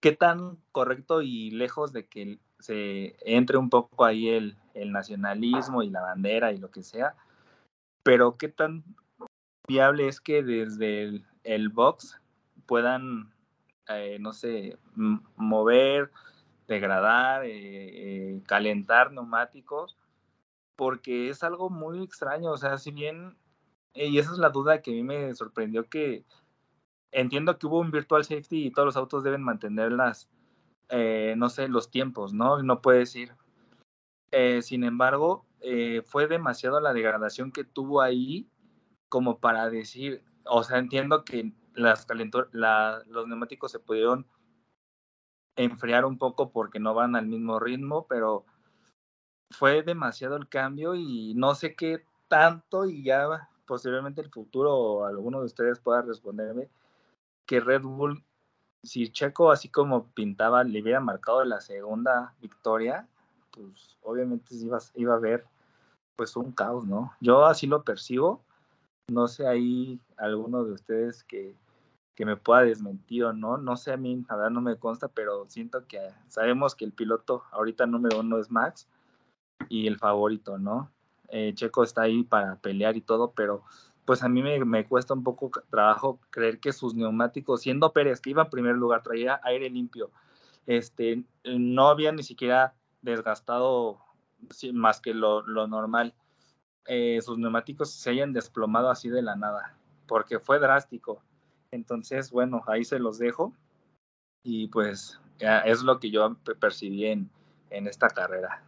qué 0.02 0.12
tan 0.12 0.58
correcto 0.72 1.22
y 1.22 1.52
lejos 1.52 1.94
de 1.94 2.08
que 2.08 2.40
se 2.60 3.16
entre 3.22 3.58
un 3.58 3.70
poco 3.70 4.04
ahí 4.04 4.30
el, 4.30 4.58
el 4.74 4.92
nacionalismo 4.92 5.82
y 5.82 5.90
la 5.90 6.02
bandera 6.02 6.52
y 6.52 6.58
lo 6.58 6.72
que 6.72 6.84
sea, 6.84 7.16
pero 8.04 8.38
qué 8.38 8.50
tan 8.50 8.84
viable 9.68 10.08
es 10.10 10.20
que 10.20 10.44
desde 10.44 11.22
el, 11.44 11.70
box 11.70 12.20
puedan, 12.66 13.32
eh, 13.88 14.18
no 14.20 14.34
sé, 14.34 14.78
mover, 14.96 16.12
degradar, 16.68 17.44
eh, 17.46 18.42
calentar 18.46 19.12
neumáticos 19.14 19.99
porque 20.80 21.28
es 21.28 21.44
algo 21.44 21.70
muy 21.70 22.02
extraño, 22.02 22.52
o 22.52 22.58
sea, 22.58 22.78
si 22.78 22.92
bien, 22.92 23.38
eh, 23.94 24.08
y 24.08 24.18
esa 24.18 24.32
es 24.32 24.38
la 24.38 24.50
duda 24.50 24.82
que 24.82 24.92
a 24.92 24.94
mí 24.94 25.04
me 25.04 25.36
sorprendió 25.36 25.90
que 25.90 26.24
entiendo 27.12 27.60
que 27.60 27.68
hubo 27.68 27.80
un 27.82 27.92
virtual 27.92 28.24
safety 28.24 28.68
y 28.68 28.72
todos 28.72 28.86
los 28.86 28.96
autos 28.96 29.26
deben 29.26 29.44
mantener 29.44 29.92
las, 29.92 30.30
eh, 30.88 31.34
no 31.36 31.50
sé, 31.50 31.68
los 31.68 31.92
tiempos, 31.92 32.32
¿no? 32.32 32.64
No 32.64 32.82
puedes 32.82 33.14
ir. 33.18 33.34
Eh, 34.32 34.62
sin 34.62 34.86
embargo, 34.86 35.46
fue 36.06 36.28
demasiado 36.28 36.80
la 36.80 36.94
degradación 36.94 37.52
que 37.52 37.66
tuvo 37.66 38.00
ahí 38.00 38.50
como 39.10 39.40
para 39.40 39.70
decir, 39.70 40.24
o 40.46 40.64
sea, 40.64 40.78
entiendo 40.78 41.26
que 41.26 41.52
las 41.74 42.08
la, 42.54 43.04
los 43.06 43.28
neumáticos 43.28 43.74
se 43.74 43.80
pudieron 43.80 44.26
enfriar 45.58 46.06
un 46.06 46.18
poco 46.18 46.54
porque 46.54 46.80
no 46.80 46.94
van 46.94 47.18
al 47.18 47.28
mismo 47.28 47.60
ritmo, 47.60 48.08
pero 48.08 48.46
fue 49.52 49.84
demasiado 49.84 50.36
el 50.36 50.48
cambio 50.48 50.96
y 50.96 51.34
no 51.36 51.56
sé 51.56 51.76
qué 51.76 52.04
tanto 52.28 52.86
y 52.86 53.04
ya 53.04 53.50
posiblemente 53.66 54.22
el 54.22 54.30
futuro 54.30 55.06
alguno 55.06 55.40
de 55.40 55.46
ustedes 55.46 55.80
pueda 55.80 56.02
responderme 56.02 56.70
que 57.46 57.60
Red 57.60 57.82
Bull, 57.82 58.24
si 58.84 59.10
Checo 59.12 59.52
así 59.52 59.70
como 59.70 60.06
pintaba 60.08 60.64
le 60.64 60.82
hubiera 60.82 61.00
marcado 61.00 61.44
la 61.44 61.62
segunda 61.62 62.34
victoria, 62.42 63.08
pues 63.52 63.98
obviamente 64.04 64.56
iba, 64.56 64.78
iba 64.96 65.14
a 65.14 65.18
haber 65.18 65.46
pues 66.16 66.36
un 66.36 66.52
caos, 66.52 66.86
¿no? 66.86 67.14
Yo 67.22 67.46
así 67.46 67.66
lo 67.66 67.84
percibo, 67.84 68.44
no 69.08 69.28
sé 69.28 69.48
ahí 69.48 70.00
alguno 70.18 70.64
de 70.64 70.74
ustedes 70.74 71.24
que, 71.24 71.56
que 72.14 72.26
me 72.26 72.38
pueda 72.38 72.62
desmentir 72.62 73.24
o 73.24 73.34
no, 73.34 73.58
no 73.58 73.78
sé 73.78 73.94
a 73.94 73.98
mí, 73.98 74.24
a 74.30 74.36
ver, 74.36 74.52
no 74.52 74.62
me 74.62 74.78
consta, 74.78 75.08
pero 75.08 75.46
siento 75.48 75.88
que 75.88 76.00
sabemos 76.28 76.76
que 76.76 76.86
el 76.86 76.92
piloto 76.92 77.44
ahorita 77.52 77.88
número 77.88 78.20
uno 78.20 78.38
es 78.38 78.52
Max, 78.52 78.88
y 79.68 79.88
el 79.88 79.98
favorito, 79.98 80.58
¿no? 80.58 80.92
Eh, 81.30 81.54
Checo 81.54 81.84
está 81.84 82.04
ahí 82.04 82.24
para 82.24 82.56
pelear 82.58 82.98
y 82.98 83.02
todo, 83.02 83.32
pero 83.32 83.64
pues 84.06 84.24
a 84.24 84.30
mí 84.30 84.42
me, 84.42 84.88
cuesta 84.88 85.14
un 85.14 85.24
poco 85.24 85.52
trabajo 85.70 86.20
creer 86.32 86.60
que 86.60 86.74
sus 86.74 86.96
neumáticos, 86.96 87.62
siendo 87.62 87.94
Pérez, 87.94 88.22
que 88.22 88.32
iba 88.32 88.44
en 88.44 88.50
primer 88.50 88.76
lugar, 88.76 89.04
traía 89.04 89.40
aire 89.44 89.70
limpio, 89.70 90.10
este, 90.66 91.24
no 91.44 91.90
había 91.90 92.12
ni 92.12 92.24
siquiera 92.24 92.74
desgastado 93.02 94.00
más 94.74 95.00
que 95.00 95.14
lo, 95.14 95.44
normal. 95.68 96.16
Eh, 96.88 97.22
sus 97.22 97.38
neumáticos 97.38 97.92
se 97.92 98.10
hayan 98.10 98.34
desplomado 98.34 98.90
así 98.90 99.10
de 99.10 99.22
la 99.22 99.36
nada, 99.36 99.78
porque 100.08 100.40
fue 100.40 100.60
drástico. 100.60 101.22
Entonces, 101.72 102.32
bueno, 102.32 102.64
ahí 102.66 102.84
se 102.84 102.98
los 102.98 103.20
dejo 103.20 103.54
y 104.42 104.70
pues 104.70 105.20
es 105.66 105.84
lo 105.84 106.00
que 106.00 106.10
yo 106.10 106.36
percibí 106.60 107.06
en 107.06 107.30
esta 107.70 108.10
carrera. 108.10 108.64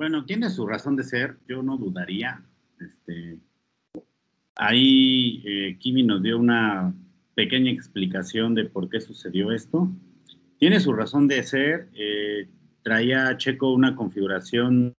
Bueno, 0.00 0.24
tiene 0.24 0.48
su 0.48 0.66
razón 0.66 0.96
de 0.96 1.04
ser, 1.04 1.36
yo 1.46 1.62
no 1.62 1.76
dudaría. 1.76 2.40
Este, 2.80 3.38
ahí 4.56 5.42
eh, 5.44 5.76
Kimi 5.78 6.02
nos 6.04 6.22
dio 6.22 6.38
una 6.38 6.94
pequeña 7.34 7.70
explicación 7.70 8.54
de 8.54 8.64
por 8.64 8.88
qué 8.88 9.02
sucedió 9.02 9.52
esto. 9.52 9.90
Tiene 10.56 10.80
su 10.80 10.94
razón 10.94 11.28
de 11.28 11.42
ser, 11.42 11.90
eh, 11.92 12.48
traía 12.82 13.36
Checo 13.36 13.74
una 13.74 13.94
configuración 13.94 14.94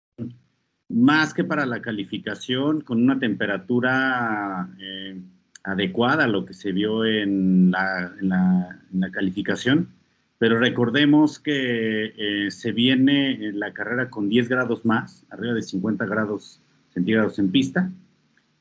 más 0.87 1.33
que 1.33 1.45
para 1.45 1.65
la 1.65 1.81
calificación, 1.81 2.81
con 2.81 3.01
una 3.01 3.17
temperatura 3.17 4.69
eh, 4.79 5.19
adecuada 5.63 6.25
a 6.25 6.27
lo 6.27 6.45
que 6.45 6.53
se 6.53 6.73
vio 6.73 7.05
en 7.05 7.71
la 7.71 9.09
calificación 9.11 9.89
pero 10.41 10.57
recordemos 10.57 11.37
que 11.37 12.15
eh, 12.17 12.49
se 12.49 12.71
viene 12.71 13.33
en 13.45 13.59
la 13.59 13.73
carrera 13.73 14.09
con 14.09 14.27
10 14.27 14.49
grados 14.49 14.83
más, 14.85 15.23
arriba 15.29 15.53
de 15.53 15.61
50 15.61 16.03
grados 16.07 16.59
centígrados 16.89 17.37
en 17.37 17.51
pista, 17.51 17.91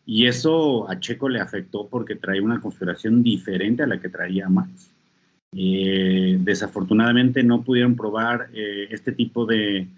y 0.04 0.26
eso 0.26 0.90
a 0.90 1.00
Checo 1.00 1.30
le 1.30 1.40
afectó 1.40 1.88
porque 1.88 2.16
traía 2.16 2.42
una 2.42 2.60
configuración 2.60 3.22
diferente 3.22 3.82
a 3.82 3.86
la 3.86 3.98
que 3.98 4.10
traía 4.10 4.50
Max. 4.50 4.92
Eh, 5.56 6.36
desafortunadamente 6.40 7.42
no 7.42 7.62
pudieron 7.62 7.96
probar 7.96 8.50
eh, 8.52 8.88
este 8.90 9.12
tipo 9.12 9.46
de, 9.46 9.88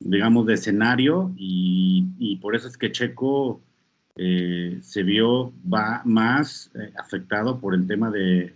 digamos, 0.00 0.46
de 0.46 0.54
escenario 0.54 1.32
y, 1.36 2.38
por 2.42 2.56
eso 2.56 2.66
es 2.66 2.76
que 2.76 2.90
Checo 2.90 3.60
se 4.16 5.02
vio 5.04 5.52
va 5.72 6.02
más 6.04 6.72
afectado 6.98 7.60
por 7.60 7.74
el 7.74 7.86
tema 7.86 8.10
de 8.10 8.52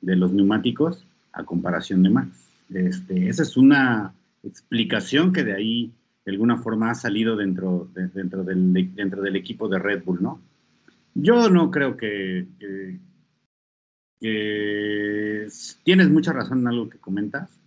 los 0.00 0.32
neumáticos 0.32 1.06
a 1.32 1.44
comparación 1.44 2.02
de 2.02 2.10
Max. 2.10 2.48
Este, 2.72 3.28
esa 3.28 3.42
es 3.42 3.56
una 3.56 4.14
explicación 4.42 5.32
que 5.32 5.44
de 5.44 5.54
ahí 5.54 5.92
de 6.24 6.32
alguna 6.32 6.56
forma 6.56 6.90
ha 6.90 6.94
salido 6.94 7.36
dentro, 7.36 7.88
dentro, 7.94 8.44
del, 8.44 8.94
dentro 8.94 9.22
del 9.22 9.36
equipo 9.36 9.68
de 9.68 9.78
Red 9.78 10.04
Bull, 10.04 10.22
¿no? 10.22 10.40
Yo 11.14 11.50
no 11.50 11.70
creo 11.70 11.96
que, 11.96 12.46
tienes 15.82 16.10
mucha 16.10 16.32
razón 16.32 16.60
en 16.60 16.68
algo 16.68 16.88
que 16.88 16.98
comentas. 16.98 17.60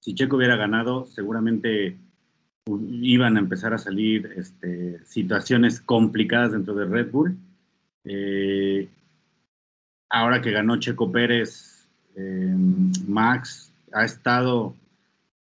Si 0.00 0.14
Checo 0.14 0.36
hubiera 0.36 0.56
ganado, 0.56 1.06
seguramente 1.06 1.96
iban 2.66 3.36
a 3.36 3.40
empezar 3.40 3.74
a 3.74 3.78
salir 3.78 4.32
este, 4.36 5.02
situaciones 5.04 5.80
complicadas 5.80 6.52
dentro 6.52 6.74
de 6.74 6.84
Red 6.84 7.10
Bull. 7.10 7.36
Eh, 8.04 8.88
ahora 10.10 10.42
que 10.42 10.52
ganó 10.52 10.78
Checo 10.78 11.10
Pérez, 11.10 11.73
eh, 12.16 12.56
Max 13.06 13.72
ha 13.92 14.04
estado 14.04 14.74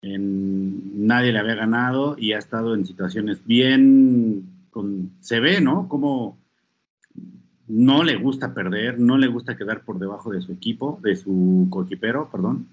en, 0.02 1.06
nadie 1.06 1.32
le 1.32 1.38
había 1.38 1.54
ganado 1.54 2.16
y 2.18 2.32
ha 2.32 2.38
estado 2.38 2.74
en 2.74 2.86
situaciones 2.86 3.44
bien, 3.44 4.44
con, 4.70 5.10
se 5.20 5.40
ve, 5.40 5.60
¿no? 5.60 5.88
Como 5.88 6.38
no 7.68 8.02
le 8.02 8.16
gusta 8.16 8.52
perder, 8.52 8.98
no 8.98 9.16
le 9.16 9.28
gusta 9.28 9.56
quedar 9.56 9.82
por 9.84 9.98
debajo 9.98 10.30
de 10.30 10.42
su 10.42 10.52
equipo, 10.52 10.98
de 11.02 11.16
su 11.16 11.68
coequipero, 11.70 12.28
perdón. 12.30 12.66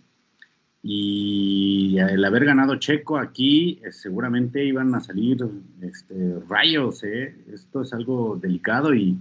Y 0.82 1.98
el 2.00 2.24
haber 2.24 2.46
ganado 2.46 2.78
Checo 2.78 3.18
aquí, 3.18 3.80
eh, 3.84 3.92
seguramente 3.92 4.64
iban 4.64 4.94
a 4.96 5.02
salir 5.02 5.46
este, 5.82 6.40
rayos, 6.48 7.04
¿eh? 7.04 7.36
Esto 7.52 7.82
es 7.82 7.94
algo 7.94 8.38
delicado 8.42 8.94
y 8.94 9.18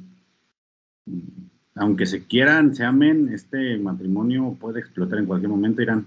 aunque 1.76 2.06
se 2.06 2.24
quieran, 2.24 2.74
se 2.74 2.84
amen, 2.84 3.30
este 3.32 3.76
matrimonio 3.76 4.56
puede 4.58 4.80
explotar 4.80 5.18
en 5.18 5.26
cualquier 5.26 5.50
momento, 5.50 5.82
Irán. 5.82 6.06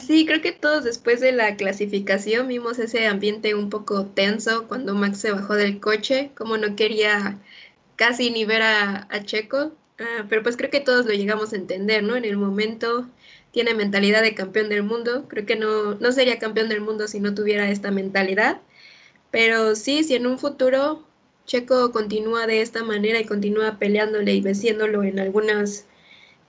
Sí, 0.00 0.26
creo 0.26 0.40
que 0.42 0.50
todos 0.50 0.82
después 0.82 1.20
de 1.20 1.30
la 1.30 1.56
clasificación 1.56 2.48
vimos 2.48 2.78
ese 2.80 3.06
ambiente 3.06 3.54
un 3.54 3.70
poco 3.70 4.06
tenso 4.06 4.66
cuando 4.66 4.94
Max 4.94 5.18
se 5.20 5.30
bajó 5.30 5.54
del 5.54 5.78
coche, 5.78 6.32
como 6.36 6.56
no 6.56 6.74
quería 6.74 7.38
casi 7.94 8.30
ni 8.30 8.44
ver 8.44 8.62
a, 8.62 9.08
Checo, 9.24 9.72
ah, 10.00 10.26
pero 10.28 10.42
pues 10.42 10.56
creo 10.56 10.70
que 10.70 10.80
todos 10.80 11.06
lo 11.06 11.12
llegamos 11.12 11.52
a 11.52 11.56
entender, 11.56 12.02
¿no? 12.02 12.16
En 12.16 12.24
el 12.24 12.36
momento 12.36 13.08
tiene 13.52 13.74
mentalidad 13.74 14.22
de 14.22 14.34
campeón 14.34 14.68
del 14.68 14.82
mundo, 14.82 15.26
creo 15.28 15.46
que 15.46 15.56
no, 15.56 15.94
no 15.94 16.12
sería 16.12 16.38
campeón 16.38 16.68
del 16.68 16.80
mundo 16.80 17.06
si 17.08 17.20
no 17.20 17.34
tuviera 17.34 17.70
esta 17.70 17.90
mentalidad, 17.92 18.60
pero 19.30 19.76
sí, 19.76 20.02
si 20.04 20.14
en 20.16 20.26
un 20.26 20.38
futuro 20.38 21.05
Checo 21.46 21.92
continúa 21.92 22.46
de 22.46 22.60
esta 22.60 22.84
manera 22.84 23.20
y 23.20 23.24
continúa 23.24 23.78
peleándole 23.78 24.34
y 24.34 24.40
venciéndolo 24.40 25.02
en 25.04 25.18
algunas 25.18 25.86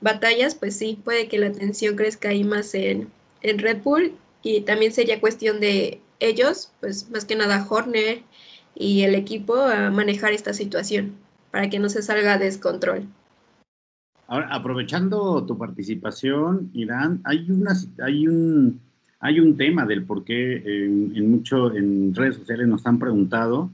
batallas, 0.02 0.56
pues 0.56 0.76
sí, 0.76 1.00
puede 1.04 1.28
que 1.28 1.40
la 1.40 1.52
tensión 1.52 1.96
crezca 1.96 2.30
ahí 2.30 2.44
más 2.44 2.74
en, 2.76 3.10
en 3.42 3.60
Red 3.60 3.82
Bull 3.84 4.14
y 4.44 4.62
también 4.62 4.92
sería 4.92 5.22
cuestión 5.22 5.60
de 5.60 6.02
ellos, 6.20 6.72
pues 6.80 7.10
más 7.10 7.26
que 7.26 7.36
nada 7.36 7.66
Horner 7.70 8.22
y 8.76 9.04
el 9.04 9.16
equipo 9.16 9.56
a 9.56 9.90
manejar 9.90 10.34
esta 10.34 10.54
situación 10.54 11.14
para 11.52 11.70
que 11.70 11.80
no 11.80 11.90
se 11.90 12.02
salga 12.02 12.38
descontrol. 12.38 13.08
Ahora, 14.28 14.54
aprovechando 14.54 15.46
tu 15.46 15.58
participación, 15.58 16.70
Irán, 16.74 17.22
hay 17.24 17.50
una 17.50 17.74
hay 18.04 18.28
un 18.28 18.82
hay 19.20 19.40
un 19.40 19.58
tema 19.58 19.86
del 19.86 20.04
por 20.04 20.24
qué 20.24 20.58
en, 20.66 21.32
mucho 21.32 21.74
en 21.74 22.14
redes 22.14 22.36
sociales 22.36 22.68
nos 22.68 22.86
han 22.86 23.00
preguntado 23.00 23.72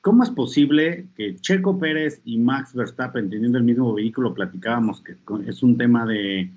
cómo 0.00 0.22
es 0.22 0.30
posible 0.30 1.06
que 1.16 1.34
Checo 1.36 1.78
Pérez 1.80 2.20
y 2.24 2.38
Max 2.38 2.74
Verstappen 2.74 3.28
teniendo 3.28 3.58
el 3.58 3.64
mismo 3.64 3.92
vehículo 3.92 4.34
platicábamos 4.34 5.00
que 5.00 5.16
es 5.48 5.62
un 5.64 5.76
tema 5.76 6.06
de, 6.06 6.48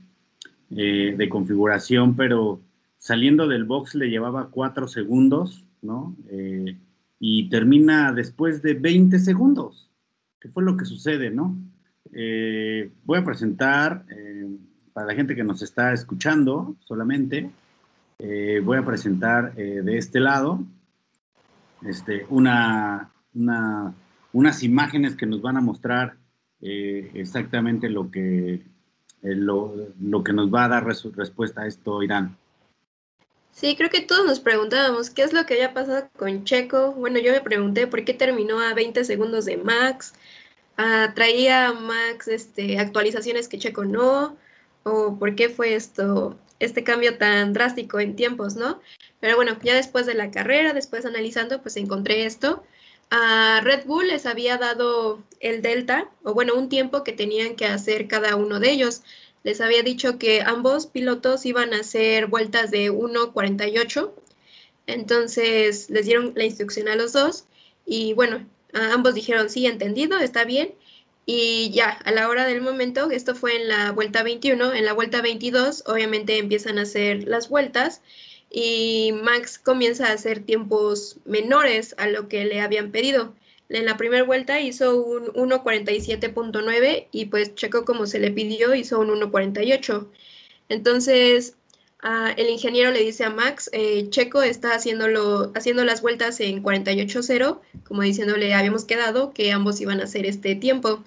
eh, 0.71 1.15
de 1.17 1.29
configuración, 1.29 2.15
pero 2.15 2.61
saliendo 2.99 3.47
del 3.47 3.63
box 3.63 3.95
le 3.95 4.11
llevaba 4.11 4.49
cuatro 4.51 4.87
segundos, 4.87 5.65
¿no? 5.81 6.15
Eh, 6.29 6.77
y 7.19 7.49
termina 7.49 8.13
después 8.13 8.61
de 8.61 8.75
20 8.75 9.17
segundos. 9.17 9.89
¿Qué 10.39 10.47
fue 10.49 10.61
lo 10.61 10.77
que 10.77 10.85
sucede, 10.85 11.31
no? 11.31 11.57
Eh, 12.13 12.91
voy 13.03 13.17
a 13.17 13.25
presentar, 13.25 14.05
para 14.93 15.07
la 15.07 15.15
gente 15.15 15.35
que 15.35 15.43
nos 15.43 15.63
está 15.63 15.91
escuchando 15.91 16.75
solamente, 16.85 17.49
voy 18.63 18.77
a 18.77 18.85
presentar 18.85 19.55
de 19.55 19.97
este 19.97 20.19
lado 20.19 20.63
este, 21.83 22.25
una, 22.29 23.11
unas 24.33 24.63
imágenes 24.63 25.15
que 25.15 25.25
nos 25.25 25.41
van 25.41 25.57
a 25.57 25.61
mostrar 25.61 26.17
exactamente 26.61 27.89
lo 27.89 28.11
que, 28.11 28.61
lo, 29.21 29.73
lo, 29.99 30.23
que 30.23 30.33
nos 30.33 30.53
va 30.53 30.65
a 30.65 30.69
dar 30.69 30.85
respuesta 30.85 31.61
a 31.61 31.67
esto, 31.67 32.03
Irán. 32.03 32.37
Sí, 33.51 33.75
creo 33.75 33.89
que 33.89 34.01
todos 34.01 34.25
nos 34.25 34.39
preguntábamos 34.39 35.09
qué 35.09 35.23
es 35.23 35.33
lo 35.33 35.45
que 35.45 35.55
había 35.55 35.73
pasado 35.73 36.09
con 36.17 36.45
Checo. 36.45 36.93
Bueno, 36.93 37.19
yo 37.19 37.31
me 37.33 37.41
pregunté 37.41 37.87
por 37.87 38.05
qué 38.05 38.13
terminó 38.13 38.59
a 38.59 38.73
20 38.73 39.03
segundos 39.03 39.45
de 39.45 39.57
Max. 39.57 40.13
Ah, 40.77 41.11
traía 41.13 41.73
Max 41.73 42.29
este, 42.29 42.79
actualizaciones 42.79 43.49
que 43.49 43.57
Checo 43.57 43.83
no, 43.83 44.37
o 44.83 45.17
por 45.19 45.35
qué 45.35 45.49
fue 45.49 45.75
esto, 45.75 46.37
este 46.59 46.83
cambio 46.83 47.17
tan 47.17 47.53
drástico 47.53 47.99
en 47.99 48.15
tiempos, 48.15 48.55
¿no? 48.55 48.81
Pero 49.19 49.35
bueno, 49.35 49.57
ya 49.63 49.75
después 49.75 50.05
de 50.05 50.13
la 50.13 50.31
carrera, 50.31 50.73
después 50.73 51.05
analizando, 51.05 51.61
pues 51.61 51.77
encontré 51.77 52.25
esto. 52.25 52.63
A 53.11 53.61
Red 53.63 53.85
Bull 53.85 54.07
les 54.07 54.25
había 54.25 54.57
dado 54.57 55.23
el 55.39 55.61
delta, 55.61 56.09
o 56.23 56.33
bueno, 56.33 56.53
un 56.55 56.69
tiempo 56.69 57.03
que 57.03 57.11
tenían 57.11 57.55
que 57.55 57.65
hacer 57.65 58.07
cada 58.07 58.35
uno 58.35 58.59
de 58.59 58.71
ellos 58.71 59.01
les 59.43 59.61
había 59.61 59.83
dicho 59.83 60.17
que 60.17 60.41
ambos 60.41 60.87
pilotos 60.87 61.45
iban 61.45 61.73
a 61.73 61.79
hacer 61.79 62.27
vueltas 62.27 62.71
de 62.71 62.91
1.48. 62.91 64.11
Entonces 64.87 65.89
les 65.89 66.05
dieron 66.05 66.33
la 66.35 66.45
instrucción 66.45 66.87
a 66.87 66.95
los 66.95 67.13
dos 67.13 67.45
y 67.85 68.13
bueno, 68.13 68.45
ambos 68.73 69.13
dijeron 69.13 69.49
sí, 69.49 69.65
entendido, 69.65 70.19
está 70.19 70.43
bien. 70.43 70.73
Y 71.31 71.69
ya, 71.69 71.91
a 71.91 72.11
la 72.11 72.27
hora 72.27 72.45
del 72.45 72.61
momento, 72.61 73.11
esto 73.11 73.35
fue 73.35 73.55
en 73.55 73.67
la 73.67 73.91
vuelta 73.91 74.23
21, 74.23 74.73
en 74.73 74.83
la 74.83 74.93
vuelta 74.93 75.21
22 75.21 75.83
obviamente 75.85 76.39
empiezan 76.39 76.79
a 76.79 76.83
hacer 76.83 77.27
las 77.27 77.49
vueltas 77.49 78.01
y 78.49 79.11
Max 79.21 79.59
comienza 79.59 80.07
a 80.07 80.13
hacer 80.13 80.39
tiempos 80.39 81.17
menores 81.25 81.93
a 81.99 82.07
lo 82.07 82.27
que 82.29 82.45
le 82.45 82.61
habían 82.61 82.91
pedido 82.91 83.35
en 83.69 83.85
la 83.85 83.97
primera 83.97 84.23
vuelta 84.23 84.59
hizo 84.59 84.97
un 84.97 85.27
1.47.9 85.27 87.07
y 87.11 87.25
pues 87.25 87.53
Checo 87.53 87.85
como 87.85 88.07
se 88.07 88.19
le 88.19 88.31
pidió 88.31 88.73
hizo 88.73 88.99
un 88.99 89.09
1.48. 89.09 90.07
Entonces 90.69 91.55
ah, 92.01 92.33
el 92.37 92.49
ingeniero 92.49 92.89
le 92.89 93.01
dice 93.01 93.25
a 93.25 93.29
Max, 93.29 93.69
eh, 93.73 94.07
Checo 94.09 94.41
está 94.41 94.73
haciéndolo, 94.73 95.51
haciendo 95.53 95.85
las 95.85 96.01
vueltas 96.01 96.39
en 96.39 96.63
48.0, 96.63 97.59
como 97.83 98.01
diciéndole 98.01 98.53
habíamos 98.55 98.85
quedado 98.85 99.31
que 99.31 99.51
ambos 99.51 99.79
iban 99.79 100.01
a 100.01 100.05
hacer 100.05 100.25
este 100.25 100.55
tiempo. 100.55 101.03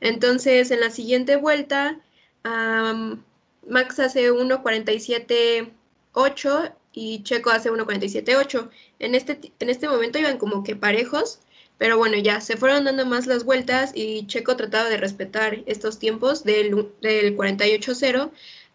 Entonces 0.00 0.70
en 0.70 0.80
la 0.80 0.90
siguiente 0.90 1.36
vuelta 1.36 2.00
Max 2.44 3.98
hace 3.98 4.32
1.47.8 4.32 6.72
y 6.92 7.22
Checo 7.22 7.50
hace 7.50 7.70
1.47.8. 7.70 8.70
En 8.98 9.14
este, 9.14 9.52
en 9.58 9.70
este 9.70 9.88
momento 9.88 10.18
iban 10.18 10.38
como 10.38 10.64
que 10.64 10.76
parejos 10.76 11.40
pero 11.78 11.96
bueno, 11.96 12.18
ya 12.18 12.40
se 12.40 12.56
fueron 12.56 12.84
dando 12.84 13.06
más 13.06 13.26
las 13.26 13.44
vueltas 13.44 13.92
y 13.94 14.26
Checo 14.26 14.56
trataba 14.56 14.90
de 14.90 14.96
respetar 14.96 15.62
estos 15.66 16.00
tiempos 16.00 16.42
del, 16.42 16.88
del 17.00 17.36
48-0, 17.36 18.32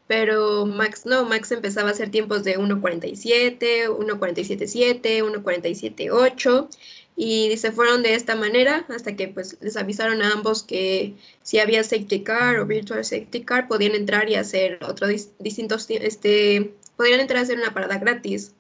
pero 0.08 0.66
Max 0.66 1.06
no, 1.06 1.26
Max 1.26 1.52
empezaba 1.52 1.90
a 1.90 1.92
hacer 1.92 2.12
tiempos 2.12 2.46
de 2.46 2.58
1.47, 2.58 3.90
1.47.7, 3.90 5.22
1.47.8 5.22 6.70
y 7.16 7.56
se 7.58 7.72
fueron 7.72 8.04
de 8.04 8.16
esta 8.16 8.36
manera 8.36 8.86
hasta 8.90 9.16
que 9.16 9.28
pues 9.28 9.58
les 9.62 9.78
avisaron 9.78 10.22
a 10.22 10.32
ambos 10.32 10.64
que 10.64 11.14
si 11.42 11.60
había 11.60 11.84
safety 11.84 12.24
car 12.24 12.60
o 12.60 12.66
virtual 12.66 13.06
safety 13.06 13.44
car 13.44 13.68
podían 13.68 13.96
entrar 13.96 14.30
y 14.30 14.36
hacer 14.36 14.80
otros 14.84 15.30
distintos, 15.40 15.88
este, 15.90 16.74
podían 16.98 17.20
entrar 17.20 17.40
a 17.40 17.44
hacer 17.44 17.58
una 17.58 17.74
parada 17.74 17.98
gratis. 17.98 18.54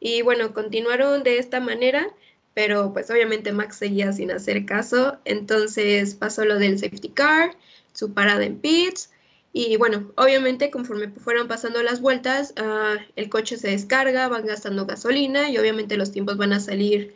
Y 0.00 0.22
bueno, 0.22 0.52
continuaron 0.52 1.22
de 1.22 1.38
esta 1.38 1.60
manera 1.60 2.12
pero 2.54 2.92
pues 2.92 3.10
obviamente 3.10 3.52
Max 3.52 3.76
seguía 3.76 4.12
sin 4.12 4.30
hacer 4.30 4.64
caso, 4.64 5.18
entonces 5.24 6.14
pasó 6.14 6.44
lo 6.44 6.58
del 6.58 6.78
safety 6.78 7.08
car, 7.08 7.56
su 7.92 8.14
parada 8.14 8.44
en 8.44 8.58
pits, 8.58 9.10
y 9.52 9.76
bueno, 9.76 10.12
obviamente 10.16 10.70
conforme 10.70 11.08
fueron 11.10 11.48
pasando 11.48 11.82
las 11.82 12.00
vueltas, 12.00 12.54
ah, 12.56 12.96
el 13.16 13.28
coche 13.28 13.56
se 13.56 13.70
descarga, 13.70 14.28
van 14.28 14.46
gastando 14.46 14.86
gasolina 14.86 15.50
y 15.50 15.58
obviamente 15.58 15.96
los 15.96 16.12
tiempos 16.12 16.36
van 16.36 16.52
a 16.52 16.60
salir 16.60 17.14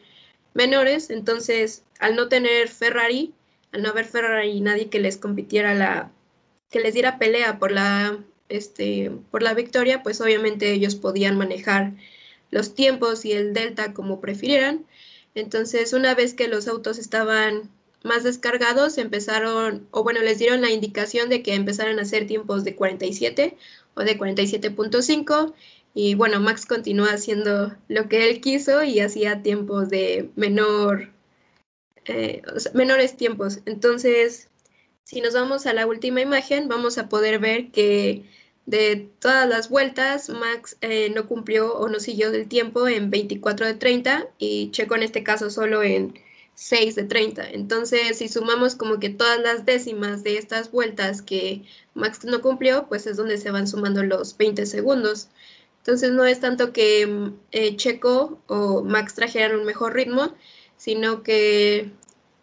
menores, 0.58 1.08
entonces 1.10 1.84
al 2.00 2.16
no 2.16 2.28
tener 2.28 2.68
Ferrari, 2.68 3.32
al 3.72 3.82
no 3.82 3.90
haber 3.90 4.04
Ferrari 4.04 4.60
nadie 4.60 4.90
que 4.90 4.98
les 4.98 5.16
compitiera 5.16 5.72
la, 5.72 6.10
que 6.68 6.80
les 6.80 6.94
diera 6.94 7.18
pelea 7.18 7.60
por 7.60 7.70
la, 7.70 8.18
este, 8.48 9.12
por 9.30 9.42
la 9.42 9.54
victoria, 9.54 10.02
pues 10.02 10.20
obviamente 10.20 10.72
ellos 10.72 10.96
podían 10.96 11.38
manejar 11.38 11.92
los 12.50 12.74
tiempos 12.74 13.24
y 13.24 13.32
el 13.32 13.54
delta 13.54 13.94
como 13.94 14.20
prefirieran. 14.20 14.84
Entonces, 15.36 15.92
una 15.92 16.14
vez 16.16 16.34
que 16.34 16.48
los 16.48 16.66
autos 16.66 16.98
estaban 16.98 17.70
más 18.02 18.24
descargados, 18.24 18.98
empezaron, 18.98 19.86
o 19.92 20.02
bueno, 20.02 20.20
les 20.22 20.38
dieron 20.38 20.60
la 20.60 20.70
indicación 20.70 21.28
de 21.28 21.42
que 21.42 21.54
empezaran 21.54 22.00
a 22.00 22.02
hacer 22.02 22.26
tiempos 22.26 22.64
de 22.64 22.74
47 22.74 23.56
o 23.94 24.00
de 24.02 24.18
47.5. 24.18 25.54
Y 25.94 26.14
bueno, 26.14 26.40
Max 26.40 26.66
continuó 26.66 27.06
haciendo 27.06 27.76
lo 27.88 28.08
que 28.08 28.28
él 28.28 28.40
quiso 28.40 28.82
y 28.82 29.00
hacía 29.00 29.42
tiempos 29.42 29.88
de 29.88 30.30
menor, 30.36 31.10
eh, 32.04 32.42
menores 32.74 33.16
tiempos. 33.16 33.60
Entonces, 33.66 34.48
si 35.04 35.20
nos 35.20 35.34
vamos 35.34 35.66
a 35.66 35.72
la 35.72 35.86
última 35.86 36.20
imagen, 36.20 36.68
vamos 36.68 36.98
a 36.98 37.08
poder 37.08 37.38
ver 37.38 37.70
que 37.70 38.24
de 38.66 39.10
todas 39.18 39.48
las 39.48 39.70
vueltas, 39.70 40.28
Max 40.28 40.76
eh, 40.82 41.10
no 41.14 41.26
cumplió 41.26 41.74
o 41.74 41.88
no 41.88 42.00
siguió 42.00 42.30
del 42.30 42.48
tiempo 42.48 42.86
en 42.86 43.10
24 43.10 43.64
de 43.64 43.74
30 43.74 44.28
y 44.38 44.70
Checo 44.72 44.94
en 44.94 45.04
este 45.04 45.22
caso 45.22 45.48
solo 45.48 45.82
en 45.82 46.12
6 46.54 46.96
de 46.96 47.04
30. 47.04 47.50
Entonces, 47.50 48.18
si 48.18 48.28
sumamos 48.28 48.74
como 48.74 48.98
que 48.98 49.08
todas 49.08 49.40
las 49.40 49.64
décimas 49.64 50.22
de 50.22 50.36
estas 50.36 50.70
vueltas 50.70 51.22
que 51.22 51.62
Max 51.94 52.24
no 52.24 52.42
cumplió, 52.42 52.88
pues 52.88 53.06
es 53.06 53.16
donde 53.16 53.38
se 53.38 53.50
van 53.50 53.66
sumando 53.66 54.02
los 54.02 54.36
20 54.36 54.66
segundos. 54.66 55.28
Entonces, 55.88 56.12
no 56.12 56.26
es 56.26 56.38
tanto 56.38 56.74
que 56.74 57.32
eh, 57.50 57.76
Checo 57.76 58.42
o 58.46 58.84
Max 58.84 59.14
trajeran 59.14 59.58
un 59.58 59.64
mejor 59.64 59.94
ritmo, 59.94 60.34
sino 60.76 61.22
que 61.22 61.90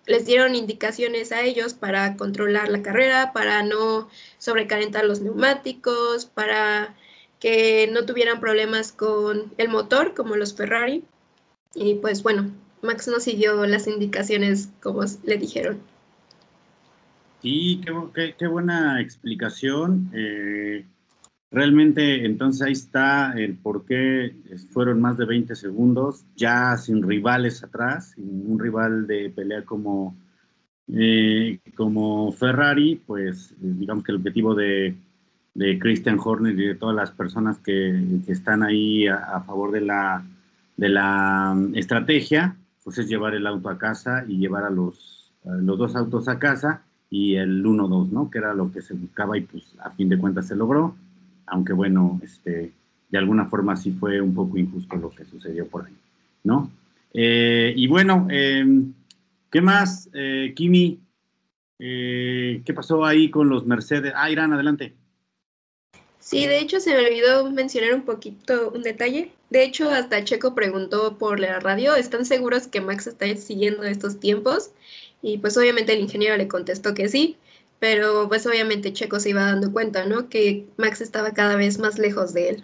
les 0.07 0.25
dieron 0.25 0.55
indicaciones 0.55 1.31
a 1.31 1.43
ellos 1.43 1.75
para 1.75 2.17
controlar 2.17 2.69
la 2.69 2.81
carrera, 2.81 3.33
para 3.33 3.61
no 3.61 4.09
sobrecalentar 4.39 5.05
los 5.05 5.21
neumáticos, 5.21 6.25
para 6.25 6.95
que 7.39 7.87
no 7.93 8.07
tuvieran 8.07 8.39
problemas 8.39 8.91
con 8.91 9.53
el 9.59 9.69
motor 9.69 10.15
como 10.15 10.35
los 10.35 10.55
Ferrari. 10.55 11.03
Y 11.75 11.93
pues 12.01 12.23
bueno, 12.23 12.49
Max 12.81 13.07
no 13.07 13.19
siguió 13.19 13.63
las 13.67 13.85
indicaciones 13.85 14.69
como 14.81 15.03
le 15.23 15.37
dijeron. 15.37 15.79
Sí, 17.43 17.79
qué, 18.39 18.47
buena 18.47 18.99
explicación. 19.01 20.09
Eh, 20.15 20.83
Realmente, 21.55 22.25
entonces 22.25 22.61
ahí 22.63 22.73
está 22.73 23.31
el 23.31 23.55
por 23.55 23.85
qué 23.85 24.35
fueron 24.71 24.99
más 24.99 25.17
de 25.17 25.23
20 25.25 25.55
segundos, 25.55 26.25
ya 26.35 26.75
sin 26.75 27.01
rivales 27.01 27.63
atrás, 27.63 28.11
sin 28.13 28.51
un 28.51 28.59
rival 28.59 29.07
de 29.07 29.29
pelea 29.29 29.63
como, 29.63 30.17
Eh, 30.89 31.59
como 31.75 32.31
Ferrari, 32.33 33.01
pues 33.07 33.55
digamos 33.57 34.03
que 34.03 34.11
el 34.11 34.17
objetivo 34.17 34.53
de, 34.53 34.95
de 35.53 35.79
Christian 35.79 36.19
Horner 36.21 36.59
y 36.59 36.67
de 36.67 36.75
todas 36.75 36.95
las 36.95 37.11
personas 37.11 37.59
que, 37.59 38.03
están 38.27 38.61
ahí 38.61 39.07
a, 39.07 39.39
favor 39.47 39.71
de 39.71 39.81
la, 39.81 40.25
de 40.75 40.89
la 40.89 41.53
um, 41.55 41.73
estrategia, 41.73 42.57
pues 42.83 42.97
es 42.97 43.07
llevar 43.07 43.33
el 43.33 43.47
auto 43.47 43.69
a 43.69 43.77
casa 43.77 44.25
y 44.27 44.37
llevar 44.37 44.65
a 44.65 44.69
los, 44.69 45.33
los 45.45 45.77
dos 45.77 45.95
autos 45.95 46.27
a 46.27 46.37
casa 46.37 46.83
y 47.09 47.35
el 47.35 47.63
1-2, 47.63 48.09
¿no? 48.09 48.29
Que 48.29 48.39
era 48.39 48.53
lo 48.53 48.71
que 48.73 48.81
se 48.81 48.93
buscaba 48.93 49.37
y 49.37 49.41
pues 49.43 49.63
a 49.79 49.91
fin 49.91 50.09
de 50.09 50.17
cuentas 50.19 50.47
se 50.47 50.55
logró, 50.55 50.95
aunque 51.47 51.73
bueno, 51.73 52.19
este, 52.23 52.71
de 53.09 53.17
alguna 53.17 53.45
forma 53.45 53.75
sí 53.75 53.91
fue 53.91 54.21
un 54.21 54.33
poco 54.33 54.57
injusto 54.57 54.95
lo 54.95 55.09
que 55.09 55.25
sucedió 55.25 55.67
por 55.67 55.85
ahí, 55.85 55.95
¿no? 56.43 56.71
Eh, 57.13 57.73
y 57.75 57.87
bueno, 57.87 58.27
em, 58.29 58.93
¿qué 59.49 59.61
más, 59.61 60.09
eh, 60.13 60.53
Kimi? 60.55 60.99
Eh, 61.79 62.61
¿Qué 62.65 62.73
pasó 62.73 63.05
ahí 63.05 63.29
con 63.29 63.49
los 63.49 63.65
Mercedes? 63.65 64.13
Ah, 64.15 64.29
Irán, 64.29 64.53
adelante. 64.53 64.93
Sí, 66.19 66.47
de 66.47 66.59
hecho 66.59 66.79
se 66.79 66.95
me 66.95 67.05
olvidó 67.05 67.49
mencionar 67.51 67.93
un 67.93 68.01
poquito 68.01 68.71
un 68.71 68.81
detalle. 68.81 69.31
De 69.51 69.63
hecho, 69.63 69.91
hasta 69.91 70.23
Checo 70.23 70.55
preguntó 70.55 71.17
por 71.17 71.39
la 71.39 71.59
radio, 71.59 71.95
¿están 71.95 72.25
seguros 72.25 72.67
que 72.67 72.81
Max 72.81 73.05
está 73.05 73.33
siguiendo 73.35 73.83
estos 73.83 74.19
tiempos? 74.19 74.71
Y 75.21 75.37
pues 75.37 75.55
obviamente 75.55 75.93
el 75.93 75.99
ingeniero 75.99 76.35
le 76.35 76.47
contestó 76.47 76.95
que 76.95 77.09
sí, 77.09 77.37
pero 77.79 78.27
pues 78.27 78.45
obviamente 78.47 78.93
Checo 78.93 79.19
se 79.19 79.31
iba 79.31 79.43
dando 79.43 79.71
cuenta, 79.71 80.05
¿no? 80.05 80.29
Que 80.29 80.67
Max 80.77 81.01
estaba 81.01 81.33
cada 81.33 81.55
vez 81.55 81.79
más 81.79 81.99
lejos 81.99 82.33
de 82.33 82.49
él. 82.49 82.63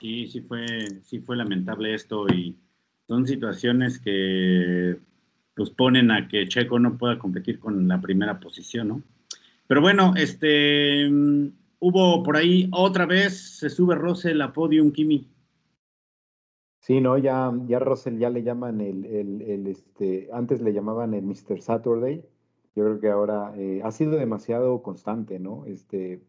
Sí, 0.00 0.28
sí 0.28 0.40
fue, 0.40 0.64
sí 1.02 1.20
fue 1.20 1.36
lamentable 1.36 1.94
esto 1.94 2.28
y 2.28 2.56
son 3.06 3.26
situaciones 3.26 3.98
que 3.98 4.98
pues 5.54 5.70
ponen 5.70 6.10
a 6.12 6.28
que 6.28 6.46
Checo 6.46 6.78
no 6.78 6.96
pueda 6.96 7.18
competir 7.18 7.58
con 7.58 7.88
la 7.88 8.00
primera 8.00 8.38
posición, 8.38 8.88
¿no? 8.88 9.02
Pero 9.66 9.80
bueno, 9.80 10.14
este 10.16 11.08
hubo 11.80 12.22
por 12.22 12.36
ahí 12.36 12.68
otra 12.72 13.06
vez, 13.06 13.58
se 13.58 13.70
sube 13.70 13.94
Russell 13.94 14.40
a 14.40 14.52
podium, 14.52 14.92
Kimi. 14.92 15.26
Sí, 16.80 17.00
no, 17.00 17.18
ya, 17.18 17.52
ya 17.66 17.78
Russell 17.78 18.18
ya 18.18 18.30
le 18.30 18.42
llaman 18.42 18.80
el, 18.80 19.04
el, 19.04 19.66
este, 19.66 20.28
antes 20.32 20.60
le 20.62 20.72
llamaban 20.72 21.12
el 21.12 21.24
Mr. 21.24 21.60
Saturday. 21.60 22.24
Yo 22.78 22.84
creo 22.84 23.00
que 23.00 23.10
ahora 23.10 23.52
eh, 23.56 23.80
ha 23.82 23.90
sido 23.90 24.12
demasiado 24.12 24.82
constante, 24.82 25.40
¿no? 25.40 25.66
Este, 25.66 26.22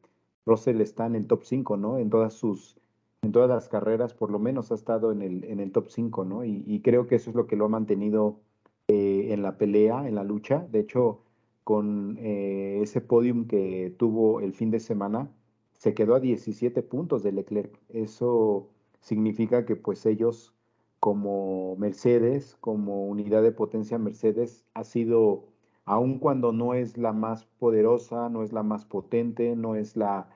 Russell 0.47 0.81
está 0.81 1.05
en 1.05 1.13
el 1.13 1.27
top 1.27 1.43
5, 1.43 1.77
¿no? 1.77 1.99
En 1.99 2.09
todas 2.09 2.33
sus 2.33 2.75
en 3.21 3.31
todas 3.31 3.49
las 3.49 3.69
carreras 3.69 4.15
por 4.15 4.31
lo 4.31 4.39
menos 4.39 4.71
ha 4.71 4.75
estado 4.75 5.11
en 5.11 5.21
el, 5.21 5.43
en 5.43 5.59
el 5.59 5.71
top 5.71 5.89
5, 5.89 6.25
¿no? 6.25 6.43
Y, 6.43 6.81
creo 6.83 7.05
que 7.05 7.17
eso 7.17 7.29
es 7.29 7.35
lo 7.35 7.45
que 7.45 7.55
lo 7.55 7.65
ha 7.65 7.69
mantenido 7.69 8.39
eh, 8.87 9.27
en 9.29 9.43
la 9.43 9.59
pelea, 9.59 10.07
en 10.07 10.15
la 10.15 10.23
lucha. 10.23 10.65
De 10.71 10.79
hecho, 10.79 11.19
con 11.63 12.17
eh, 12.19 12.79
ese 12.81 12.99
podium 12.99 13.45
que 13.45 13.93
tuvo 13.99 14.39
el 14.39 14.53
fin 14.53 14.71
de 14.71 14.79
semana, 14.79 15.29
se 15.73 15.93
quedó 15.93 16.15
a 16.15 16.19
17 16.19 16.81
puntos 16.81 17.21
de 17.21 17.31
Leclerc. 17.31 17.79
Eso 17.89 18.69
significa 19.01 19.67
que 19.67 19.75
pues 19.75 20.03
ellos 20.07 20.55
como 20.99 21.75
Mercedes, 21.75 22.57
como 22.59 23.05
unidad 23.05 23.43
de 23.43 23.51
potencia 23.51 23.99
Mercedes, 23.99 24.65
ha 24.73 24.83
sido, 24.83 25.43
aun 25.89 26.19
cuando 26.19 26.51
no 26.53 26.75
es 26.75 26.99
la 26.99 27.13
más 27.13 27.45
poderosa, 27.57 28.29
no 28.29 28.43
es 28.43 28.53
la 28.53 28.61
más 28.61 28.85
potente, 28.85 29.55
no 29.55 29.75
es 29.75 29.97
la 29.97 30.27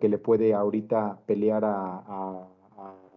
que 0.00 0.08
le 0.08 0.16
puede 0.18 0.54
ahorita 0.54 1.18
pelear 1.26 1.64
a, 1.64 2.46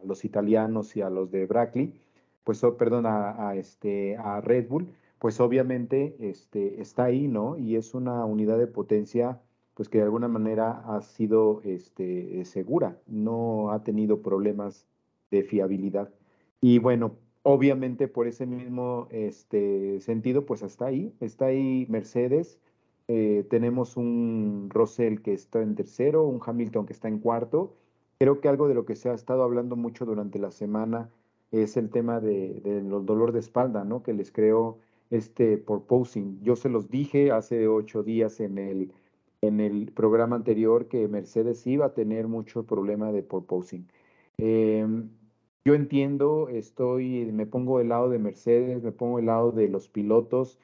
los 0.04 0.26
italianos 0.26 0.98
y 0.98 1.02
a 1.02 1.10
los 1.10 1.32
de 1.32 1.46
Brackley, 1.46 1.94
pues, 2.44 2.60
perdón, 2.78 3.06
a, 3.06 3.56
este, 3.56 4.18
a 4.18 4.42
Red 4.42 4.68
Bull, 4.68 4.88
pues 5.20 5.40
obviamente 5.40 6.18
este, 6.20 6.82
está 6.82 7.06
ahí, 7.06 7.28
¿no? 7.28 7.58
Y 7.58 7.78
es 7.78 7.94
una 7.94 8.26
unidad 8.26 8.58
de 8.58 8.68
potencia, 8.68 9.40
pues 9.76 9.88
que 9.88 10.00
de 10.00 10.06
alguna 10.06 10.28
manera 10.28 10.84
ha 10.88 11.02
sido 11.02 11.62
este, 11.64 12.44
segura, 12.46 12.98
no 13.08 13.70
ha 13.72 13.84
tenido 13.84 14.22
problemas 14.22 14.88
de 15.32 15.44
fiabilidad. 15.44 16.10
Y 16.60 16.80
bueno, 16.80 17.16
obviamente 17.44 18.08
por 18.08 18.28
ese 18.28 18.46
mismo 18.46 19.08
este, 19.12 20.00
sentido, 20.00 20.46
pues 20.46 20.64
está 20.64 20.88
ahí, 20.88 21.14
está 21.20 21.46
ahí 21.48 21.86
Mercedes, 21.90 22.60
eh, 23.08 23.46
tenemos 23.50 23.98
un 23.98 24.70
Russell 24.70 25.20
que 25.20 25.34
está 25.34 25.62
en 25.62 25.76
tercero, 25.76 26.24
un 26.24 26.40
Hamilton 26.46 26.86
que 26.86 26.94
está 26.94 27.08
en 27.10 27.20
cuarto. 27.20 27.76
Creo 28.18 28.40
que 28.40 28.48
algo 28.48 28.68
de 28.68 28.74
lo 28.76 28.86
que 28.86 28.96
se 28.96 29.10
ha 29.10 29.14
estado 29.14 29.44
hablando 29.44 29.76
mucho 29.76 30.06
durante 30.06 30.40
la 30.40 30.52
semana 30.52 31.10
es 31.52 31.78
el 31.78 31.90
tema 31.90 32.20
de, 32.20 32.62
los 32.86 33.06
dolor 33.06 33.32
de 33.34 33.40
espalda, 33.40 33.84
¿no? 33.84 34.04
Que 34.04 34.14
les 34.14 34.32
creo 34.32 34.80
este 35.12 35.58
por 35.58 35.84
posing. 35.84 36.42
Yo 36.42 36.56
se 36.56 36.70
los 36.70 36.90
dije 36.90 37.32
hace 37.32 37.68
ocho 37.68 38.04
días 38.04 38.40
en 38.40 38.58
el, 38.58 38.92
en 39.42 39.60
el 39.60 39.92
programa 39.92 40.36
anterior 40.36 40.88
que 40.88 41.08
Mercedes 41.08 41.68
iba 41.68 41.88
a 41.88 41.94
tener 41.94 42.28
mucho 42.28 42.64
problema 42.66 43.12
de 43.12 43.22
por 43.24 43.46
posing. 43.46 43.86
Em, 44.38 45.10
yo 45.66 45.76
entiendo, 45.76 46.50
estoy, 46.50 47.32
me 47.32 47.46
pongo 47.46 47.80
del 47.80 47.90
lado 47.90 48.10
de 48.10 48.20
Mercedes, 48.20 48.84
me 48.84 48.92
pongo 48.92 49.18
del 49.18 49.28
lado 49.28 49.52
de 49.52 49.70
los 49.70 49.90
pilotos 49.90 50.60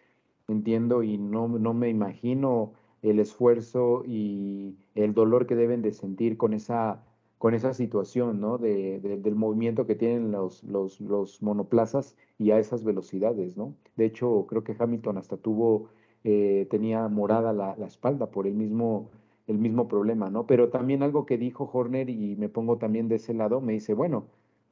entiendo 0.51 1.03
y 1.03 1.17
no, 1.17 1.47
no 1.47 1.73
me 1.73 1.89
imagino 1.89 2.73
el 3.01 3.19
esfuerzo 3.19 4.03
y 4.05 4.75
el 4.95 5.13
dolor 5.13 5.47
que 5.47 5.55
deben 5.55 5.81
de 5.81 5.93
sentir 5.93 6.37
con 6.37 6.53
esa, 6.53 7.03
con 7.37 7.53
esa 7.53 7.73
situación, 7.73 8.41
¿no? 8.41 8.57
De, 8.57 8.99
del 8.99 9.35
movimiento 9.35 9.85
que 9.87 9.95
tienen 9.95 10.31
los, 10.31 10.63
los, 10.63 10.99
los, 10.99 11.41
monoplazas 11.41 12.17
y 12.37 12.51
a 12.51 12.59
esas 12.59 12.83
velocidades, 12.83 13.57
¿no? 13.57 13.73
De 13.95 14.05
hecho, 14.05 14.45
creo 14.49 14.63
que 14.63 14.75
Hamilton 14.77 15.17
hasta 15.17 15.37
tuvo, 15.37 15.89
eh, 16.23 16.67
tenía 16.69 17.07
morada 17.07 17.53
la, 17.53 17.75
la, 17.77 17.87
espalda 17.87 18.31
por 18.31 18.47
el 18.47 18.53
mismo, 18.55 19.09
el 19.47 19.57
mismo 19.59 19.87
problema, 19.87 20.29
¿no? 20.29 20.45
Pero 20.45 20.69
también 20.69 21.03
algo 21.03 21.25
que 21.25 21.37
dijo 21.37 21.69
Horner 21.71 22.09
y 22.09 22.35
me 22.35 22.49
pongo 22.49 22.77
también 22.77 23.07
de 23.07 23.15
ese 23.15 23.33
lado, 23.33 23.61
me 23.61 23.73
dice, 23.73 23.93
bueno, 23.93 24.25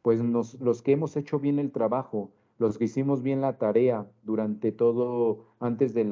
pues 0.07 0.21
los 0.21 0.81
que 0.83 0.93
hemos 0.93 1.17
hecho 1.17 1.37
bien 1.37 1.59
el 1.59 1.73
trabajo, 1.73 2.31
los 2.59 2.77
que 2.77 2.85
hicimos 2.85 3.23
bien 3.23 3.41
la 3.41 3.57
tarea 3.57 4.09
durante 4.23 4.71
todo, 4.71 5.47
antes 5.59 5.93
de, 5.93 6.05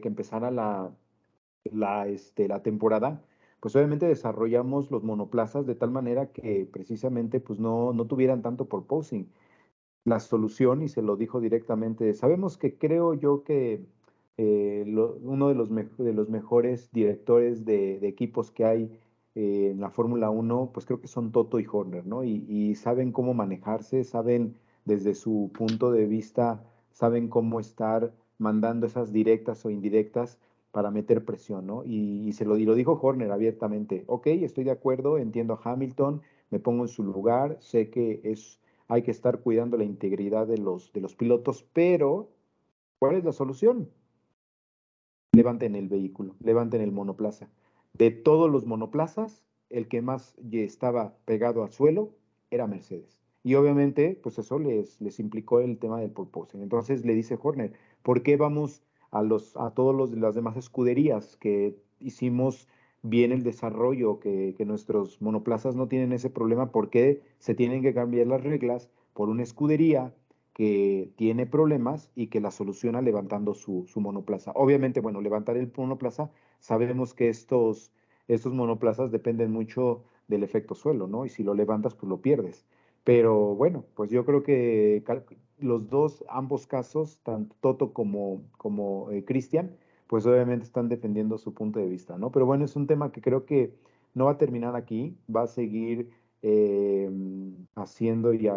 que 0.00 0.08
empezara 0.08 0.50
la, 0.50 0.90
la, 1.64 2.08
este, 2.08 2.48
la 2.48 2.62
temporada, 2.62 3.22
pues 3.60 3.76
obviamente 3.76 4.06
desarrollamos 4.06 4.90
los 4.90 5.04
monoplazas 5.04 5.66
de 5.66 5.74
tal 5.74 5.90
manera 5.90 6.32
que 6.32 6.66
precisamente 6.72 7.40
pues 7.40 7.58
no, 7.58 7.92
no 7.92 8.06
tuvieran 8.06 8.40
tanto 8.40 8.70
por 8.70 8.86
posing. 8.86 9.26
La 10.04 10.18
solución, 10.18 10.80
y 10.80 10.88
se 10.88 11.02
lo 11.02 11.16
dijo 11.16 11.42
directamente, 11.42 12.14
sabemos 12.14 12.56
que 12.56 12.78
creo 12.78 13.12
yo 13.12 13.44
que 13.44 13.84
eh, 14.38 14.84
uno 15.22 15.48
de 15.50 15.54
los 15.54 16.30
mejores 16.30 16.90
directores 16.90 17.66
de, 17.66 17.98
equipos 18.08 18.50
que 18.50 18.64
hay 18.64 18.98
eh, 19.34 19.70
en 19.72 19.80
la 19.80 19.90
Fórmula 19.90 20.30
1, 20.30 20.70
pues 20.72 20.86
creo 20.86 21.00
que 21.00 21.08
son 21.08 21.32
Toto 21.32 21.58
y 21.58 21.66
Horner, 21.70 22.06
¿no? 22.06 22.24
Y, 22.24 22.44
y 22.48 22.74
saben 22.76 23.12
cómo 23.12 23.34
manejarse, 23.34 24.04
saben 24.04 24.56
desde 24.84 25.14
su 25.14 25.50
punto 25.54 25.90
de 25.90 26.06
vista 26.06 26.62
saben 26.94 27.28
cómo 27.28 27.60
estar 27.60 28.14
mandando 28.38 28.86
esas 28.86 29.12
directas 29.12 29.64
o 29.66 29.70
indirectas 29.70 30.38
para 30.70 30.90
meter 30.90 31.24
presión, 31.24 31.66
¿no? 31.66 31.84
Y, 31.84 32.32
se 32.32 32.44
lo, 32.44 32.56
lo 32.56 32.74
dijo 32.74 32.98
Horner 33.00 33.30
abiertamente, 33.30 34.04
ok, 34.06 34.28
estoy 34.28 34.64
de 34.64 34.70
acuerdo, 34.70 35.18
entiendo 35.18 35.54
a 35.54 35.60
Hamilton, 35.62 36.22
me 36.50 36.58
pongo 36.58 36.84
en 36.84 36.88
su 36.88 37.04
lugar, 37.04 37.58
sé 37.60 37.90
que 37.90 38.20
es, 38.24 38.60
hay 38.88 39.02
que 39.02 39.10
estar 39.10 39.40
cuidando 39.40 39.76
la 39.76 39.84
integridad 39.84 40.46
de 40.46 40.58
los, 40.58 40.92
de 40.92 41.00
los 41.00 41.14
pilotos, 41.14 41.64
pero 41.72 42.30
¿cuál 42.98 43.16
es 43.16 43.24
la 43.24 43.32
solución? 43.32 43.90
Levanten 45.32 45.74
el 45.74 45.88
vehículo, 45.88 46.34
levanten 46.40 46.80
el 46.80 46.92
monoplaza. 46.92 47.48
De 47.96 48.10
todos 48.10 48.50
los 48.50 48.66
monoplazas, 48.66 49.44
el 49.70 49.86
que 49.86 50.02
más 50.02 50.36
estaba 50.50 51.16
pegado 51.24 51.62
al 51.62 51.70
suelo 51.70 52.10
era 52.50 52.66
Mercedes. 52.66 53.24
Y 53.44 53.54
obviamente, 53.54 54.18
pues 54.22 54.38
eso 54.38 54.58
les, 54.58 55.00
les 55.00 55.20
implicó 55.20 55.60
el 55.60 55.78
tema 55.78 56.00
del 56.00 56.10
porpoising. 56.10 56.62
Entonces 56.62 57.04
le 57.04 57.14
dice 57.14 57.38
Horner, 57.40 57.72
¿por 58.02 58.22
qué 58.22 58.36
vamos 58.36 58.82
a, 59.10 59.22
los, 59.22 59.56
a 59.56 59.70
todas 59.74 59.94
los, 59.94 60.10
las 60.12 60.34
demás 60.34 60.56
escuderías 60.56 61.36
que 61.36 61.76
hicimos 62.00 62.68
bien 63.02 63.32
el 63.32 63.42
desarrollo, 63.42 64.18
que, 64.18 64.54
que, 64.56 64.64
nuestros 64.64 65.20
monoplazas 65.20 65.76
no 65.76 65.88
tienen 65.88 66.12
ese 66.12 66.30
problema? 66.30 66.72
¿Por 66.72 66.90
qué 66.90 67.22
se 67.38 67.54
tienen 67.54 67.82
que 67.82 67.94
cambiar 67.94 68.26
las 68.26 68.42
reglas 68.42 68.88
por 69.12 69.28
una 69.28 69.42
escudería 69.42 70.14
que 70.54 71.12
tiene 71.16 71.46
problemas 71.46 72.10
y 72.16 72.28
que 72.28 72.40
la 72.40 72.50
soluciona 72.50 73.02
levantando 73.02 73.54
su, 73.54 73.84
su 73.86 74.00
monoplaza? 74.00 74.52
Obviamente, 74.54 75.00
bueno, 75.00 75.20
levantar 75.20 75.58
el 75.58 75.70
monoplaza, 75.76 76.30
sabemos 76.64 77.12
que 77.12 77.28
estos, 77.28 77.92
estos 78.26 78.54
monoplazas 78.54 79.10
dependen 79.10 79.52
mucho 79.52 80.04
del 80.28 80.42
efecto 80.42 80.74
suelo, 80.74 81.06
¿no? 81.06 81.26
Y 81.26 81.28
si 81.28 81.42
lo 81.42 81.52
levantas, 81.52 81.94
pues 81.94 82.08
lo 82.08 82.22
pierdes. 82.22 82.64
Pero 83.04 83.54
bueno, 83.54 83.84
pues 83.94 84.10
yo 84.10 84.24
creo 84.24 84.42
que 84.42 85.04
los 85.58 85.90
dos, 85.90 86.24
ambos 86.26 86.66
casos, 86.66 87.18
tanto 87.22 87.54
Toto 87.60 87.92
como, 87.92 88.40
como 88.56 89.10
eh, 89.10 89.26
Cristian, 89.26 89.76
pues 90.06 90.24
obviamente 90.24 90.64
están 90.64 90.88
defendiendo 90.88 91.36
su 91.36 91.52
punto 91.52 91.80
de 91.80 91.86
vista, 91.86 92.16
¿no? 92.16 92.32
Pero 92.32 92.46
bueno, 92.46 92.64
es 92.64 92.76
un 92.76 92.86
tema 92.86 93.12
que 93.12 93.20
creo 93.20 93.44
que 93.44 93.74
no 94.14 94.24
va 94.24 94.32
a 94.32 94.38
terminar 94.38 94.74
aquí, 94.74 95.18
va 95.34 95.42
a 95.42 95.46
seguir 95.46 96.12
eh, 96.40 97.10
haciendo 97.74 98.32
y 98.32 98.48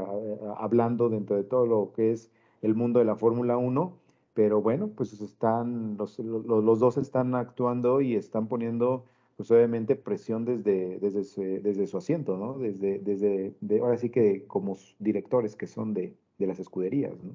hablando 0.58 1.10
dentro 1.10 1.36
de 1.36 1.44
todo 1.44 1.66
lo 1.66 1.92
que 1.94 2.12
es 2.12 2.32
el 2.62 2.74
mundo 2.74 3.00
de 3.00 3.06
la 3.06 3.18
Fórmula 3.18 3.58
1, 3.58 3.98
pero 4.38 4.62
bueno, 4.62 4.92
pues 4.96 5.20
están, 5.20 5.98
los, 5.98 6.20
los, 6.20 6.80
dos 6.80 6.98
están 6.98 7.34
actuando 7.34 8.02
y 8.02 8.14
están 8.14 8.48
poniendo, 8.48 9.04
pues 9.36 9.50
obviamente, 9.50 9.96
presión 9.96 10.46
desde, 10.46 11.00
desde, 11.00 11.24
su, 11.24 11.42
desde 11.42 11.88
su 11.88 11.98
asiento, 11.98 12.38
¿no? 12.38 12.54
Desde, 12.60 13.00
desde 13.00 13.56
ahora 13.82 13.98
sí 13.98 14.12
que 14.12 14.44
como 14.46 14.78
directores 15.00 15.56
que 15.56 15.66
son 15.66 15.96
de, 15.96 16.14
de 16.38 16.46
las 16.46 16.60
escuderías, 16.60 17.14
¿no? 17.24 17.32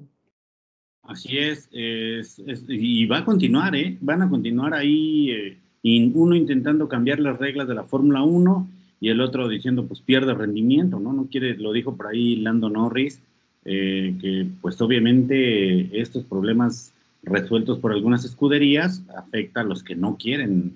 Así 1.01 1.37
es, 1.39 1.67
es, 1.73 2.41
y 2.69 3.05
va 3.05 3.17
a 3.17 3.25
continuar, 3.25 3.75
¿eh? 3.75 3.97
Van 3.99 4.21
a 4.21 4.29
continuar 4.29 4.73
ahí, 4.73 5.29
eh, 5.31 6.11
uno 6.15 6.37
intentando 6.37 6.87
cambiar 6.87 7.19
las 7.19 7.37
reglas 7.37 7.67
de 7.67 7.75
la 7.75 7.83
Fórmula 7.83 8.23
1 8.23 8.65
y 9.01 9.09
el 9.09 9.19
otro 9.19 9.49
diciendo, 9.49 9.85
pues 9.85 9.99
pierde 9.99 10.33
rendimiento, 10.33 11.01
¿no? 11.01 11.11
No 11.11 11.27
quiere, 11.29 11.57
lo 11.57 11.73
dijo 11.73 11.97
por 11.97 12.07
ahí 12.07 12.37
Lando 12.37 12.69
Norris, 12.69 13.21
eh, 13.65 14.15
que 14.21 14.47
pues 14.61 14.79
obviamente 14.79 15.99
estos 15.99 16.23
problemas 16.23 16.92
resueltos 17.23 17.79
por 17.79 17.91
algunas 17.91 18.25
escuderías 18.25 19.03
afectan 19.15 19.65
a 19.65 19.69
los 19.69 19.83
que 19.83 19.95
no 19.95 20.17
quieren 20.17 20.73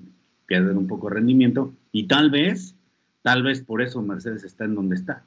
perder 0.48 0.78
un 0.78 0.88
poco 0.88 1.10
de 1.10 1.16
rendimiento 1.16 1.74
y 1.92 2.04
tal 2.04 2.32
vez, 2.32 2.76
tal 3.22 3.44
vez 3.44 3.62
por 3.62 3.82
eso 3.82 4.02
Mercedes 4.02 4.44
está 4.44 4.66
en 4.66 4.76
donde 4.76 4.96
está, 4.96 5.24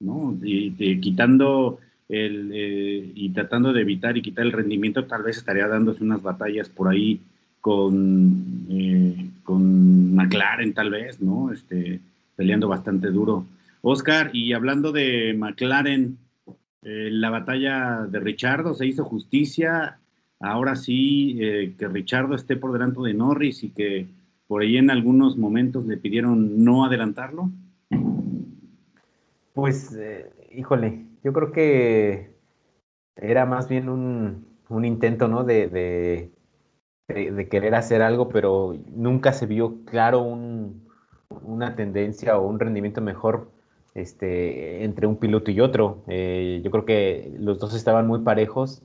¿no? 0.00 0.36
Y, 0.42 0.72
quitando 1.00 1.78
el, 2.08 2.50
eh, 2.52 3.12
y 3.14 3.30
tratando 3.30 3.72
de 3.72 3.82
evitar 3.82 4.16
y 4.16 4.22
quitar 4.22 4.44
el 4.44 4.52
rendimiento, 4.52 5.06
tal 5.06 5.22
vez 5.22 5.36
estaría 5.38 5.68
dándose 5.68 6.02
unas 6.02 6.22
batallas 6.22 6.68
por 6.68 6.88
ahí 6.88 7.20
con, 7.60 8.66
eh, 8.70 9.30
con 9.44 10.14
McLaren, 10.14 10.74
tal 10.74 10.90
vez, 10.90 11.20
¿no? 11.20 11.52
Este, 11.52 12.00
peleando 12.34 12.68
bastante 12.68 13.08
duro. 13.10 13.46
Oscar, 13.82 14.30
y 14.32 14.52
hablando 14.52 14.92
de 14.92 15.34
McLaren, 15.34 16.18
eh, 16.82 17.08
la 17.12 17.30
batalla 17.30 18.06
de 18.10 18.20
Richardo 18.20 18.74
se 18.74 18.86
hizo 18.86 19.04
justicia. 19.04 19.98
Ahora 20.40 20.74
sí, 20.74 21.36
eh, 21.38 21.74
que 21.78 21.86
Richardo 21.88 22.34
esté 22.34 22.56
por 22.56 22.72
delante 22.72 23.00
de 23.02 23.12
Norris 23.12 23.62
y 23.62 23.70
que 23.70 24.08
por 24.48 24.62
ahí 24.62 24.78
en 24.78 24.90
algunos 24.90 25.36
momentos 25.36 25.86
le 25.86 25.98
pidieron 25.98 26.64
no 26.64 26.84
adelantarlo. 26.84 27.50
Pues, 29.52 29.94
eh, 29.94 30.30
híjole, 30.52 31.04
yo 31.22 31.34
creo 31.34 31.52
que 31.52 32.30
era 33.16 33.44
más 33.44 33.68
bien 33.68 33.90
un, 33.90 34.46
intento, 34.84 35.28
¿no? 35.28 35.44
De, 35.44 36.30
querer 37.06 37.74
hacer 37.74 38.02
algo, 38.02 38.28
pero 38.28 38.78
nunca 38.94 39.32
se 39.32 39.44
vio 39.44 39.84
claro 39.84 40.22
una 40.22 41.76
tendencia 41.76 42.38
o 42.38 42.48
un 42.48 42.58
rendimiento 42.58 43.00
mejor 43.00 43.50
este, 43.94 44.84
entre 44.84 45.06
un 45.06 45.16
piloto 45.16 45.50
y 45.50 45.60
otro. 45.60 46.02
Eh, 46.06 46.60
yo 46.64 46.70
creo 46.70 46.84
que 46.84 47.34
los 47.38 47.58
dos 47.58 47.74
estaban 47.74 48.06
muy 48.06 48.20
parejos, 48.20 48.82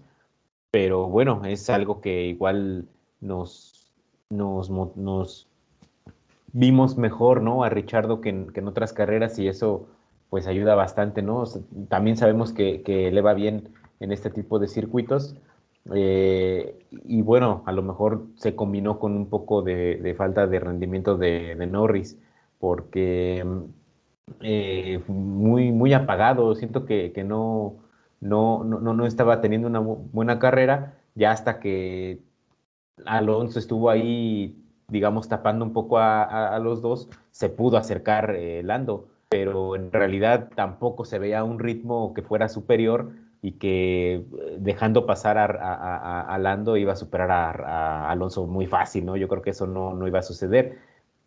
pero 0.75 1.07
bueno, 1.07 1.45
es 1.45 1.69
algo 1.69 2.01
que 2.01 2.25
igual 2.25 2.89
nos, 3.21 3.93
nos, 4.29 4.69
nos 4.69 5.47
vimos 6.51 6.97
mejor, 6.97 7.41
¿no? 7.41 7.63
A 7.63 7.69
Richardo 7.69 8.19
que 8.19 8.27
en, 8.27 8.67
otras 8.67 8.91
carreras 8.91 9.39
y 9.39 9.47
eso 9.47 9.87
pues 10.29 10.47
ayuda 10.47 10.75
bastante, 10.75 11.21
¿no? 11.21 11.45
también 11.87 12.17
sabemos 12.17 12.51
que, 12.51 12.83
le 12.85 13.21
va 13.21 13.33
bien 13.33 13.69
en 14.01 14.11
este 14.11 14.29
tipo 14.29 14.59
de 14.59 14.67
circuitos. 14.67 15.37
Eh, 15.93 16.77
y 17.05 17.21
bueno, 17.21 17.63
a 17.67 17.71
lo 17.71 17.81
mejor 17.81 18.25
se 18.35 18.53
combinó 18.53 18.99
con 18.99 19.15
un 19.15 19.29
poco 19.29 19.61
de, 19.61 20.13
falta 20.17 20.45
de 20.45 20.59
rendimiento 20.59 21.15
de, 21.15 21.55
de 21.55 21.67
Norris, 21.67 22.19
porque 22.59 23.45
eh, 24.41 25.01
muy, 25.07 25.71
muy 25.71 25.93
apagado, 25.93 26.53
siento 26.53 26.85
que, 26.85 27.13
no, 27.25 27.77
no, 28.25 28.63
no, 28.63 28.79
no, 28.93 29.05
estaba 29.05 29.39
teniendo 29.39 29.67
una 29.67 29.79
buena 29.79 30.39
carrera, 30.39 30.95
ya 31.13 31.31
hasta 31.31 31.59
que 31.59 32.19
Alonso 33.05 33.59
estuvo 33.59 33.89
ahí, 33.91 34.57
digamos, 34.87 35.29
tapando 35.29 35.63
un 35.63 35.73
poco 35.73 35.99
a, 35.99 36.57
los 36.59 36.81
dos, 36.81 37.07
se 37.29 37.49
pudo 37.49 37.77
acercar 37.77 38.35
eh, 38.35 38.63
Lando, 38.63 39.07
pero 39.29 39.75
en 39.75 39.91
realidad 39.91 40.49
tampoco 40.55 41.05
se 41.05 41.19
veía 41.19 41.43
un 41.43 41.59
ritmo 41.59 42.15
que 42.15 42.23
fuera 42.23 42.49
superior 42.49 43.11
y 43.43 43.53
que 43.53 44.15
eh, 44.15 44.25
dejando 44.57 45.05
pasar 45.05 45.37
a, 45.37 46.37
Lando 46.39 46.77
iba 46.77 46.93
a 46.93 46.95
superar 46.95 47.61
a, 47.61 48.09
Alonso 48.09 48.47
muy 48.47 48.65
fácil, 48.65 49.05
¿no? 49.05 49.17
Yo 49.17 49.27
creo 49.27 49.43
que 49.43 49.51
eso 49.51 49.67
no, 49.67 49.93
no 49.93 50.07
iba 50.07 50.19
a 50.19 50.23
suceder. 50.23 50.79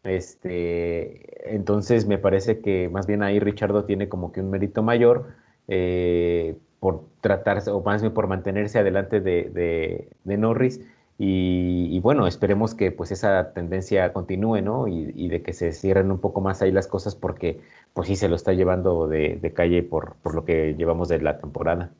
Este, 0.03 1.55
entonces 1.55 2.07
me 2.07 2.19
parece 2.19 2.61
que 2.61 2.89
más 2.89 3.07
bien 3.07 3.23
ahí 3.23 3.39
Richardo 3.39 3.85
tiene 3.85 4.09
como 4.09 4.33
que 4.33 4.41
un 4.41 4.51
mérito 4.51 4.83
mayor 4.83 5.27
eh, 5.69 6.57
por 6.81 7.05
tratarse, 7.21 7.71
o 7.71 7.83
más 7.83 8.03
bien 8.03 8.15
por 8.15 8.29
mantenerse 8.29 8.79
adelante 8.79 9.21
de, 9.21 10.09
Norris. 10.25 10.81
Y, 11.21 11.99
bueno, 12.01 12.27
esperemos 12.29 12.75
que 12.75 12.93
pues 12.93 13.11
esa 13.11 13.53
tendencia 13.53 14.13
continúe, 14.13 14.63
¿no? 14.63 14.87
Y, 14.87 15.29
de 15.29 15.43
que 15.43 15.53
se 15.53 15.73
cierren 15.73 16.13
un 16.13 16.21
poco 16.21 16.41
más 16.41 16.63
ahí 16.63 16.71
las 16.71 16.87
cosas 16.87 17.17
porque 17.17 17.61
pues 17.93 18.09
sí 18.09 18.17
se 18.17 18.29
lo 18.29 18.37
está 18.37 18.53
llevando 18.53 19.09
de, 19.09 19.53
calle 19.55 19.83
por, 19.83 20.15
por 20.23 20.35
lo 20.35 20.45
que 20.45 20.75
llevamos 20.79 21.09
de 21.09 21.21
la 21.21 21.39
temporada. 21.39 21.91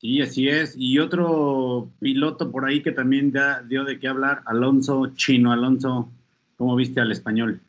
Sí, 0.00 0.22
así 0.22 0.48
es. 0.48 0.74
Y 0.78 0.98
otro 0.98 1.90
piloto 2.00 2.50
por 2.50 2.66
ahí 2.66 2.82
que 2.82 2.92
también 2.92 3.32
ya 3.32 3.62
dio 3.62 3.84
de 3.84 3.98
qué 3.98 4.08
hablar, 4.08 4.42
Alonso 4.46 5.08
Chino 5.14 5.52
Alonso. 5.52 6.10
¿Cómo 6.56 6.76
viste 6.76 7.00
al 7.00 7.12
español? 7.12 7.60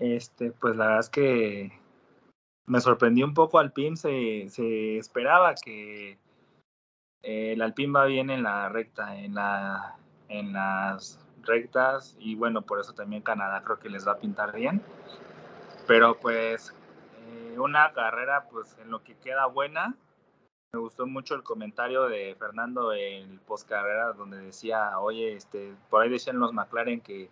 Este, 0.00 0.52
pues 0.52 0.76
la 0.76 0.84
verdad 0.86 1.00
es 1.00 1.10
que 1.10 1.79
me 2.70 2.80
sorprendió 2.80 3.26
un 3.26 3.34
poco 3.34 3.58
Alpine, 3.58 3.96
se, 3.96 4.48
se 4.48 4.96
esperaba 4.96 5.56
que 5.56 6.16
el 7.22 7.60
Alpine 7.62 7.92
va 7.92 8.04
bien 8.04 8.30
en 8.30 8.44
la 8.44 8.68
recta, 8.68 9.16
en, 9.16 9.34
la, 9.34 9.96
en 10.28 10.52
las 10.52 11.18
rectas 11.42 12.16
y 12.20 12.36
bueno, 12.36 12.62
por 12.62 12.78
eso 12.78 12.92
también 12.92 13.22
Canadá 13.22 13.64
creo 13.64 13.80
que 13.80 13.90
les 13.90 14.06
va 14.06 14.12
a 14.12 14.18
pintar 14.18 14.54
bien. 14.54 14.80
Pero 15.88 16.20
pues 16.20 16.72
eh, 17.26 17.58
una 17.58 17.92
carrera 17.92 18.46
pues 18.48 18.76
en 18.80 18.92
lo 18.92 19.02
que 19.02 19.16
queda 19.16 19.46
buena, 19.46 19.96
me 20.72 20.78
gustó 20.78 21.08
mucho 21.08 21.34
el 21.34 21.42
comentario 21.42 22.04
de 22.04 22.36
Fernando 22.38 22.92
en 22.92 23.40
post 23.40 23.68
carrera 23.68 24.12
donde 24.12 24.38
decía, 24.38 24.96
oye, 25.00 25.34
este, 25.34 25.74
por 25.88 26.02
ahí 26.02 26.08
decían 26.08 26.38
los 26.38 26.52
McLaren 26.52 27.00
que 27.00 27.30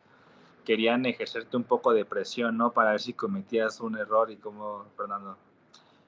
querían 0.64 1.06
ejercerte 1.06 1.56
un 1.56 1.64
poco 1.64 1.92
de 1.92 2.04
presión, 2.04 2.56
¿no? 2.56 2.72
Para 2.72 2.92
ver 2.92 3.00
si 3.00 3.12
cometías 3.12 3.80
un 3.80 3.96
error 3.96 4.30
y 4.30 4.36
como, 4.36 4.84
Fernando, 4.96 5.36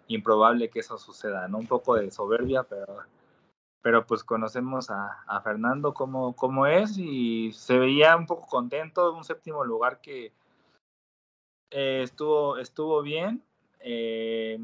improbable 0.09 0.71
que 0.71 0.81
eso 0.81 0.99
suceda, 0.99 1.49
¿no? 1.49 1.59
Un 1.59 1.67
poco 1.67 1.95
de 1.95 2.11
soberbia, 2.11 2.63
pero, 2.65 2.99
pero 3.83 4.07
pues 4.07 4.25
conocemos 4.25 4.91
a, 4.91 5.41
Fernando 5.43 5.95
como, 5.95 6.35
como 6.35 6.67
es 6.67 6.99
y 6.99 7.53
se 7.53 7.79
veía 7.79 8.17
un 8.17 8.27
poco 8.27 8.47
contento, 8.47 9.15
un 9.15 9.25
séptimo 9.25 9.65
lugar 9.65 10.01
que 10.01 10.33
eh, 11.71 12.03
estuvo, 12.03 12.59
estuvo 12.59 13.03
bien. 13.03 13.43
Eh, 13.81 14.59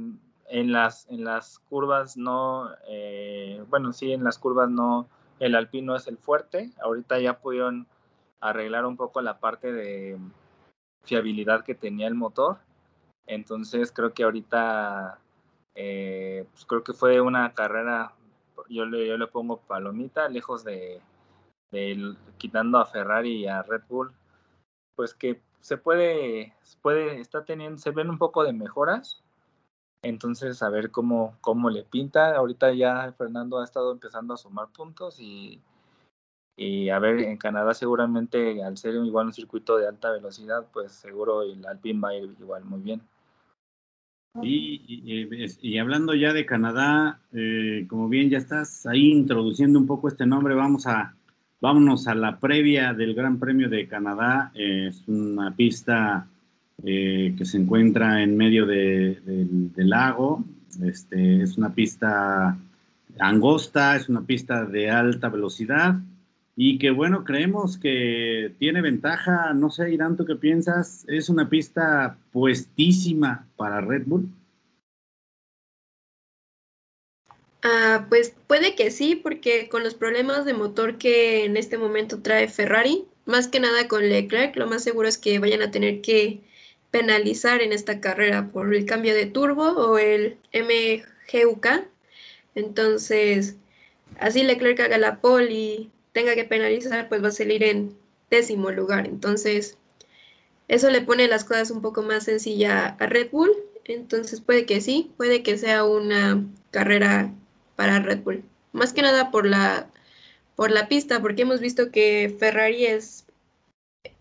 en 0.49 0.72
las, 0.72 1.09
en 1.09 1.24
las 1.24 1.59
curvas 1.59 2.16
no, 2.16 2.70
eh, 2.87 3.62
bueno, 3.68 3.93
sí, 3.93 4.12
en 4.12 4.24
las 4.24 4.39
curvas 4.39 4.70
no, 4.70 5.09
el 5.41 5.55
alpino 5.55 5.97
es 5.97 6.07
el 6.07 6.18
fuerte. 6.18 6.70
Ahorita 6.80 7.18
ya 7.20 7.39
pudieron 7.39 7.87
arreglar 8.41 8.87
un 8.87 8.97
poco 8.97 9.20
la 9.20 9.39
parte 9.39 9.72
de 9.72 10.18
fiabilidad 11.03 11.64
que 11.64 11.74
tenía 11.74 12.07
el 12.09 12.14
motor. 12.14 12.59
Entonces 13.26 13.93
creo 13.93 14.12
que 14.12 14.24
ahorita, 14.24 15.18
eh, 15.74 16.47
pues 16.53 16.64
creo 16.64 16.84
que 16.84 16.93
fue 16.93 17.20
una 17.20 17.55
carrera, 17.55 18.14
yo 18.68 18.87
le, 18.87 19.07
yo 19.07 19.16
le 19.16 19.26
pongo 19.26 19.59
palomita, 19.59 20.28
lejos 20.28 20.64
de, 20.64 21.01
quitando 22.39 22.78
a 22.78 22.87
Ferrari 22.87 23.43
y 23.43 23.47
a 23.47 23.62
Red 23.62 23.82
Bull, 23.89 24.12
pues 24.95 25.14
que 25.14 25.43
se 25.61 25.76
puede, 25.76 26.55
puede, 26.82 27.20
está 27.20 27.45
teniendo, 27.45 27.78
se 27.78 27.91
ven 27.91 28.11
un 28.11 28.18
poco 28.18 28.45
de 28.45 28.53
mejoras, 28.53 29.22
entonces, 30.03 30.62
a 30.62 30.68
ver 30.68 30.93
cómo, 30.93 31.37
cómo 31.41 31.68
le 31.68 31.82
pinta. 31.82 32.37
Ahorita 32.37 32.72
ya 32.72 33.12
Fernando 33.18 33.59
ha 33.59 33.64
estado 33.64 33.91
empezando 33.93 34.34
a 34.34 34.37
sumar 34.37 34.68
puntos 34.68 35.18
y, 35.18 35.61
y 36.57 36.88
a 36.88 36.98
ver, 36.98 37.20
en 37.20 37.36
Canadá 37.36 37.74
seguramente 37.74 38.62
al 38.64 38.78
ser 38.78 38.94
igual 38.94 39.26
un 39.26 39.32
circuito 39.34 39.76
de 39.76 39.86
alta 39.86 40.11
velocidad, 40.11 40.66
pues 40.72 40.92
seguro 40.92 41.42
el 41.42 41.64
Alpine 41.66 42.00
va 42.00 42.09
a 42.11 42.16
ir 42.16 42.34
igual 42.40 42.64
muy 42.64 42.80
bien. 42.80 43.02
Y, 44.42 44.82
y, 45.62 45.78
hablando 45.78 46.14
ya 46.14 46.34
de 46.34 46.44
Canadá, 46.44 47.20
eh, 47.32 47.86
como 47.88 48.09
bien 48.09 48.28
ya 48.28 48.36
estás 48.36 48.84
ahí 48.84 49.11
introduciendo 49.11 49.78
un 49.78 49.86
poco 49.86 50.09
este 50.09 50.26
nombre, 50.26 50.54
vamos 50.54 50.86
a, 50.86 51.14
vámonos 51.61 52.07
a 52.07 52.14
la 52.14 52.38
previa 52.38 52.92
del 52.92 53.14
Gran 53.14 53.38
Premio 53.38 53.70
de 53.70 53.88
Canadá. 53.88 54.52
es 54.54 55.02
una 55.07 55.57
pista 55.57 56.26
eh, 56.84 57.34
que 57.36 57.44
se 57.46 57.57
encuentra 57.57 58.22
en 58.22 58.36
medio 58.36 58.66
del 58.66 59.72
lago. 59.74 60.44
Este, 60.82 61.42
es 61.42 61.57
una 61.57 61.72
pista 61.72 62.59
angosta, 63.18 63.96
es 63.96 64.11
una 64.11 64.20
pista 64.20 64.66
de 64.66 64.90
alta 64.90 65.30
velocidad 65.30 65.96
y 66.59 66.78
que 66.78 66.90
bueno, 66.90 67.22
creemos 67.22 67.76
que 67.76 68.54
tiene 68.59 68.80
ventaja, 68.80 69.52
no 69.52 69.70
sé, 69.70 69.92
Irán, 69.92 70.16
¿tú 70.16 70.24
qué 70.24 70.36
piensas? 70.36 71.04
Es 71.07 71.28
una 71.28 71.50
pista 71.50 72.16
puestísima 72.32 73.46
para 73.57 73.82
Red 73.82 74.04
Bull. 74.07 74.30
Ah, 77.62 78.07
pues 78.09 78.34
puede 78.46 78.74
que 78.74 78.90
sí, 78.90 79.16
porque 79.16 79.68
con 79.68 79.82
los 79.82 79.94
problemas 79.94 80.46
de 80.46 80.54
motor 80.54 80.96
que 80.96 81.44
en 81.44 81.59
este 81.59 81.76
momento 81.76 82.22
trae 82.22 82.48
Ferrari, 82.48 83.04
más 83.26 83.48
que 83.48 83.61
nada 83.61 83.86
con 83.86 84.09
Leclerc, 84.09 84.57
lo 84.57 84.66
más 84.66 84.82
seguro 84.82 85.09
es 85.09 85.18
que 85.18 85.38
vayan 85.38 85.61
a 85.61 85.70
tener 85.70 86.00
que 86.00 86.40
penalizar 86.90 87.61
en 87.61 87.72
esta 87.72 88.00
carrera 88.00 88.50
por 88.50 88.74
el 88.74 88.86
cambio 88.86 89.14
de 89.14 89.26
turbo 89.26 89.72
o 89.72 89.98
el 89.98 90.38
MGUK. 90.54 91.66
Entonces, 92.54 93.57
así 94.20 94.42
Leclerc 94.42 94.80
haga 94.80 94.96
la 94.96 95.20
pole 95.20 95.52
y 95.52 95.90
tenga 96.16 96.34
que 96.34 96.44
penalizar, 96.46 97.10
pues 97.10 97.22
va 97.22 97.28
a 97.28 97.30
salir 97.30 97.62
en 97.62 97.94
décimo 98.30 98.70
lugar. 98.70 99.06
Entonces, 99.06 99.76
eso 100.66 100.88
le 100.88 101.02
pone 101.02 101.28
las 101.28 101.44
cosas 101.44 101.70
un 101.70 101.82
poco 101.82 102.00
más 102.00 102.24
sencilla 102.24 102.96
a 102.98 103.06
Red 103.06 103.28
Bull. 103.30 103.50
Entonces, 103.84 104.40
puede 104.40 104.64
que 104.64 104.80
sí, 104.80 105.12
puede 105.18 105.42
que 105.42 105.58
sea 105.58 105.84
una 105.84 106.42
carrera 106.70 107.34
para 107.76 108.00
Red 108.00 108.20
Bull. 108.20 108.42
Más 108.72 108.94
que 108.94 109.02
nada 109.02 109.30
por 109.30 109.46
la, 109.46 109.90
por 110.54 110.70
la 110.70 110.88
pista, 110.88 111.20
porque 111.20 111.42
hemos 111.42 111.60
visto 111.60 111.90
que 111.90 112.34
Ferrari 112.38 112.86
es 112.86 113.26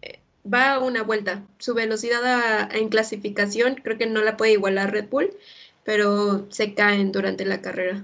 eh, 0.02 0.20
va 0.44 0.74
a 0.74 0.80
una 0.80 1.02
vuelta. 1.02 1.46
Su 1.60 1.76
velocidad 1.76 2.76
en 2.76 2.90
clasificación 2.90 3.76
creo 3.76 3.98
que 3.98 4.06
no 4.06 4.22
la 4.22 4.36
puede 4.36 4.52
igualar 4.52 4.92
Red 4.92 5.08
Bull, 5.08 5.32
pero 5.86 6.46
se 6.52 6.74
caen 6.74 7.14
durante 7.14 7.46
la 7.46 7.62
carrera. 7.62 8.04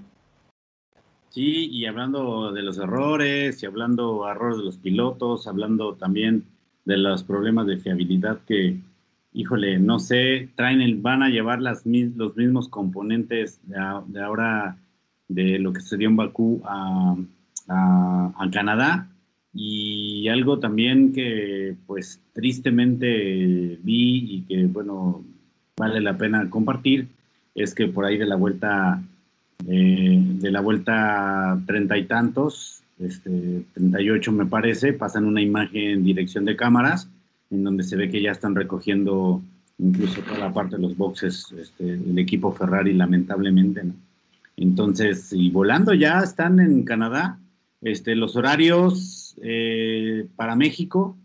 Sí, 1.32 1.70
y 1.72 1.86
hablando 1.86 2.52
de 2.52 2.62
los 2.62 2.78
errores, 2.78 3.64
y 3.64 3.66
hablando 3.66 4.30
errores 4.30 4.58
de 4.58 4.66
los 4.66 4.78
pilotos, 4.78 5.48
hablando 5.48 5.96
también 5.96 6.44
de 6.84 6.98
los 6.98 7.24
problemas 7.24 7.68
de 7.68 7.78
fiabilidad 7.78 8.40
que, 8.46 8.78
híjole, 9.32 9.80
no 9.80 10.00
sé, 10.00 10.50
traen 10.56 10.82
el, 10.82 11.00
van 11.00 11.24
a 11.24 11.30
llevar 11.30 11.62
las, 11.62 11.86
los 11.86 12.36
mismos 12.36 12.68
componentes 12.68 13.62
de, 13.64 14.22
ahora 14.22 14.76
de 15.30 15.58
lo 15.58 15.72
que 15.72 15.80
sucedió 15.80 16.10
en 16.10 16.18
Bakú 16.18 16.62
a, 16.66 17.16
a 17.70 18.50
Canadá. 18.52 19.08
Y 19.54 20.28
algo 20.28 20.60
también 20.60 21.14
que 21.14 21.78
pues 21.88 22.22
tristemente 22.34 23.80
vi 23.82 24.36
y 24.36 24.42
que 24.42 24.66
bueno, 24.66 25.24
vale 25.78 26.02
la 26.02 26.18
pena 26.18 26.50
compartir, 26.50 27.08
es 27.56 27.74
que 27.74 27.88
por 27.88 28.04
ahí 28.04 28.18
de 28.18 28.26
la 28.26 28.36
vuelta, 28.36 29.02
eh, 29.68 30.20
de 30.40 30.52
la 30.52 30.62
vuelta 30.62 31.60
treinta 31.66 31.98
y 31.98 32.06
tantos, 32.06 32.84
este, 33.00 33.66
38 33.74 34.32
me 34.32 34.46
parece, 34.46 34.94
pasan 34.94 35.26
una 35.26 35.42
imagen 35.42 35.90
en 35.90 36.04
dirección 36.04 36.46
de 36.46 36.56
cámaras, 36.56 37.10
en 37.50 37.64
donde 37.64 37.84
se 37.84 37.96
ve 37.96 38.10
que 38.10 38.22
ya 38.22 38.32
están 38.32 38.56
recogiendo 38.56 39.42
incluso 39.78 40.22
toda 40.22 40.38
la 40.38 40.54
parte 40.54 40.76
de 40.76 40.84
los 40.84 40.96
boxes, 40.96 41.52
este, 41.58 41.94
el 41.94 42.18
equipo 42.20 42.52
Ferrari, 42.54 42.94
lamentablemente, 42.94 43.84
Entonces, 44.58 45.34
y 45.34 45.50
volando 45.50 45.94
ya 45.94 46.20
están 46.20 46.60
en 46.60 46.84
Canadá, 46.84 47.40
este, 47.82 48.16
los 48.16 48.36
horarios 48.36 49.36
eh, 49.42 50.28
para 50.36 50.56
México, 50.56 51.18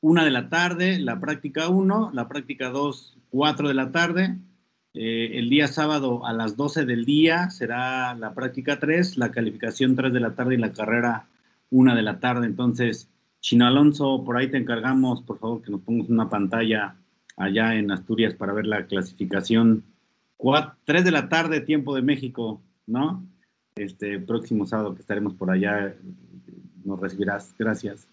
una 0.00 0.24
de 0.24 0.30
la 0.30 0.48
tarde, 0.48 0.98
la 0.98 1.20
práctica 1.20 1.68
1, 1.68 2.12
la 2.14 2.28
práctica 2.28 2.70
2, 2.70 3.18
4 3.30 3.68
de 3.68 3.74
la 3.74 3.90
tarde. 3.90 4.36
Eh, 4.98 5.38
el 5.38 5.50
día 5.50 5.68
sábado 5.68 6.24
a 6.24 6.32
las 6.32 6.56
12 6.56 6.86
del 6.86 7.04
día 7.04 7.50
será 7.50 8.14
la 8.14 8.32
práctica 8.32 8.78
3, 8.78 9.18
la 9.18 9.30
calificación 9.30 9.94
3 9.94 10.10
de 10.10 10.20
la 10.20 10.34
tarde 10.34 10.54
y 10.54 10.58
la 10.58 10.72
carrera 10.72 11.26
1 11.70 11.94
de 11.94 12.02
la 12.02 12.18
tarde. 12.18 12.46
Entonces, 12.46 13.10
Chino 13.40 13.66
Alonso, 13.66 14.24
por 14.24 14.38
ahí 14.38 14.50
te 14.50 14.56
encargamos, 14.56 15.20
por 15.20 15.38
favor, 15.38 15.62
que 15.62 15.70
nos 15.70 15.82
pongas 15.82 16.08
una 16.08 16.30
pantalla 16.30 16.96
allá 17.36 17.74
en 17.74 17.90
Asturias 17.90 18.32
para 18.34 18.54
ver 18.54 18.66
la 18.66 18.86
clasificación. 18.86 19.84
3 20.84 21.04
de 21.04 21.10
la 21.10 21.28
tarde, 21.28 21.60
tiempo 21.60 21.94
de 21.94 22.02
México, 22.02 22.62
¿no? 22.86 23.22
este 23.76 24.18
próximo 24.18 24.66
sábado 24.66 24.94
que 24.94 25.02
estaremos 25.02 25.34
por 25.34 25.50
allá, 25.50 25.94
nos 26.84 26.98
recibirás. 26.98 27.54
Gracias. 27.58 28.08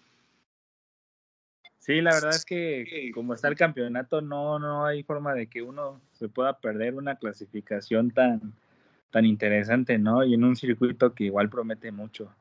Sí, 1.84 2.00
la 2.00 2.14
verdad 2.14 2.34
es 2.34 2.46
que 2.46 3.10
como 3.12 3.34
está 3.34 3.48
el 3.48 3.56
campeonato, 3.56 4.22
no, 4.22 4.58
no 4.58 4.86
hay 4.86 5.02
forma 5.02 5.34
de 5.34 5.48
que 5.48 5.60
uno 5.60 6.00
se 6.14 6.30
pueda 6.30 6.58
perder 6.58 6.94
una 6.94 7.16
clasificación 7.16 8.10
tan, 8.10 8.54
tan 9.10 9.26
interesante, 9.26 9.98
¿no? 9.98 10.24
Y 10.24 10.32
en 10.32 10.44
un 10.44 10.56
circuito 10.56 11.12
que 11.12 11.24
igual 11.24 11.50
promete 11.50 11.92
mucho. 11.92 12.34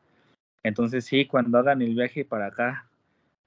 Entonces 0.64 1.04
sí, 1.04 1.26
cuando 1.26 1.58
hagan 1.58 1.82
el 1.82 1.94
viaje 1.94 2.24
para 2.24 2.46
acá 2.46 2.88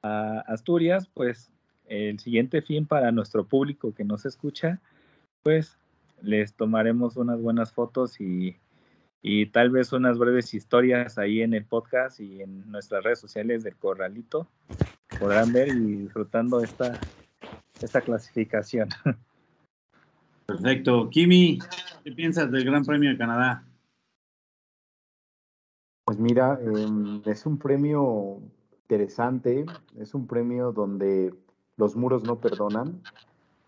a 0.03 0.41
Asturias, 0.41 1.09
pues 1.15 1.51
el 1.87 2.19
siguiente 2.19 2.61
fin 2.61 2.85
para 2.85 3.11
nuestro 3.11 3.47
público 3.47 3.95
que 3.95 4.05
nos 4.05 4.27
escucha, 4.27 4.79
pues 5.43 5.79
les 6.21 6.53
tomaremos 6.53 7.17
unas 7.17 7.41
buenas 7.41 7.73
fotos 7.73 8.21
y 8.21 8.55
y 9.23 9.47
tal 9.47 9.71
vez 9.71 9.93
unas 9.93 10.19
breves 10.19 10.55
historias 10.55 11.19
ahí 11.19 11.43
en 11.43 11.55
el 11.55 11.65
podcast 11.65 12.21
y 12.21 12.43
en 12.43 12.71
nuestras 12.71 13.03
redes 13.03 13.19
sociales 13.19 13.65
del 13.65 13.77
Corralito 13.77 14.49
podrán 15.19 15.53
ver 15.53 15.69
y 15.69 15.97
disfrutando 16.03 16.63
esta, 16.63 17.01
esta 17.81 18.01
clasificación. 18.01 18.89
Perfecto. 20.47 21.11
Kimi, 21.11 21.59
¿qué 22.05 22.13
piensas 22.13 22.51
del 22.51 22.65
Gran 22.65 22.85
Premio 22.85 23.11
de 23.11 23.19
Canadá? 23.19 23.65
Pues 26.05 26.21
mira, 26.21 26.59
em, 26.63 27.21
es 27.27 27.47
un 27.47 27.59
premio 27.59 28.41
interesante, 28.83 29.67
es 29.99 30.15
un 30.15 30.29
premio 30.29 30.71
donde 30.71 31.35
los 31.77 31.97
muros 31.97 32.23
no 32.23 32.39
perdonan, 32.41 33.03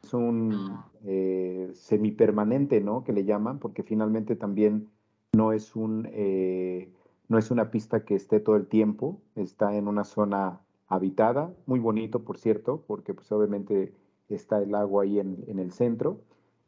es 0.05 0.15
un 0.15 0.79
eh, 1.05 1.73
semipermanente, 1.75 2.81
¿no? 2.81 3.03
Que 3.03 3.13
le 3.13 3.25
llaman, 3.25 3.59
porque 3.59 3.83
finalmente 3.83 4.37
también 4.37 4.89
no 5.33 5.53
es, 5.53 5.77
un, 5.77 6.09
eh, 6.13 6.93
no 7.29 7.39
es 7.39 7.51
una 7.51 7.71
pista 7.71 8.05
que 8.05 8.15
esté 8.15 8.41
todo 8.41 8.57
el 8.57 8.67
tiempo, 8.67 9.21
está 9.35 9.77
en 9.77 9.89
una 9.89 10.05
zona 10.05 10.61
habitada, 10.89 11.53
muy 11.67 11.79
bonito 11.79 12.25
por 12.25 12.39
cierto, 12.39 12.83
porque 12.87 13.15
pues 13.15 13.31
obviamente 13.33 13.93
está 14.29 14.63
el 14.63 14.75
agua 14.75 15.05
ahí 15.05 15.19
en, 15.19 15.59
el 15.59 15.73
centro. 15.73 16.21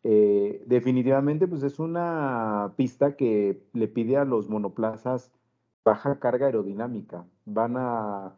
Eh, 0.03 0.63
definitivamente 0.67 1.47
pues 1.47 1.63
es 1.63 1.79
una 1.79 2.73
pista 2.77 3.17
que 3.17 3.63
le 3.73 3.89
pide 3.89 4.17
a 4.17 4.25
los 4.25 4.49
monoplazas 4.49 5.31
baja 5.85 6.19
carga 6.19 6.47
aerodinámica. 6.47 7.25
Van 7.47 7.77
a 7.77 8.35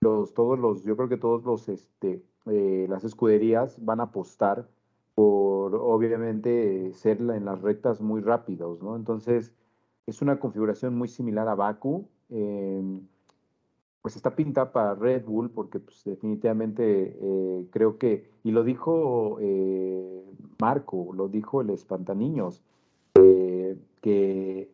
los, 0.00 0.34
todos 0.34 0.58
los, 0.58 0.84
yo 0.84 0.96
creo 0.96 1.08
que 1.08 1.16
todos 1.16 1.44
los, 1.44 1.68
este, 1.68 2.22
eh, 2.46 2.86
las 2.88 3.04
escuderías 3.04 3.82
van 3.84 4.00
a 4.00 4.04
apostar 4.04 4.68
por 5.14 5.74
obviamente 5.74 6.92
ser 6.94 7.20
en 7.20 7.44
las 7.44 7.60
rectas 7.62 8.00
muy 8.00 8.20
rápidos, 8.20 8.82
¿no? 8.82 8.96
Entonces, 8.96 9.52
es 10.06 10.22
una 10.22 10.38
configuración 10.38 10.96
muy 10.96 11.08
similar 11.08 11.48
a 11.48 11.54
Baku. 11.54 12.06
Em, 12.30 13.02
pues 14.02 14.16
está 14.16 14.34
pintada 14.34 14.72
para 14.72 14.94
Red 14.96 15.24
Bull 15.24 15.50
porque 15.50 15.78
pues, 15.78 16.02
definitivamente 16.04 17.16
eh, 17.20 17.66
creo 17.70 17.98
que, 17.98 18.28
y 18.42 18.50
lo 18.50 18.64
dijo 18.64 19.38
eh, 19.40 20.24
Marco, 20.60 21.12
lo 21.14 21.28
dijo 21.28 21.60
el 21.60 21.70
Espantaniños, 21.70 22.62
eh, 23.14 23.78
que 24.00 24.68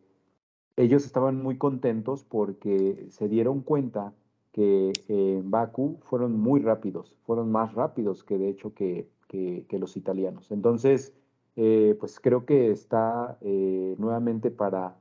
ellos 0.77 1.05
estaban 1.05 1.43
muy 1.43 1.59
contentos 1.59 2.25
porque 2.25 3.07
se 3.11 3.29
dieron 3.29 3.61
cuenta 3.61 4.15
que 4.53 4.93
en 5.09 5.51
Baku 5.51 5.99
fueron 6.05 6.41
muy 6.41 6.61
rápidos, 6.61 7.15
fueron 7.25 7.53
más 7.53 7.75
rápidos 7.75 8.25
que 8.25 8.39
de 8.39 8.49
hecho 8.49 8.73
que, 8.73 9.09
que 9.29 9.79
los 9.79 9.97
italianos. 9.97 10.51
Entonces, 10.51 11.13
pues 11.55 12.19
creo 12.21 12.47
que 12.47 12.71
está 12.71 13.37
nuevamente 13.43 14.51
para 14.51 14.97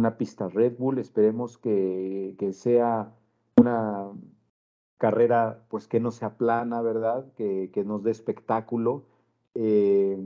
una 0.00 0.16
pista 0.16 0.48
Red 0.48 0.78
Bull. 0.78 0.98
Esperemos 0.98 1.58
que, 1.58 2.34
sea 2.52 3.12
una 3.56 4.08
carrera 4.98 5.64
pues 5.68 5.86
que 5.86 6.00
no 6.00 6.10
sea 6.10 6.36
plana, 6.36 6.82
¿verdad? 6.82 7.32
Que, 7.34 7.70
nos 7.84 8.02
dé 8.02 8.10
espectáculo. 8.10 9.04
Eh, 9.54 10.18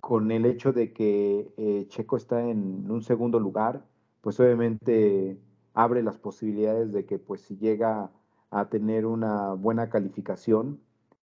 con 0.00 0.30
el 0.30 0.46
hecho 0.46 0.72
de 0.72 0.92
que 0.92 1.52
eh, 1.58 1.86
Checo 1.88 2.16
está 2.16 2.48
en 2.48 2.90
un 2.90 3.02
segundo 3.02 3.38
lugar, 3.38 3.84
pues 4.22 4.40
obviamente 4.40 5.38
abre 5.74 6.02
las 6.02 6.18
posibilidades 6.18 6.92
de 6.92 7.04
que 7.04 7.18
pues 7.18 7.42
si 7.42 7.58
llega 7.58 8.10
a 8.50 8.68
tener 8.70 9.04
una 9.04 9.52
buena 9.52 9.90
calificación, 9.90 10.80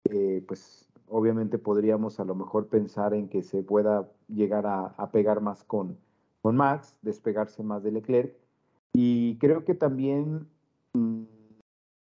eh, 0.06 0.44
pues 0.46 0.90
obviamente 1.08 1.58
podríamos 1.58 2.20
a 2.20 2.26
lo 2.26 2.36
mejor 2.36 2.68
pensar 2.68 3.14
en 3.14 3.30
que 3.30 3.44
se 3.44 3.64
pueda 3.64 4.12
llegar 4.28 4.66
a 4.68 5.12
pegar 5.12 5.40
más 5.40 5.64
con, 5.64 5.98
con 6.46 6.58
Max, 6.58 6.96
despegarse 7.02 7.64
más 7.64 7.82
de 7.82 7.92
Leclerc. 7.92 8.36
Y 8.94 9.40
creo 9.40 9.66
que 9.66 9.74
también 9.74 10.48
mm, 10.94 11.24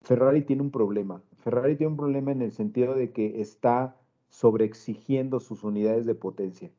Ferrari 0.03 0.43
tiene 0.43 0.61
un 0.61 0.71
problema. 0.71 1.23
Ferrari 1.39 1.77
tiene 1.77 1.93
un 1.93 1.97
problema 1.97 2.31
en 2.31 2.43
el 2.43 2.53
sentido 2.53 2.95
de 2.95 3.11
que 3.11 3.41
está 3.41 3.97
sobreexigiendo 4.29 5.41
sus 5.41 5.65
unidades 5.65 6.05
de 6.05 6.15
potencia. 6.15 6.71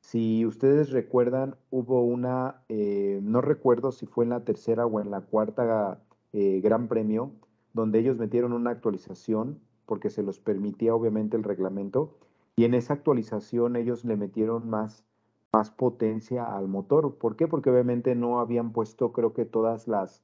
Si 0.00 0.46
ustedes 0.46 0.92
recuerdan, 0.92 1.56
hubo 1.68 2.02
una, 2.06 2.62
eh, 2.70 3.20
no 3.22 3.42
recuerdo 3.42 3.92
si 3.92 4.06
fue 4.06 4.24
en 4.24 4.30
la 4.30 4.46
tercera 4.46 4.86
o 4.86 4.98
en 4.98 5.10
la 5.10 5.20
cuarta 5.20 6.00
eh, 6.32 6.62
Gran 6.62 6.88
Premio, 6.88 7.32
donde 7.74 7.98
ellos 7.98 8.16
metieron 8.16 8.54
una 8.54 8.70
actualización 8.70 9.60
porque 9.84 10.08
se 10.08 10.22
los 10.22 10.38
permitía 10.38 10.94
obviamente 10.94 11.36
el 11.36 11.42
reglamento, 11.42 12.16
y 12.56 12.64
en 12.64 12.72
esa 12.72 12.94
actualización 12.94 13.76
ellos 13.76 14.06
le 14.06 14.16
metieron 14.16 14.70
más 14.70 15.04
más 15.52 15.70
potencia 15.70 16.56
al 16.56 16.68
motor. 16.68 17.16
¿Por 17.16 17.36
qué? 17.36 17.48
Porque 17.48 17.70
obviamente 17.70 18.14
no 18.14 18.40
habían 18.40 18.72
puesto, 18.72 19.12
creo 19.12 19.32
que 19.32 19.44
todas 19.44 19.88
las, 19.88 20.22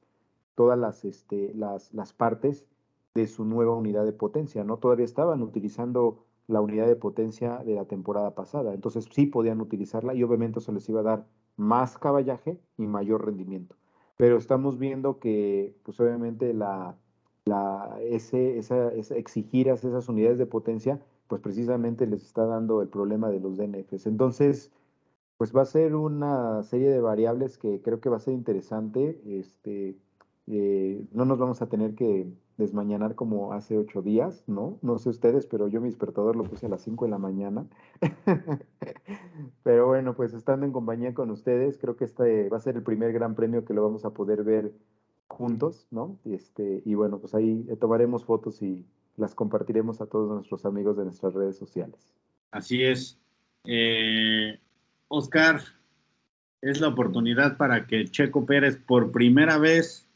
todas 0.55 0.79
las, 0.79 1.05
este, 1.05 1.53
las, 1.55 1.93
las 1.95 2.12
partes 2.12 2.66
de 3.14 3.27
su 3.27 3.45
nueva 3.45 3.74
unidad 3.74 4.05
de 4.05 4.12
potencia, 4.12 4.62
¿no? 4.62 4.77
Todavía 4.77 5.05
estaban 5.05 5.43
utilizando 5.43 6.24
la 6.49 6.61
unidad 6.61 6.87
de 6.87 6.97
potencia 6.97 7.59
de 7.64 7.74
la 7.74 7.87
temporada 7.87 8.35
pasada, 8.35 8.72
entonces 8.72 9.09
sí 9.11 9.27
podían 9.27 9.61
utilizarla 9.61 10.14
y 10.14 10.22
obviamente 10.22 10.61
eso 10.61 10.70
les 10.70 10.89
iba 10.89 11.01
a 11.01 11.05
dar 11.05 11.27
más 11.57 11.99
caballaje 11.99 12.61
y 12.77 12.87
mayor 12.87 13.24
rendimiento. 13.24 13.74
Pero 14.16 14.37
estamos 14.37 14.79
viendo 14.79 15.18
que, 15.18 15.74
pues 15.83 15.99
obviamente 15.99 16.55
la, 16.55 16.97
la, 17.47 17.99
ese, 18.03 18.59
esa, 18.59 18.93
exigir 18.93 19.68
esas 19.68 20.09
unidades 20.09 20.39
de 20.39 20.47
potencia, 20.47 21.01
pues 21.27 21.41
precisamente 21.41 22.07
les 22.07 22.22
está 22.22 22.47
dando 22.47 22.81
el 22.81 22.89
problema 22.89 23.29
de 23.31 23.41
los 23.41 23.57
DNFs. 23.57 24.07
Entonces, 24.07 24.70
pues 25.37 25.55
va 25.55 25.62
a 25.62 25.66
ser 25.66 25.95
una 25.95 26.62
serie 26.62 26.89
de 26.89 27.01
variables 27.01 27.59
que 27.59 27.80
creo 27.82 28.01
que 28.01 28.09
va 28.09 28.16
a 28.16 28.20
ser 28.20 28.34
interesante. 28.34 29.20
Este, 29.26 29.97
eh, 30.47 31.05
no 31.12 31.24
nos 31.24 31.39
vamos 31.39 31.61
a 31.62 31.68
tener 31.68 31.95
que 31.95 32.26
desmañanar 32.57 33.14
como 33.14 33.53
hace 33.53 33.76
ocho 33.76 34.01
días, 34.01 34.45
¿no? 34.47 34.78
No 34.80 34.99
sé 34.99 35.11
ustedes, 35.11 35.47
pero 35.47 35.68
yo 35.68 35.80
mi 35.80 35.89
despertador 35.89 36.37
lo 36.37 36.45
puse 36.45 36.66
a 36.66 36.68
las 36.70 36.82
cinco 36.82 37.05
de 37.05 37.11
la 37.11 37.18
mañana. 37.18 37.66
pero 39.62 39.87
bueno, 39.87 40.14
pues 40.14 40.32
estando 40.32 40.64
en 40.64 40.72
compañía 40.72 41.12
con 41.12 41.30
ustedes, 41.30 41.76
creo 41.76 41.97
que 41.97 42.05
este 42.05 42.49
va 42.49 42.57
a 42.57 42.61
ser 42.61 42.76
el 42.76 42.82
primer 42.82 43.12
gran 43.12 43.34
premio 43.34 43.64
que 43.64 43.74
lo 43.74 43.82
vamos 43.82 44.05
a 44.05 44.11
poder 44.11 44.43
ver 44.43 44.72
juntos, 45.28 45.87
¿no? 45.91 46.18
Este, 46.24 46.82
y 46.84 46.95
bueno, 46.95 47.18
pues 47.18 47.34
ahí 47.34 47.66
tomaremos 47.78 48.24
fotos 48.24 48.62
y 48.62 48.87
las 49.16 49.34
compartiremos 49.34 50.01
a 50.01 50.07
todos 50.07 50.30
nuestros 50.30 50.64
amigos 50.64 50.97
de 50.97 51.05
nuestras 51.05 51.34
redes 51.34 51.57
sociales. 51.57 52.09
Así 52.51 52.82
es. 52.82 53.18
Eh, 53.64 54.59
Oscar, 55.09 55.61
es 56.62 56.80
la 56.80 56.88
oportunidad 56.88 57.57
para 57.57 57.86
que 57.86 58.07
Checo 58.07 58.44
Pérez 58.46 58.76
por 58.76 59.12
primera 59.12 59.59
vez 59.59 60.07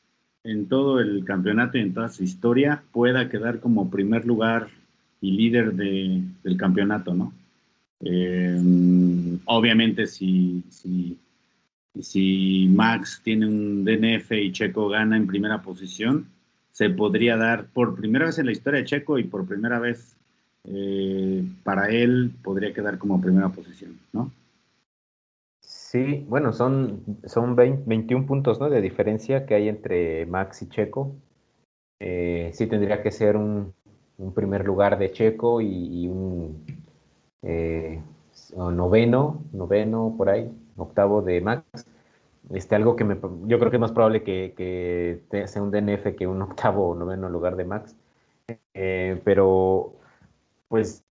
en 0.43 0.67
todo 0.69 1.01
el 1.01 1.25
campeonato 1.25 1.79
y 1.79 1.83
en 1.83 1.95
toda 1.95 2.09
su 2.09 2.25
historia 2.25 2.83
pueda 2.93 3.29
quedar 3.29 3.61
como 3.61 3.91
primer 3.91 4.27
lugar 4.27 4.69
y 5.21 5.33
líder 5.33 5.75
de, 5.75 6.23
del 6.43 6.57
campeonato, 6.57 7.15
¿no? 7.15 7.33
Eh, 8.01 8.59
obviamente 9.45 10.07
si, 10.07 10.65
si, 10.71 11.19
si 12.01 12.67
Max 12.71 13.21
tiene 13.23 13.47
un 13.47 13.85
DNF 13.85 14.33
y 14.33 14.53
Checo 14.53 14.89
gana 14.89 15.19
en 15.19 15.27
primera 15.27 15.61
posición, 15.61 16.27
se 16.73 16.89
podría 16.89 17.37
dar 17.37 17.67
por 17.67 17.95
primera 17.95 18.27
vez 18.27 18.39
en 18.39 18.47
la 18.47 18.53
historia 18.53 18.81
de 18.81 18.87
Checo 18.87 19.19
y 19.19 19.25
por 19.25 19.47
primera 19.47 19.79
vez 19.79 20.17
eh, 20.65 21.45
para 21.63 21.91
él 21.91 22.33
podría 22.43 22.73
quedar 22.73 22.97
como 22.97 23.21
primera 23.21 23.51
posición, 23.51 23.99
¿no? 24.13 24.33
Sí, 25.91 26.25
bueno, 26.29 26.53
son, 26.53 27.03
son 27.25 27.57
21 27.57 28.25
puntos 28.25 28.61
¿no? 28.61 28.71
de 28.71 28.81
diferencia 28.81 29.45
que 29.45 29.57
hay 29.57 29.69
entre 29.69 30.25
Max 30.27 30.63
y 30.63 30.69
Checo. 30.69 31.17
Eh, 31.99 32.53
sí 32.55 32.69
tendría 32.69 33.03
que 33.03 33.11
ser 33.11 33.37
un, 33.37 33.75
primer 34.33 34.65
lugar 34.65 35.01
de 35.01 35.11
Checo 35.11 35.61
y, 35.61 36.07
un 36.07 36.65
eh, 37.43 38.01
noveno, 38.55 39.43
noveno 39.53 40.15
por 40.17 40.29
ahí, 40.29 40.49
octavo 40.77 41.23
de 41.23 41.41
Max. 41.41 41.65
Este, 42.51 42.77
algo 42.77 42.95
que 42.95 43.03
me, 43.03 43.17
yo 43.47 43.59
creo 43.59 43.71
que 43.73 43.79
es 43.79 43.81
más 43.81 43.91
probable 43.91 44.23
que, 44.23 45.25
sea 45.49 45.61
un 45.61 45.73
DNF 45.73 46.15
que 46.17 46.29
un 46.29 46.41
octavo 46.43 46.91
o 46.91 46.95
noveno 46.95 47.29
lugar 47.29 47.57
de 47.57 47.65
Max. 47.65 47.97
Eh, 48.75 49.21
pero 49.25 49.95
pues 50.69 51.05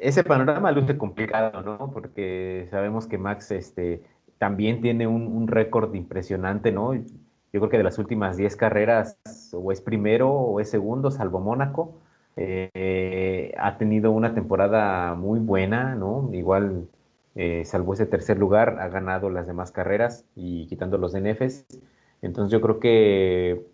ese 0.00 0.24
panorama 0.24 0.72
luce 0.72 0.96
complicado, 0.96 1.60
¿no? 1.60 1.90
Porque 1.92 2.66
sabemos 2.70 3.06
que 3.06 3.18
Max 3.18 3.50
este, 3.50 4.02
también 4.42 4.80
tiene 4.80 5.06
un, 5.06 5.46
récord 5.46 5.94
impresionante, 5.94 6.72
¿no? 6.72 6.94
Yo 6.94 7.04
creo 7.52 7.68
que 7.68 7.76
de 7.78 7.84
las 7.84 8.00
últimas 8.00 8.36
10 8.36 8.56
carreras 8.56 9.16
o 9.52 9.70
es 9.70 9.80
primero 9.80 10.32
o 10.32 10.58
es 10.58 10.68
segundo, 10.68 11.12
salvo 11.12 11.38
Mónaco. 11.38 11.94
Eh, 12.34 13.54
ha 13.56 13.78
tenido 13.78 14.10
una 14.10 14.34
temporada 14.34 15.14
muy 15.14 15.38
buena, 15.38 15.94
¿no? 15.94 16.28
Igual, 16.32 16.88
eh, 17.36 17.62
salvo 17.64 17.94
ese 17.94 18.04
tercer 18.04 18.36
lugar, 18.36 18.80
ha 18.80 18.88
ganado 18.88 19.30
las 19.30 19.46
demás 19.46 19.70
carreras 19.70 20.24
y 20.34 20.66
quitando 20.66 20.98
los 20.98 21.12
DNFs. 21.12 21.64
Entonces 22.20 22.50
yo 22.50 22.60
creo 22.60 22.80
que 22.80 23.64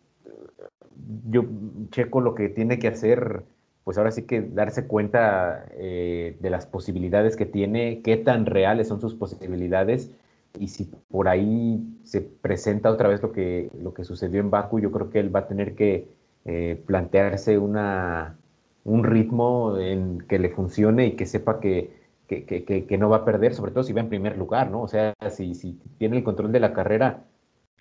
yo 1.30 1.46
Checo 1.92 2.20
lo 2.20 2.34
que 2.34 2.50
tiene 2.50 2.78
que 2.78 2.88
hacer, 2.88 3.42
pues 3.84 3.96
ahora 3.96 4.10
sí 4.10 4.26
que 4.26 4.42
darse 4.42 4.86
cuenta 4.86 5.64
eh, 5.78 6.36
de 6.40 6.50
las 6.50 6.66
posibilidades 6.66 7.36
que 7.36 7.46
tiene, 7.46 8.02
qué 8.02 8.18
tan 8.18 8.44
reales 8.44 8.88
son 8.88 9.00
sus 9.00 9.14
posibilidades 9.14 10.12
y 10.58 10.68
si 10.68 10.84
por 10.84 11.28
ahí 11.28 11.82
se 12.04 12.20
presenta 12.20 12.90
otra 12.90 13.08
vez 13.08 13.22
lo 13.22 13.32
que, 13.32 13.70
lo 13.80 13.94
que 13.94 14.04
sucedió 14.04 14.40
en 14.40 14.50
Baku, 14.50 14.80
yo 14.80 14.90
creo 14.90 15.10
que 15.10 15.20
él 15.20 15.34
va 15.34 15.40
a 15.40 15.48
tener 15.48 15.74
que 15.74 16.08
eh, 16.44 16.82
plantearse 16.86 17.58
una, 17.58 18.38
un 18.84 19.04
ritmo 19.04 19.78
en 19.78 20.18
que 20.20 20.38
le 20.38 20.50
funcione 20.50 21.06
y 21.06 21.12
que 21.12 21.26
sepa 21.26 21.60
que, 21.60 21.92
que, 22.26 22.44
que, 22.86 22.98
no 22.98 23.08
va 23.08 23.18
a 23.18 23.24
perder, 23.24 23.54
sobre 23.54 23.72
todo 23.72 23.84
si 23.84 23.92
va 23.92 24.00
en 24.00 24.08
primer 24.08 24.36
lugar, 24.36 24.70
¿no? 24.70 24.82
O 24.82 24.88
sea, 24.88 25.14
si, 25.30 25.54
si 25.54 25.78
tiene 25.98 26.18
el 26.18 26.24
control 26.24 26.52
de 26.52 26.60
la 26.60 26.72
carrera, 26.72 27.24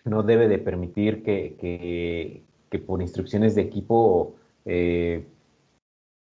no 0.05 0.24
debe 0.24 0.47
de 0.47 0.57
permitir 0.57 1.24
que, 1.24 2.43
por 2.86 3.01
instrucciones 3.01 3.55
de 3.55 3.61
equipo 3.61 4.36
eh, 4.65 5.26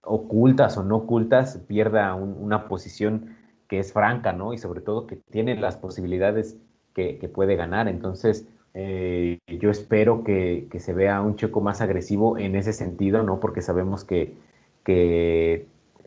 ocultas 0.03 0.77
o 0.77 0.85
no 0.85 0.97
ocultas 0.99 1.59
pierda 1.67 2.15
una 2.15 2.69
posición 2.69 3.37
que 3.69 3.79
es 3.79 3.93
franca, 3.93 4.33
¿no? 4.33 4.53
Y 4.53 4.59
sobre 4.59 4.81
todo 4.81 5.07
que 5.07 5.17
tiene 5.17 5.57
las 5.57 5.77
posibilidades 5.77 6.57
que, 6.95 7.31
puede 7.35 7.57
ganar. 7.57 7.89
Entonces, 7.89 8.47
eh, 8.75 9.39
yo 9.47 9.71
espero 9.71 10.25
que, 10.25 10.69
se 10.79 10.93
vea 10.93 11.21
un 11.23 11.37
Checo 11.37 11.61
más 11.61 11.81
agresivo 11.81 12.39
en 12.39 12.57
ese 12.57 12.73
sentido, 12.73 13.23
¿no? 13.23 13.41
Porque 13.41 13.63
sabemos 13.63 14.05
que, 14.05 14.35
que 14.85 15.67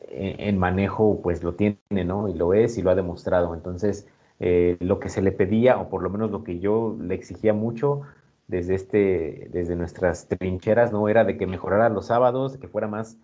en 0.10 0.58
manejo 0.58 1.20
pues 1.22 1.44
lo 1.44 1.56
tiene, 1.56 1.78
¿no? 1.90 2.30
Y 2.30 2.34
lo 2.34 2.54
es 2.54 2.78
y 2.78 2.82
lo 2.82 2.92
ha 2.92 2.96
demostrado. 2.96 3.54
Entonces, 3.54 4.08
eh, 4.40 4.78
lo 4.80 5.00
que 5.00 5.10
se 5.10 5.22
le 5.22 5.32
pedía, 5.32 5.78
o 5.80 5.90
por 5.90 6.04
lo 6.04 6.10
menos 6.10 6.32
lo 6.32 6.44
que 6.44 6.60
yo 6.60 6.96
le 7.00 7.16
exigía 7.16 7.54
mucho 7.54 8.02
desde, 8.48 8.76
este, 8.76 9.50
desde 9.52 9.76
nuestras 9.76 10.28
trincheras, 10.28 10.92
¿no? 10.92 11.10
Era 11.10 11.24
de 11.24 11.38
que 11.38 11.48
mejorara 11.48 11.90
los 11.90 12.08
sábados, 12.08 12.58
que 12.58 12.68
fuera 12.68 12.88
más, 12.88 13.18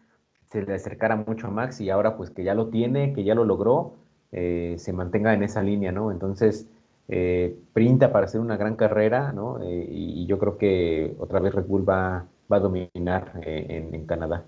se 0.51 0.61
le 0.63 0.73
acercara 0.73 1.15
mucho 1.15 1.47
a 1.47 1.51
Max 1.51 1.81
y 1.81 1.89
ahora 1.89 2.17
pues 2.17 2.29
que 2.29 2.43
ya 2.43 2.53
lo 2.53 2.67
tiene, 2.69 3.13
que 3.13 3.23
ya 3.23 3.35
lo 3.35 3.45
logró, 3.45 3.95
eh, 4.35 4.75
se 4.79 4.93
mantenga 4.93 5.33
en 5.35 5.43
esa 5.43 5.61
línea, 5.61 5.91
¿no? 5.91 6.11
Entonces, 6.11 6.67
eh, 7.07 7.55
printa 7.71 8.11
para 8.11 8.25
hacer 8.25 8.41
una 8.41 8.57
gran 8.57 8.75
carrera, 8.75 9.31
¿no? 9.31 9.61
Eh, 9.61 9.87
y, 9.91 10.25
yo 10.25 10.39
creo 10.39 10.57
que 10.57 11.15
otra 11.19 11.39
vez 11.39 11.53
Red 11.53 11.65
Bull 11.65 11.87
va, 11.87 12.25
a 12.49 12.59
dominar 12.59 13.41
en, 13.43 14.05
Canadá. 14.05 14.45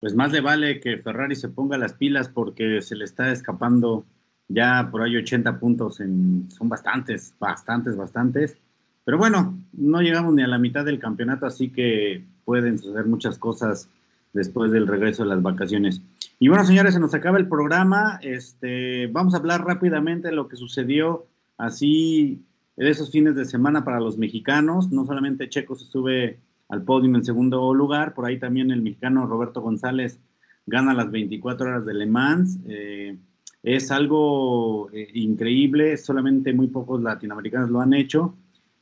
Pues 0.00 0.14
más 0.14 0.32
le 0.32 0.42
vale 0.42 0.80
que 0.80 0.98
Ferrari 0.98 1.34
se 1.34 1.48
ponga 1.48 1.78
las 1.78 1.94
pilas 1.94 2.28
porque 2.28 2.82
se 2.82 2.94
le 2.94 3.04
está 3.04 3.32
escapando 3.32 4.04
ya 4.48 4.88
por 4.90 5.02
ahí 5.02 5.16
80 5.16 5.58
puntos, 5.58 6.00
en, 6.00 6.50
son 6.50 6.68
bastantes, 6.68 7.34
bastantes, 7.38 7.96
bastantes. 7.96 8.58
Pero 9.04 9.18
bueno, 9.18 9.58
no 9.72 10.02
llegamos 10.02 10.34
ni 10.34 10.42
a 10.42 10.46
la 10.46 10.58
mitad 10.58 10.84
del 10.84 10.98
campeonato, 10.98 11.46
así 11.46 11.70
que 11.70 12.24
pueden 12.44 12.78
suceder 12.78 13.06
muchas 13.06 13.38
cosas 13.38 13.88
después 14.36 14.70
del 14.70 14.86
regreso 14.86 15.24
de 15.24 15.30
las 15.30 15.42
vacaciones. 15.42 16.02
Y 16.38 16.48
bueno, 16.48 16.64
señores, 16.64 16.94
se 16.94 17.00
nos 17.00 17.14
acaba 17.14 17.38
el 17.38 17.48
programa. 17.48 18.20
Este, 18.22 19.08
vamos 19.08 19.34
a 19.34 19.38
hablar 19.38 19.64
rápidamente 19.64 20.28
de 20.28 20.34
lo 20.34 20.46
que 20.46 20.56
sucedió 20.56 21.26
así 21.58 22.44
de 22.76 22.90
esos 22.90 23.10
fines 23.10 23.34
de 23.34 23.46
semana 23.46 23.84
para 23.84 24.00
los 24.00 24.18
mexicanos. 24.18 24.92
No 24.92 25.06
solamente 25.06 25.48
Checo 25.48 25.74
se 25.74 25.86
sube 25.86 26.38
al 26.68 26.82
podio 26.82 27.14
en 27.14 27.24
segundo 27.24 27.72
lugar, 27.74 28.14
por 28.14 28.26
ahí 28.26 28.38
también 28.38 28.70
el 28.70 28.82
mexicano 28.82 29.26
Roberto 29.26 29.60
González 29.60 30.20
gana 30.66 30.94
las 30.94 31.10
24 31.10 31.66
horas 31.66 31.86
de 31.86 31.94
Le 31.94 32.06
Mans. 32.06 32.58
Eh, 32.66 33.16
es 33.62 33.90
algo 33.90 34.90
eh, 34.92 35.08
increíble, 35.14 35.96
solamente 35.96 36.52
muy 36.52 36.66
pocos 36.66 37.02
latinoamericanos 37.02 37.70
lo 37.70 37.80
han 37.80 37.94
hecho. 37.94 38.34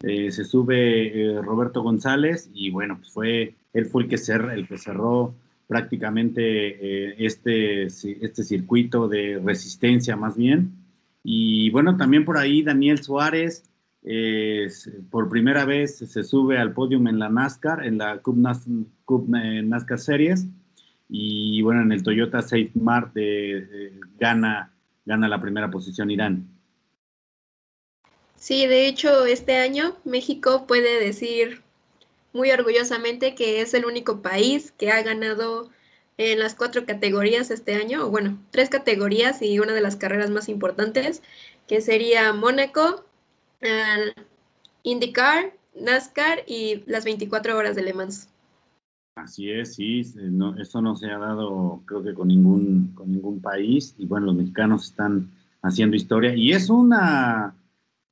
Eh, 0.03 0.31
se 0.33 0.45
sube 0.45 1.41
Roberto 1.43 1.83
González 1.83 2.51
y 2.53 2.71
bueno, 2.71 2.97
pues 2.99 3.11
fue, 3.11 3.55
él 3.73 3.87
fue 3.87 4.03
el 4.03 4.09
que, 4.09 4.17
el 4.17 4.69
que 4.69 4.77
cerró 4.77 5.35
prácticamente 5.67 6.43
eh, 6.43 7.15
este, 7.19 7.85
este 7.87 8.45
circuito 8.45 9.09
de 9.09 9.41
resistencia 9.45 10.17
más 10.17 10.37
bien. 10.37 10.73
Y 11.23 11.71
bueno, 11.71 11.97
también 11.97 12.25
por 12.25 12.37
ahí 12.37 12.63
Daniel 12.63 13.03
Suárez, 13.03 13.65
por 15.11 15.31
primera 15.31 15.65
vez 15.65 15.97
se 15.97 16.23
sube 16.23 16.59
al 16.59 16.75
podio 16.75 16.99
en 16.99 17.19
la 17.19 17.31
NASCAR, 17.31 17.87
en 17.87 17.97
la 17.97 18.19
Cup, 18.19 18.37
NASCAR 19.29 19.99
Series. 19.99 20.47
Y 21.09 21.63
bueno, 21.63 21.81
en 21.81 21.93
el 21.93 22.03
Toyota 22.03 22.43
Safe 22.43 22.73
Mart 22.75 23.17
gana, 24.19 24.75
gana 25.07 25.29
la 25.29 25.41
primera 25.41 25.71
posición 25.71 26.11
Irán. 26.11 26.47
Sí, 28.45 28.67
de 28.67 28.87
hecho, 28.89 29.25
este 29.25 29.57
año 29.57 29.97
México 30.05 30.67
puede 30.67 31.03
decir 31.03 31.64
muy 32.35 32.51
orgullosamente 32.51 33.35
que 33.35 33.63
es 33.63 33.73
el 33.73 33.87
único 33.87 34.21
país 34.21 34.73
que 34.77 34.91
ha 34.91 35.03
ganado 35.03 35.71
en 36.19 36.39
las 36.39 36.55
cuatro 36.55 36.85
categorías 36.85 37.51
este 37.51 37.75
año, 37.75 38.07
o 38.07 38.11
bueno, 38.11 38.39
tres 38.51 38.69
categorías 38.69 39.41
y 39.41 39.59
una 39.59 39.73
de 39.73 39.81
las 39.81 39.97
carreras 39.97 40.31
más 40.31 40.49
importantes, 40.49 41.23
que 41.67 41.81
sería 41.81 42.33
Mónaco, 42.33 43.05
IndyCar, 44.83 45.55
NASCAR 45.81 46.45
y 46.47 46.83
las 46.87 47.05
24 47.05 47.57
horas 47.57 47.75
de 47.75 47.83
Le 47.83 47.95
Mans. 47.95 48.29
Así 49.17 49.51
es, 49.51 49.77
sí, 49.77 50.03
no, 50.17 50.57
eso 50.59 50.83
no 50.83 50.97
se 50.97 51.07
ha 51.07 51.19
dado 51.19 51.83
creo 51.87 52.03
que 52.03 52.15
con 52.15 52.29
ningún, 52.29 52.93
con 52.95 53.13
ningún 53.13 53.41
país 53.41 53.95
y 53.97 54.07
bueno, 54.07 54.27
los 54.27 54.35
mexicanos 54.35 54.87
están 54.87 55.31
haciendo 55.63 55.97
historia 55.97 56.35
y 56.35 56.53
es 56.53 56.69
una, 56.69 57.55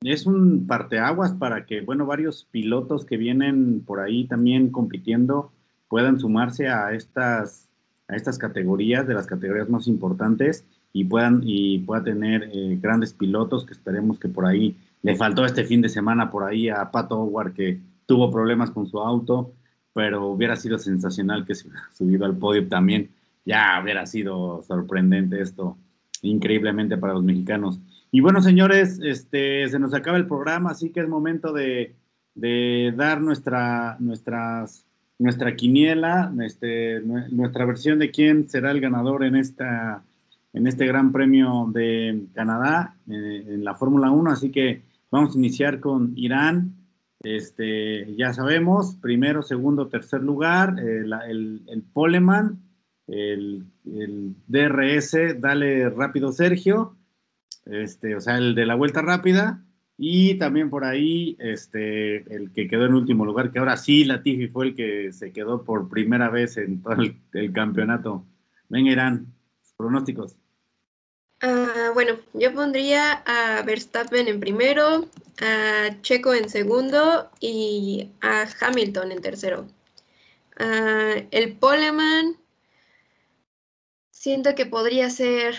es 0.03 0.25
un 0.25 0.67
parteaguas 0.67 1.33
para 1.33 1.65
que, 1.65 1.81
bueno, 1.81 2.05
varios 2.05 2.47
pilotos 2.51 3.05
que 3.05 3.17
vienen 3.17 3.81
por 3.85 3.99
ahí 3.99 4.25
también 4.25 4.69
compitiendo 4.69 5.51
puedan 5.87 6.19
sumarse 6.19 6.67
a 6.67 6.93
estas, 6.93 7.69
a 8.07 8.15
estas 8.15 8.37
categorías, 8.37 9.07
de 9.07 9.13
las 9.13 9.27
categorías 9.27 9.69
más 9.69 9.87
importantes 9.87 10.65
y 10.91 11.05
puedan 11.05 11.41
y 11.43 11.79
pueda 11.79 12.03
tener 12.03 12.49
eh, 12.53 12.77
grandes 12.81 13.13
pilotos 13.13 13.65
que 13.65 13.73
esperemos 13.73 14.19
que 14.19 14.29
por 14.29 14.45
ahí 14.45 14.77
le 15.01 15.15
faltó 15.15 15.45
este 15.45 15.63
fin 15.63 15.81
de 15.81 15.89
semana 15.89 16.29
por 16.29 16.43
ahí 16.43 16.69
a 16.69 16.91
Pato 16.91 17.19
Howard 17.19 17.53
que 17.53 17.79
tuvo 18.05 18.31
problemas 18.31 18.71
con 18.71 18.87
su 18.87 18.99
auto 18.99 19.53
pero 19.93 20.25
hubiera 20.27 20.55
sido 20.55 20.77
sensacional 20.79 21.45
que 21.45 21.55
se 21.55 21.67
hubiera 21.67 21.87
subido 21.93 22.25
al 22.25 22.35
podio 22.35 22.67
también. 22.67 23.11
Ya 23.45 23.79
hubiera 23.81 24.05
sido 24.05 24.61
sorprendente 24.63 25.39
esto, 25.39 25.77
increíblemente 26.21 26.97
para 26.97 27.13
los 27.13 27.23
mexicanos. 27.23 27.79
Y 28.15 28.21
bueno, 28.21 28.43
señores, 28.43 28.99
este, 29.03 29.67
se 29.67 29.79
nos 29.79 29.91
acaba 29.95 30.17
el 30.17 30.27
programa, 30.27 30.69
así 30.69 30.91
que 30.91 30.99
es 30.99 31.09
momento 31.09 31.51
de, 31.51 31.95
dar 32.95 33.19
nuestra, 33.19 33.97
nuestras, 33.99 34.85
nuestra 35.17 35.55
quiniela, 35.55 36.31
este, 36.45 37.01
nuestra 37.01 37.65
versión 37.65 37.97
de 37.97 38.11
quién 38.11 38.47
será 38.47 38.69
el 38.69 38.81
ganador 38.81 39.23
en, 39.23 39.35
esta, 39.35 40.03
en 40.53 40.67
este 40.67 40.85
Gran 40.85 41.11
Premio 41.11 41.71
de 41.73 42.27
Canadá, 42.35 42.95
eh, 43.09 43.45
en 43.47 43.63
la 43.63 43.73
Fórmula 43.73 44.11
1. 44.11 44.29
Así 44.29 44.51
que 44.51 44.83
vamos 45.09 45.33
a 45.33 45.39
iniciar 45.39 45.79
con 45.79 46.13
Irán. 46.15 46.75
Este, 47.23 48.15
ya 48.15 48.31
sabemos, 48.31 48.95
primero, 48.97 49.41
segundo, 49.41 49.87
tercer 49.87 50.21
lugar, 50.21 50.77
eh, 50.77 51.03
el, 51.29 51.63
el, 51.67 51.81
Poleman, 51.81 52.59
el, 53.07 53.65
DRS, 54.47 55.41
dale 55.41 55.89
rápido 55.89 56.31
Sergio, 56.31 56.95
este, 57.65 58.15
o 58.15 58.21
sea, 58.21 58.37
el 58.37 58.55
de 58.55 58.65
la 58.65 58.75
vuelta 58.75 59.01
rápida, 59.01 59.63
y 59.97 60.35
también 60.35 60.69
por 60.69 60.85
ahí, 60.85 61.37
este, 61.39 62.17
el 62.35 62.51
que 62.51 62.67
quedó 62.67 62.85
en 62.85 62.95
último 62.95 63.25
lugar, 63.25 63.51
que 63.51 63.59
ahora 63.59 63.77
sí 63.77 64.03
Latifi 64.03 64.47
fue 64.47 64.67
el 64.67 64.75
que 64.75 65.13
se 65.13 65.31
quedó 65.31 65.63
por 65.63 65.87
primera 65.87 66.29
vez 66.29 66.57
en 66.57 66.81
todo 66.81 66.95
el, 67.33 67.53
campeonato. 67.53 68.25
Venga, 68.69 68.91
Irán, 68.91 69.27
pronósticos. 69.77 70.35
Ah, 71.41 71.91
bueno, 71.93 72.15
yo 72.33 72.53
pondría 72.53 73.23
a 73.25 73.61
Verstappen 73.63 74.27
en 74.27 74.39
primero, 74.39 75.07
a 75.41 76.01
Checo 76.01 76.33
en 76.33 76.49
segundo 76.49 77.29
y 77.39 78.09
a 78.21 78.45
Hamilton 78.61 79.11
en 79.11 79.21
tercero. 79.21 79.67
Ah, 80.57 81.15
el 81.31 81.53
Poleman, 81.57 82.37
siento 84.09 84.55
que 84.55 84.65
podría 84.65 85.09
ser 85.09 85.55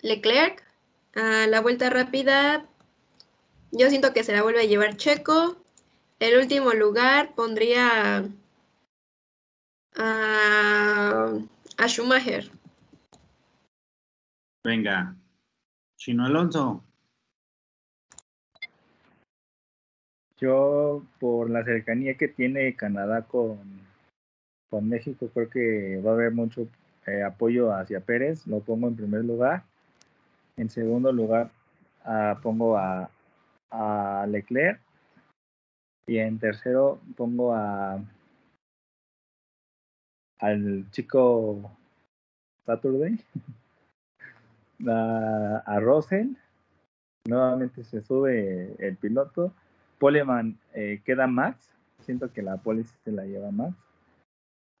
Leclerc. 0.00 0.65
A 1.16 1.46
la 1.46 1.62
vuelta 1.62 1.88
rápida, 1.88 2.66
yo 3.72 3.88
siento 3.88 4.12
que 4.12 4.22
se 4.22 4.34
la 4.34 4.42
vuelve 4.42 4.60
a 4.60 4.66
llevar 4.66 4.98
Checo. 4.98 5.56
El 6.18 6.38
último 6.38 6.72
lugar 6.74 7.34
pondría 7.34 8.22
a, 9.96 11.32
a 11.78 11.88
Schumacher. 11.88 12.50
Venga, 14.62 15.16
Chino 15.96 16.26
Alonso. 16.26 16.84
Yo, 20.36 21.02
por 21.18 21.48
la 21.48 21.64
cercanía 21.64 22.18
que 22.18 22.28
tiene 22.28 22.76
Canadá 22.76 23.22
con, 23.22 23.58
con 24.68 24.86
México, 24.86 25.30
creo 25.32 25.48
que 25.48 26.02
va 26.04 26.10
a 26.10 26.14
haber 26.14 26.32
mucho 26.32 26.68
eh, 27.06 27.22
apoyo 27.22 27.72
hacia 27.72 28.00
Pérez. 28.00 28.46
Lo 28.46 28.60
pongo 28.60 28.88
en 28.88 28.96
primer 28.96 29.24
lugar. 29.24 29.64
En 30.58 30.70
segundo 30.70 31.12
lugar, 31.12 31.50
ah, 32.04 32.38
pongo 32.42 32.78
a, 32.78 33.10
Leclerc. 34.26 34.80
Y 36.06 36.18
en 36.18 36.38
tercero, 36.38 37.00
pongo 37.16 37.52
a 37.54 38.00
al 40.38 40.90
chico 40.92 41.70
Saturday. 42.64 43.18
a, 44.86 45.62
a. 45.66 45.80
Nuevamente 47.28 47.84
se 47.84 48.00
sube 48.02 48.74
el 48.78 48.96
piloto. 48.96 49.52
Poleman 49.98 50.58
eh, 50.72 51.02
queda 51.04 51.26
Max. 51.26 51.70
Siento 52.00 52.32
que 52.32 52.42
la 52.42 52.56
póliza 52.56 52.96
se 53.04 53.12
la 53.12 53.26
lleva 53.26 53.50
Max. 53.50 53.76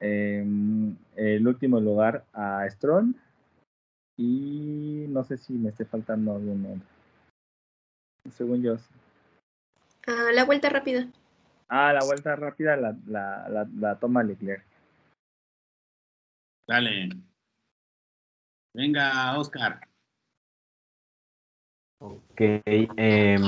Em, 0.00 0.96
el 1.16 1.46
último 1.46 1.80
lugar 1.80 2.24
a 2.32 2.66
Strong. 2.70 3.14
Y 4.16 5.06
no 5.08 5.24
sé 5.24 5.36
si 5.36 5.52
me 5.54 5.70
esté 5.70 5.84
faltando 5.84 6.34
algún 6.34 6.66
otro. 6.66 8.30
Según 8.30 8.62
yo. 8.62 8.76
Ah, 10.06 10.30
la 10.32 10.44
vuelta 10.44 10.68
rápida. 10.68 11.06
Ah, 11.68 11.92
la 11.92 12.04
vuelta 12.04 12.36
rápida 12.36 12.76
la, 12.76 12.96
la, 13.06 13.48
la, 13.48 13.68
la 13.76 13.98
toma 13.98 14.22
Leclerc. 14.22 14.64
Dale. 16.66 17.10
Venga, 18.74 19.38
Oscar. 19.38 19.80
Ok. 21.98 22.40
Em, 22.96 23.42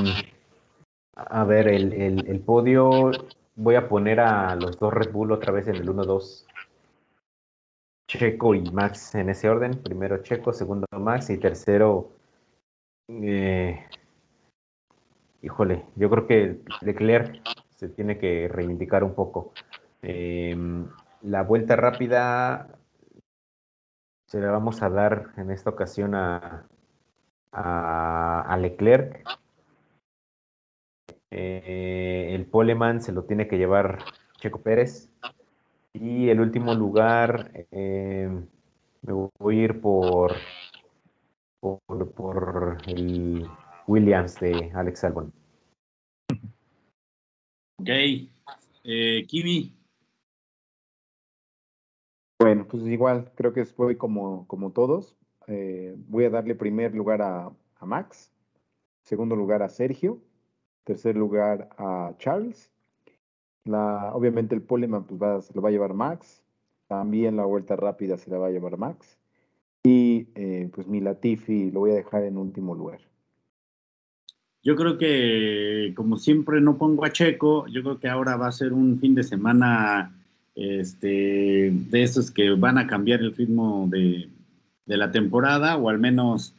a 1.14 1.44
ver, 1.44 1.68
el, 1.68 1.92
el, 1.92 2.40
podio. 2.40 3.10
Voy 3.56 3.74
a 3.74 3.88
poner 3.88 4.20
a 4.20 4.54
los 4.54 4.78
dos 4.78 4.94
Red 4.94 5.12
Bull 5.12 5.32
otra 5.32 5.52
vez 5.52 5.68
en 5.68 5.76
el 5.76 5.88
1-2. 5.88 6.46
Checo 8.08 8.54
y 8.54 8.62
Max 8.72 9.14
en 9.14 9.28
ese 9.28 9.50
orden. 9.50 9.82
Primero 9.82 10.22
Checo, 10.22 10.52
segundo 10.52 10.86
Max 10.98 11.28
y 11.28 11.36
tercero. 11.36 12.10
Eh, 13.08 13.84
híjole, 15.42 15.84
yo 15.94 16.08
creo 16.08 16.26
que 16.26 16.60
Leclerc 16.80 17.42
se 17.76 17.88
tiene 17.90 18.18
que 18.18 18.48
reivindicar 18.48 19.04
un 19.04 19.14
poco. 19.14 19.52
Em, 20.00 20.88
la 21.22 21.42
vuelta 21.42 21.76
rápida 21.76 22.78
se 24.26 24.40
la 24.40 24.50
vamos 24.50 24.82
a 24.82 24.88
dar 24.88 25.32
en 25.36 25.50
esta 25.50 25.70
ocasión 25.70 26.14
a, 26.14 26.66
a, 27.52 28.56
Leclerc. 28.58 29.22
Eh, 31.30 32.30
el 32.34 32.46
Poleman 32.46 33.02
se 33.02 33.12
lo 33.12 33.24
tiene 33.24 33.48
que 33.48 33.58
llevar 33.58 33.98
Checo 34.38 34.62
Pérez. 34.62 35.10
Y 35.94 36.28
el 36.28 36.40
último 36.40 36.74
lugar, 36.74 37.66
eh, 37.70 38.28
me 39.02 39.12
voy 39.12 39.60
a 39.60 39.64
ir 39.64 39.80
por, 39.80 40.32
por, 41.60 42.78
el 42.86 43.46
Williams 43.86 44.38
de 44.40 44.70
Alex 44.74 45.04
Albon. 45.04 45.32
Ok. 47.80 47.88
Eh, 48.84 49.26
Kimi. 49.26 49.74
Bueno, 52.40 52.66
pues 52.68 52.84
igual, 52.84 53.32
creo 53.34 53.52
que 53.52 53.64
voy 53.76 53.96
como, 53.96 54.46
como 54.46 54.72
todos. 54.72 55.16
Eh, 55.48 55.94
voy 56.08 56.24
a 56.24 56.30
darle 56.30 56.54
primer 56.54 56.94
lugar 56.94 57.22
a, 57.22 57.50
Max, 57.80 58.30
segundo 59.02 59.34
lugar 59.34 59.62
a 59.62 59.68
Sergio, 59.68 60.20
tercer 60.84 61.16
lugar 61.16 61.68
a 61.78 62.14
Charles. 62.18 62.70
Obviamente 63.68 64.54
el 64.54 64.62
Poleman 64.62 65.04
pues 65.04 65.46
se 65.46 65.54
lo 65.54 65.62
va 65.62 65.68
a 65.68 65.72
llevar 65.72 65.94
Max, 65.94 66.42
también 66.88 67.36
la 67.36 67.44
vuelta 67.44 67.76
rápida 67.76 68.16
se 68.16 68.30
la 68.30 68.38
va 68.38 68.46
a 68.48 68.50
llevar 68.50 68.78
Max. 68.78 69.18
Y 69.84 70.28
eh, 70.34 70.68
pues 70.74 70.86
mi 70.86 71.00
Latifi 71.00 71.70
lo 71.70 71.80
voy 71.80 71.92
a 71.92 71.94
dejar 71.94 72.24
en 72.24 72.36
último 72.36 72.74
lugar. 72.74 73.00
Yo 74.62 74.74
creo 74.74 74.98
que, 74.98 75.92
como 75.94 76.16
siempre, 76.16 76.60
no 76.60 76.76
pongo 76.78 77.04
a 77.04 77.12
Checo. 77.12 77.66
Yo 77.68 77.82
creo 77.82 78.00
que 78.00 78.08
ahora 78.08 78.36
va 78.36 78.48
a 78.48 78.52
ser 78.52 78.72
un 78.72 78.98
fin 78.98 79.14
de 79.14 79.22
semana 79.22 80.14
este, 80.54 81.70
de 81.72 82.02
esos 82.02 82.30
que 82.30 82.50
van 82.50 82.76
a 82.76 82.86
cambiar 82.86 83.20
el 83.20 83.34
ritmo 83.34 83.86
de, 83.88 84.28
la 84.86 85.12
temporada, 85.12 85.76
o 85.76 85.88
al 85.88 85.98
menos 85.98 86.54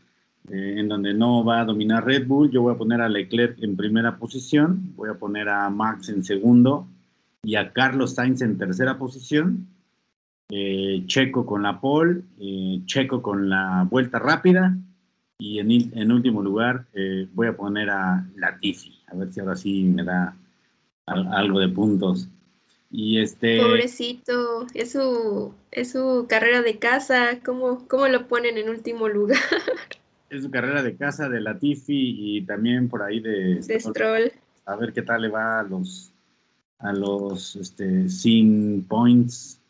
eh, 0.49 0.75
en 0.77 0.87
donde 0.87 1.13
no 1.13 1.43
va 1.43 1.61
a 1.61 1.65
dominar 1.65 2.05
Red 2.05 2.25
Bull. 2.25 2.49
Yo 2.51 2.61
voy 2.61 2.73
a 2.73 2.77
poner 2.77 3.01
a 3.01 3.09
Leclerc 3.09 3.61
en 3.61 3.75
primera 3.75 4.17
posición, 4.17 4.93
voy 4.95 5.09
a 5.09 5.19
poner 5.19 5.49
a 5.49 5.69
Max 5.69 6.09
en 6.09 6.23
segundo 6.23 6.87
y 7.43 7.55
a 7.55 7.71
Carlos 7.71 8.15
Sainz 8.15 8.41
en 8.41 8.57
tercera 8.57 8.97
posición. 8.97 9.67
Eh, 10.51 11.03
Checo 11.05 11.45
con 11.45 11.63
la 11.63 11.79
pole, 11.79 12.21
eh, 12.39 12.81
Checo 12.85 13.21
con 13.21 13.49
la 13.49 13.85
vuelta 13.89 14.17
rápida 14.17 14.75
y 15.37 15.59
en, 15.59 15.71
en 15.71 16.11
último 16.11 16.41
lugar 16.41 16.85
voy 17.33 17.47
a 17.47 17.55
poner 17.55 17.89
a 17.91 18.27
Latifi, 18.35 18.99
a 19.07 19.15
ver 19.15 19.31
si 19.31 19.39
ahora 19.39 19.55
sí 19.55 19.83
me 19.83 20.03
da 20.03 20.35
algo 21.05 21.59
de 21.59 21.69
puntos. 21.69 22.27
Y 22.91 23.19
este... 23.19 23.59
Pobrecito, 23.61 24.65
es 24.73 24.93
su, 24.93 25.53
es 25.71 25.91
su 25.91 26.25
carrera 26.27 26.61
de 26.61 26.79
casa, 26.79 27.39
¿cómo, 27.45 27.87
cómo 27.87 28.07
lo 28.07 28.27
ponen 28.27 28.57
en 28.57 28.69
último 28.69 29.07
lugar? 29.07 29.39
Es 30.29 30.43
su 30.43 30.51
carrera 30.51 30.83
de 30.83 30.95
casa 30.95 31.27
de 31.27 31.41
Latifi 31.41 32.37
y 32.37 32.41
también 32.43 32.87
por 32.87 33.01
ahí 33.01 33.19
de... 33.19 33.55
De 33.55 33.79
Stroll. 33.79 34.31
A 34.67 34.75
ver 34.75 34.93
qué 34.93 35.01
tal 35.01 35.23
le 35.23 35.29
va 35.29 35.59
a 35.59 35.63
los, 35.63 36.11
a 36.79 36.93
los 36.93 37.55
este, 37.55 38.09
Sin 38.09 38.85
Points, 38.87 39.61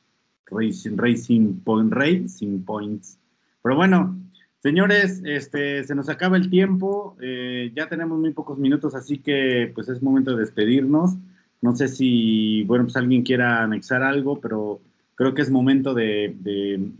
Racing, 0.47 0.97
Racing 0.97 1.59
Point, 1.63 1.93
Racing 1.93 2.63
Points. 2.63 3.19
Pero 3.61 3.75
bueno, 3.75 4.17
señores, 4.61 5.21
este, 5.25 5.83
se 5.83 5.95
nos 5.95 6.09
acaba 6.09 6.37
el 6.37 6.49
tiempo, 6.49 7.17
eh, 7.21 7.71
ya 7.75 7.89
tenemos 7.89 8.19
muy 8.19 8.33
pocos 8.33 8.57
minutos, 8.57 8.95
así 8.95 9.17
que 9.19 9.71
pues 9.75 9.89
es 9.89 10.01
momento 10.01 10.31
de 10.31 10.41
despedirnos. 10.41 11.15
No 11.61 11.75
sé 11.75 11.87
si, 11.87 12.63
bueno, 12.63 12.85
pues 12.85 12.95
alguien 12.95 13.23
quiera 13.23 13.63
anexar 13.63 14.01
algo, 14.01 14.39
pero 14.39 14.79
creo 15.15 15.33
que 15.33 15.41
es 15.41 15.51
momento 15.51 15.93
de 15.93 16.93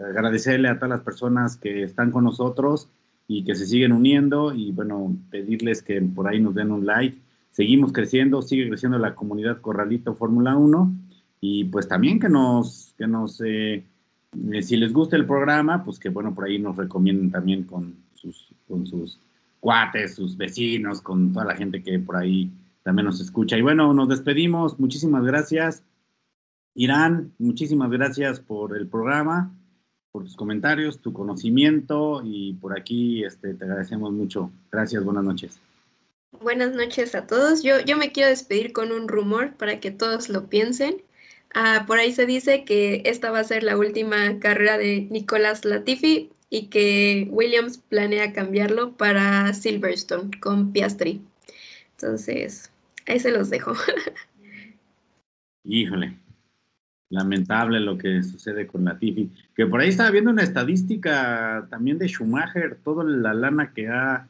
agradecerle 0.00 0.68
a 0.68 0.76
todas 0.76 0.90
las 0.90 1.00
personas 1.00 1.56
que 1.56 1.82
están 1.82 2.10
con 2.10 2.24
nosotros 2.24 2.88
y 3.26 3.44
que 3.44 3.54
se 3.54 3.66
siguen 3.66 3.92
uniendo 3.92 4.54
y 4.54 4.72
bueno, 4.72 5.16
pedirles 5.30 5.82
que 5.82 6.00
por 6.00 6.28
ahí 6.28 6.40
nos 6.40 6.54
den 6.54 6.70
un 6.70 6.86
like. 6.86 7.18
Seguimos 7.54 7.92
creciendo, 7.92 8.42
sigue 8.42 8.66
creciendo 8.68 8.98
la 8.98 9.14
comunidad 9.14 9.60
Corralito 9.60 10.16
Fórmula 10.16 10.56
1 10.56 10.92
y 11.40 11.64
pues 11.66 11.86
también 11.86 12.18
que 12.18 12.28
nos, 12.28 12.94
que 12.98 13.06
nos, 13.06 13.40
eh, 13.42 13.84
eh, 14.52 14.62
si 14.62 14.76
les 14.76 14.92
gusta 14.92 15.14
el 15.14 15.24
programa, 15.24 15.84
pues 15.84 16.00
que 16.00 16.08
bueno, 16.08 16.34
por 16.34 16.46
ahí 16.46 16.58
nos 16.58 16.76
recomienden 16.76 17.30
también 17.30 17.62
con 17.62 17.94
sus, 18.14 18.48
con 18.66 18.88
sus 18.88 19.20
cuates, 19.60 20.16
sus 20.16 20.36
vecinos, 20.36 21.00
con 21.00 21.32
toda 21.32 21.44
la 21.44 21.54
gente 21.54 21.80
que 21.80 22.00
por 22.00 22.16
ahí 22.16 22.50
también 22.82 23.06
nos 23.06 23.20
escucha. 23.20 23.56
Y 23.56 23.62
bueno, 23.62 23.94
nos 23.94 24.08
despedimos. 24.08 24.80
Muchísimas 24.80 25.22
gracias. 25.24 25.84
Irán, 26.74 27.34
muchísimas 27.38 27.88
gracias 27.88 28.40
por 28.40 28.76
el 28.76 28.88
programa, 28.88 29.54
por 30.10 30.24
tus 30.24 30.34
comentarios, 30.34 30.98
tu 30.98 31.12
conocimiento 31.12 32.20
y 32.24 32.54
por 32.54 32.76
aquí 32.76 33.22
este, 33.22 33.54
te 33.54 33.64
agradecemos 33.64 34.12
mucho. 34.12 34.50
Gracias, 34.72 35.04
buenas 35.04 35.22
noches. 35.22 35.60
Buenas 36.40 36.74
noches 36.74 37.14
a 37.14 37.26
todos. 37.26 37.62
Yo, 37.62 37.80
yo 37.80 37.96
me 37.96 38.12
quiero 38.12 38.28
despedir 38.28 38.72
con 38.72 38.92
un 38.92 39.08
rumor 39.08 39.54
para 39.54 39.80
que 39.80 39.90
todos 39.90 40.28
lo 40.28 40.48
piensen. 40.48 41.02
Ah, 41.54 41.84
por 41.86 41.98
ahí 41.98 42.12
se 42.12 42.26
dice 42.26 42.64
que 42.64 43.02
esta 43.04 43.30
va 43.30 43.40
a 43.40 43.44
ser 43.44 43.62
la 43.62 43.76
última 43.76 44.38
carrera 44.40 44.76
de 44.76 45.06
Nicolás 45.10 45.64
Latifi 45.64 46.30
y 46.50 46.66
que 46.66 47.28
Williams 47.30 47.78
planea 47.78 48.32
cambiarlo 48.32 48.96
para 48.96 49.52
Silverstone 49.54 50.30
con 50.40 50.72
Piastri. 50.72 51.20
Entonces, 51.92 52.70
Ahí 53.06 53.20
se 53.20 53.30
los 53.30 53.50
dejo. 53.50 53.72
Híjole, 55.64 56.16
lamentable 57.10 57.80
lo 57.80 57.98
que 57.98 58.22
sucede 58.22 58.66
con 58.66 58.84
la 58.84 58.98
Tifi. 58.98 59.30
Que 59.54 59.66
por 59.66 59.80
ahí 59.80 59.88
estaba 59.88 60.10
viendo 60.10 60.30
una 60.30 60.42
estadística 60.42 61.66
también 61.70 61.98
de 61.98 62.08
Schumacher, 62.08 62.76
toda 62.82 63.04
la 63.04 63.34
lana 63.34 63.72
que 63.72 63.88
ha, 63.88 64.28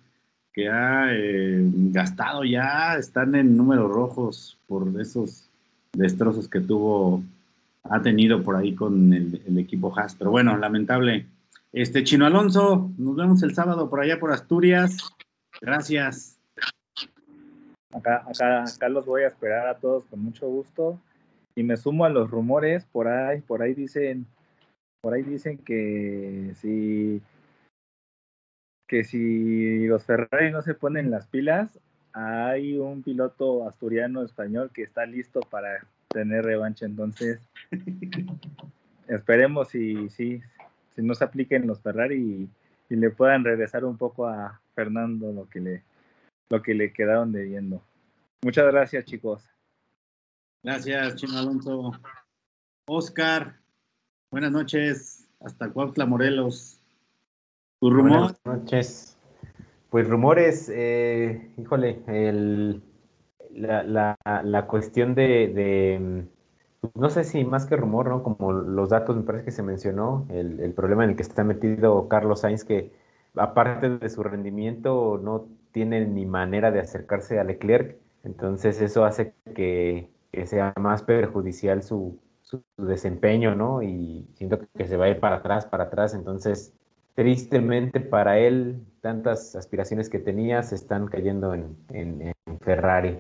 que 0.54 0.68
ha 0.68 1.08
eh, 1.10 1.60
gastado 1.90 2.44
ya 2.44 2.96
están 2.96 3.34
en 3.34 3.56
números 3.56 3.90
rojos 3.90 4.56
por 4.68 4.88
esos 5.00 5.50
destrozos 5.92 6.48
que 6.48 6.60
tuvo, 6.60 7.22
ha 7.82 8.00
tenido 8.00 8.42
por 8.42 8.54
ahí 8.54 8.72
con 8.74 9.12
el, 9.12 9.58
equipo 9.58 9.92
Haas. 9.98 10.14
Pero 10.14 10.30
bueno, 10.30 10.56
lamentable. 10.56 11.26
Este 11.72 12.04
Chino 12.04 12.24
Alonso, 12.24 12.88
nos 12.96 13.16
vemos 13.16 13.42
el 13.42 13.52
sábado 13.52 13.90
por 13.90 14.00
allá 14.00 14.20
por 14.20 14.32
Asturias. 14.32 14.96
Gracias. 15.60 16.38
Acá, 17.92 18.24
acá, 18.28 18.62
acá 18.62 18.88
los 18.88 19.06
voy 19.06 19.22
a 19.22 19.28
esperar 19.28 19.66
a 19.66 19.78
todos 19.78 20.04
con 20.04 20.20
mucho 20.20 20.46
gusto. 20.46 21.00
Y 21.56 21.64
me 21.64 21.76
sumo 21.76 22.04
a 22.04 22.10
los 22.10 22.30
rumores, 22.30 22.84
por 22.92 23.08
ahí, 23.08 23.40
por 23.40 23.62
ahí 23.62 23.74
dicen, 23.74 24.26
por 25.00 25.14
ahí 25.14 25.22
dicen 25.22 25.58
que 25.58 26.52
si 26.60 27.20
que 28.86 29.04
si 29.04 29.86
los 29.86 30.04
Ferrari 30.04 30.50
no 30.50 30.62
se 30.62 30.74
ponen 30.74 31.10
las 31.10 31.26
pilas, 31.26 31.78
hay 32.12 32.78
un 32.78 33.02
piloto 33.02 33.68
asturiano 33.68 34.22
español 34.22 34.70
que 34.72 34.82
está 34.82 35.04
listo 35.06 35.40
para 35.40 35.86
tener 36.08 36.44
revancha. 36.44 36.86
Entonces, 36.86 37.40
esperemos 39.08 39.68
si, 39.68 40.08
si, 40.10 40.40
si 40.94 41.02
no 41.02 41.14
se 41.14 41.24
apliquen 41.24 41.66
los 41.66 41.80
Ferrari 41.80 42.16
y, 42.16 42.94
y, 42.94 42.96
le 42.96 43.10
puedan 43.10 43.44
regresar 43.44 43.84
un 43.84 43.96
poco 43.96 44.28
a 44.28 44.60
Fernando 44.74 45.32
lo 45.32 45.48
que 45.48 45.60
le, 45.60 45.82
lo 46.50 46.62
que 46.62 46.74
le 46.74 46.92
quedaron 46.92 47.32
debiendo. 47.32 47.82
Muchas 48.42 48.66
gracias, 48.66 49.04
chicos. 49.04 49.48
Gracias, 50.62 51.16
Chino 51.16 51.38
Alonso. 51.38 51.92
Oscar, 52.86 53.58
buenas 54.30 54.52
noches. 54.52 55.28
Hasta 55.40 55.70
Cuautla, 55.70 56.06
Morelos. 56.06 56.80
¿Tu 57.84 57.90
rumor? 57.90 58.08
Buenas 58.08 58.40
noches. 58.46 59.18
Pues 59.90 60.08
rumores, 60.08 60.72
eh, 60.74 61.50
híjole, 61.58 62.00
el, 62.06 62.82
la, 63.50 63.82
la, 63.82 64.16
la, 64.42 64.66
cuestión 64.66 65.14
de, 65.14 65.48
de, 65.48 66.26
no 66.94 67.10
sé 67.10 67.24
si 67.24 67.44
más 67.44 67.66
que 67.66 67.76
rumor, 67.76 68.08
¿no? 68.08 68.22
Como 68.22 68.52
los 68.52 68.88
datos 68.88 69.14
me 69.16 69.22
parece 69.22 69.44
que 69.44 69.50
se 69.50 69.62
mencionó, 69.62 70.26
el, 70.30 70.60
el 70.60 70.72
problema 70.72 71.04
en 71.04 71.10
el 71.10 71.16
que 71.16 71.24
está 71.24 71.44
metido 71.44 72.08
Carlos 72.08 72.40
Sainz, 72.40 72.64
que 72.64 72.90
aparte 73.36 73.90
de 73.90 74.08
su 74.08 74.22
rendimiento 74.22 75.20
no 75.22 75.46
tiene 75.70 76.06
ni 76.06 76.24
manera 76.24 76.70
de 76.70 76.80
acercarse 76.80 77.38
a 77.38 77.44
Leclerc. 77.44 77.98
Entonces 78.22 78.80
eso 78.80 79.04
hace 79.04 79.34
que, 79.54 80.08
sea 80.46 80.72
más 80.80 81.02
perjudicial 81.02 81.82
su, 81.82 82.18
desempeño, 82.78 83.54
¿no? 83.54 83.82
Y 83.82 84.26
siento 84.36 84.58
que 84.74 84.86
se 84.86 84.96
va 84.96 85.04
a 85.04 85.10
ir 85.10 85.20
para 85.20 85.36
atrás, 85.36 85.66
para 85.66 85.84
atrás. 85.84 86.14
Entonces, 86.14 86.72
tristemente 87.14 88.00
para 88.00 88.38
él, 88.38 88.82
tantas 89.00 89.56
aspiraciones 89.56 90.10
que 90.10 90.18
tenía 90.18 90.62
se 90.62 90.74
están 90.74 91.06
cayendo 91.06 91.54
en, 91.54 92.32
Ferrari. 92.60 93.18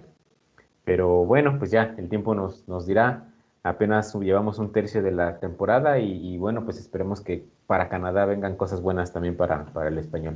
Pero 0.84 1.24
bueno, 1.24 1.58
pues 1.58 1.70
ya 1.70 1.94
el 1.98 2.08
tiempo 2.08 2.34
nos, 2.34 2.66
nos 2.68 2.86
dirá. 2.86 3.30
Apenas 3.62 4.14
llevamos 4.14 4.58
un 4.58 4.72
tercio 4.72 5.02
de 5.02 5.12
la 5.12 5.38
temporada 5.38 5.98
y, 5.98 6.36
bueno, 6.38 6.64
pues 6.64 6.78
esperemos 6.78 7.20
que 7.20 7.44
para 7.66 7.88
Canadá 7.88 8.26
vengan 8.26 8.56
cosas 8.56 8.82
buenas 8.82 9.12
también 9.12 9.36
para, 9.36 9.64
para 9.66 9.88
el 9.88 9.98
español. 9.98 10.34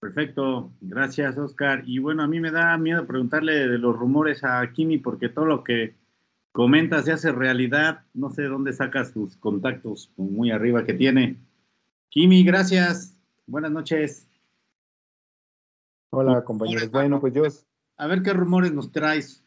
Perfecto, 0.00 0.70
gracias 0.82 1.38
Oscar. 1.38 1.82
Y 1.86 1.98
bueno, 1.98 2.22
a 2.22 2.26
mí 2.26 2.40
me 2.40 2.50
da 2.50 2.76
miedo 2.76 3.06
preguntarle 3.06 3.68
de 3.68 3.78
los 3.78 3.96
rumores 3.96 4.44
a 4.44 4.70
Kimi 4.72 4.98
porque 4.98 5.30
todo 5.30 5.46
lo 5.46 5.64
que 5.64 5.94
comenta 6.52 7.02
se 7.02 7.12
hace 7.12 7.32
realidad. 7.32 8.02
No 8.12 8.30
sé 8.30 8.42
dónde 8.42 8.74
saca 8.74 9.04
sus 9.06 9.36
contactos 9.36 10.12
muy 10.16 10.50
arriba 10.50 10.84
que 10.84 10.92
tiene. 10.92 11.38
Kimi, 12.14 12.44
gracias. 12.44 13.20
Buenas 13.44 13.72
noches. 13.72 14.28
Hola 16.10 16.44
compañeros. 16.44 16.88
Bueno, 16.92 17.20
pues 17.20 17.34
yo... 17.34 17.42
A 17.96 18.06
ver 18.06 18.22
qué 18.22 18.32
rumores 18.32 18.72
nos 18.72 18.92
traes. 18.92 19.44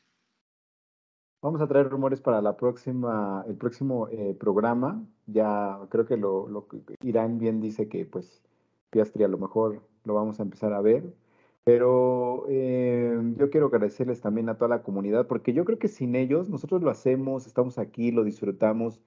Vamos 1.42 1.62
a 1.62 1.68
traer 1.70 1.88
rumores 1.88 2.20
para 2.20 2.42
la 2.42 2.58
próxima, 2.58 3.46
el 3.48 3.56
próximo 3.56 4.10
eh, 4.10 4.36
programa. 4.38 5.02
Ya 5.28 5.80
creo 5.88 6.06
que 6.06 6.18
lo, 6.18 6.50
lo 6.50 6.68
Irán 7.04 7.40
bien 7.40 7.62
dice 7.62 7.88
que 7.88 8.06
pues 8.06 8.44
Piastri 8.90 9.24
a 9.24 9.30
lo 9.30 9.38
mejor 9.38 9.82
lo 10.04 10.16
vamos 10.16 10.42
a 10.42 10.44
empezar 10.44 10.74
a 10.74 10.82
ver. 10.82 11.16
Pero 11.64 12.48
eh, 12.50 13.18
yo 13.38 13.50
quiero 13.50 13.68
agradecerles 13.68 14.20
también 14.20 14.50
a 14.50 14.58
toda 14.58 14.68
la 14.68 14.84
comunidad, 14.84 15.26
porque 15.28 15.54
yo 15.54 15.64
creo 15.64 15.80
que 15.80 15.88
sin 15.88 16.18
ellos, 16.18 16.50
nosotros 16.50 16.84
lo 16.84 16.90
hacemos, 16.90 17.48
estamos 17.48 17.78
aquí, 17.78 18.12
lo 18.12 18.26
disfrutamos, 18.26 19.00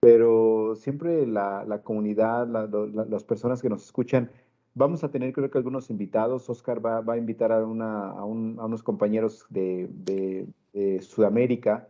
pero 0.00 0.74
siempre 0.76 1.26
la, 1.26 1.64
la 1.64 1.82
comunidad, 1.82 2.46
la, 2.46 2.66
la, 2.66 3.04
las 3.04 3.24
personas 3.24 3.60
que 3.62 3.68
nos 3.68 3.84
escuchan, 3.84 4.30
vamos 4.74 5.04
a 5.04 5.10
tener 5.10 5.32
creo 5.32 5.50
que 5.50 5.58
algunos 5.58 5.90
invitados. 5.90 6.48
Oscar 6.48 6.84
va, 6.84 7.00
va 7.00 7.14
a 7.14 7.18
invitar 7.18 7.52
a, 7.52 7.64
una, 7.66 8.10
a, 8.10 8.24
un, 8.24 8.56
a 8.60 8.66
unos 8.66 8.82
compañeros 8.82 9.44
de, 9.50 9.88
de, 9.90 10.46
Sudamérica. 11.00 11.88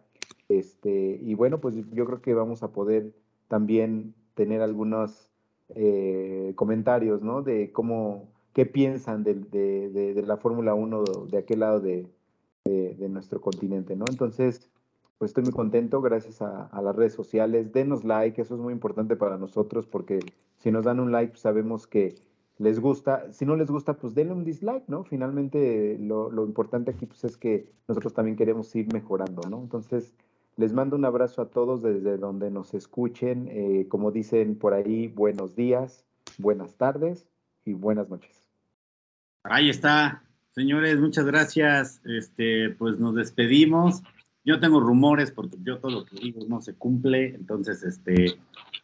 Este, 0.48 1.20
y 1.22 1.34
bueno, 1.34 1.60
pues 1.60 1.74
yo 1.92 2.06
creo 2.06 2.22
que 2.22 2.32
vamos 2.32 2.62
a 2.62 2.72
poder 2.72 3.12
también 3.48 4.14
tener 4.34 4.62
algunos 4.62 5.30
eh, 5.74 6.52
comentarios, 6.56 7.22
¿no? 7.22 7.42
De 7.42 7.70
cómo 7.70 8.30
qué 8.54 8.64
piensan 8.64 9.24
de, 9.24 9.34
de, 9.34 10.22
la 10.22 10.38
Fórmula 10.38 10.74
1 10.74 11.04
de 11.30 11.38
aquel 11.38 11.60
lado 11.60 11.80
de, 11.80 12.08
nuestro 13.08 13.40
continente, 13.40 13.94
¿no? 13.94 14.04
Entonces, 14.10 14.70
pues 15.18 15.30
estoy 15.30 15.42
muy 15.42 15.52
contento, 15.52 16.00
gracias 16.00 16.40
a, 16.40 16.70
las 16.80 16.94
redes 16.94 17.12
sociales. 17.12 17.72
Denos 17.72 18.04
like, 18.04 18.40
eso 18.40 18.54
es 18.54 18.60
muy 18.60 18.72
importante 18.72 19.16
para 19.16 19.36
nosotros 19.36 19.86
porque 19.86 20.20
si 20.56 20.70
nos 20.70 20.84
dan 20.84 21.00
un 21.00 21.10
like, 21.10 21.32
pues 21.32 21.40
sabemos 21.40 21.86
que 21.88 22.14
les 22.58 22.80
gusta. 22.80 23.32
Si 23.32 23.44
no 23.44 23.56
les 23.56 23.70
gusta, 23.70 23.94
pues 23.94 24.14
denle 24.14 24.32
un 24.32 24.44
dislike, 24.44 24.88
¿no? 24.88 25.04
Finalmente, 25.04 25.98
lo, 26.00 26.30
lo 26.30 26.44
importante 26.44 26.92
aquí 26.92 27.06
pues, 27.06 27.24
es 27.24 27.36
que 27.36 27.68
nosotros 27.88 28.14
también 28.14 28.36
queremos 28.36 28.74
ir 28.76 28.92
mejorando, 28.92 29.42
¿no? 29.50 29.60
Entonces, 29.60 30.14
les 30.56 30.72
mando 30.72 30.96
un 30.96 31.04
abrazo 31.04 31.42
a 31.42 31.50
todos 31.50 31.82
desde 31.82 32.16
donde 32.16 32.50
nos 32.50 32.74
escuchen. 32.74 33.48
Eh, 33.50 33.86
como 33.88 34.12
dicen 34.12 34.56
por 34.56 34.74
ahí, 34.74 35.08
buenos 35.08 35.56
días, 35.56 36.04
buenas 36.36 36.76
tardes 36.76 37.28
y 37.64 37.72
buenas 37.72 38.08
noches. 38.08 38.48
Ahí 39.44 39.70
está, 39.70 40.24
señores, 40.50 41.00
muchas 41.00 41.26
gracias. 41.26 42.00
Este, 42.04 42.70
pues 42.70 42.98
nos 42.98 43.14
despedimos. 43.14 44.02
Yo 44.48 44.58
tengo 44.58 44.80
rumores 44.80 45.30
porque 45.30 45.58
yo 45.62 45.76
todo 45.78 45.90
lo 45.90 46.04
que 46.06 46.16
digo 46.16 46.40
no 46.48 46.62
se 46.62 46.72
cumple, 46.72 47.34
entonces, 47.34 47.82
este, 47.82 48.38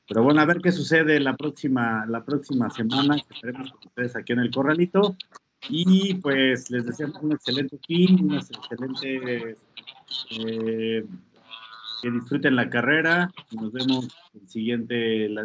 pero 0.06 0.22
bueno, 0.22 0.42
a 0.42 0.44
ver 0.44 0.58
qué 0.60 0.70
sucede 0.70 1.18
la 1.20 1.36
próxima, 1.36 2.04
la 2.06 2.22
próxima 2.22 2.68
semana, 2.68 3.16
estaremos 3.16 3.72
con 3.72 3.80
ustedes 3.86 4.14
aquí 4.14 4.34
en 4.34 4.40
el 4.40 4.50
corralito, 4.50 5.16
y 5.70 6.16
pues 6.16 6.70
les 6.70 6.84
deseamos 6.84 7.22
un 7.22 7.32
excelente 7.32 7.78
fin, 7.86 8.24
un 8.24 8.34
excelente, 8.34 9.56
eh, 10.38 11.06
que 12.02 12.10
disfruten 12.10 12.56
la 12.56 12.68
carrera, 12.68 13.32
nos 13.52 13.72
vemos 13.72 14.08
el 14.34 14.46
siguiente, 14.46 15.24
en 15.24 15.38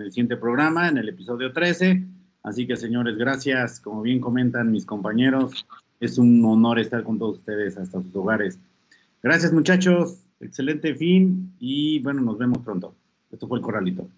el 0.00 0.10
siguiente 0.10 0.38
programa, 0.38 0.88
en 0.88 0.96
el 0.96 1.10
episodio 1.10 1.52
13, 1.52 2.02
así 2.44 2.66
que 2.66 2.78
señores, 2.78 3.18
gracias, 3.18 3.78
como 3.80 4.00
bien 4.00 4.20
comentan 4.20 4.72
mis 4.72 4.86
compañeros, 4.86 5.66
es 6.00 6.16
un 6.16 6.42
honor 6.46 6.78
estar 6.78 7.04
con 7.04 7.18
todos 7.18 7.40
ustedes 7.40 7.76
hasta 7.76 8.00
sus 8.00 8.16
hogares. 8.16 8.58
Gracias 9.26 9.52
muchachos, 9.52 10.24
excelente 10.38 10.94
fin 10.94 11.52
y 11.58 11.98
bueno, 11.98 12.20
nos 12.20 12.38
vemos 12.38 12.58
pronto. 12.58 12.94
Esto 13.32 13.48
fue 13.48 13.58
el 13.58 13.64
Corralito. 13.64 14.08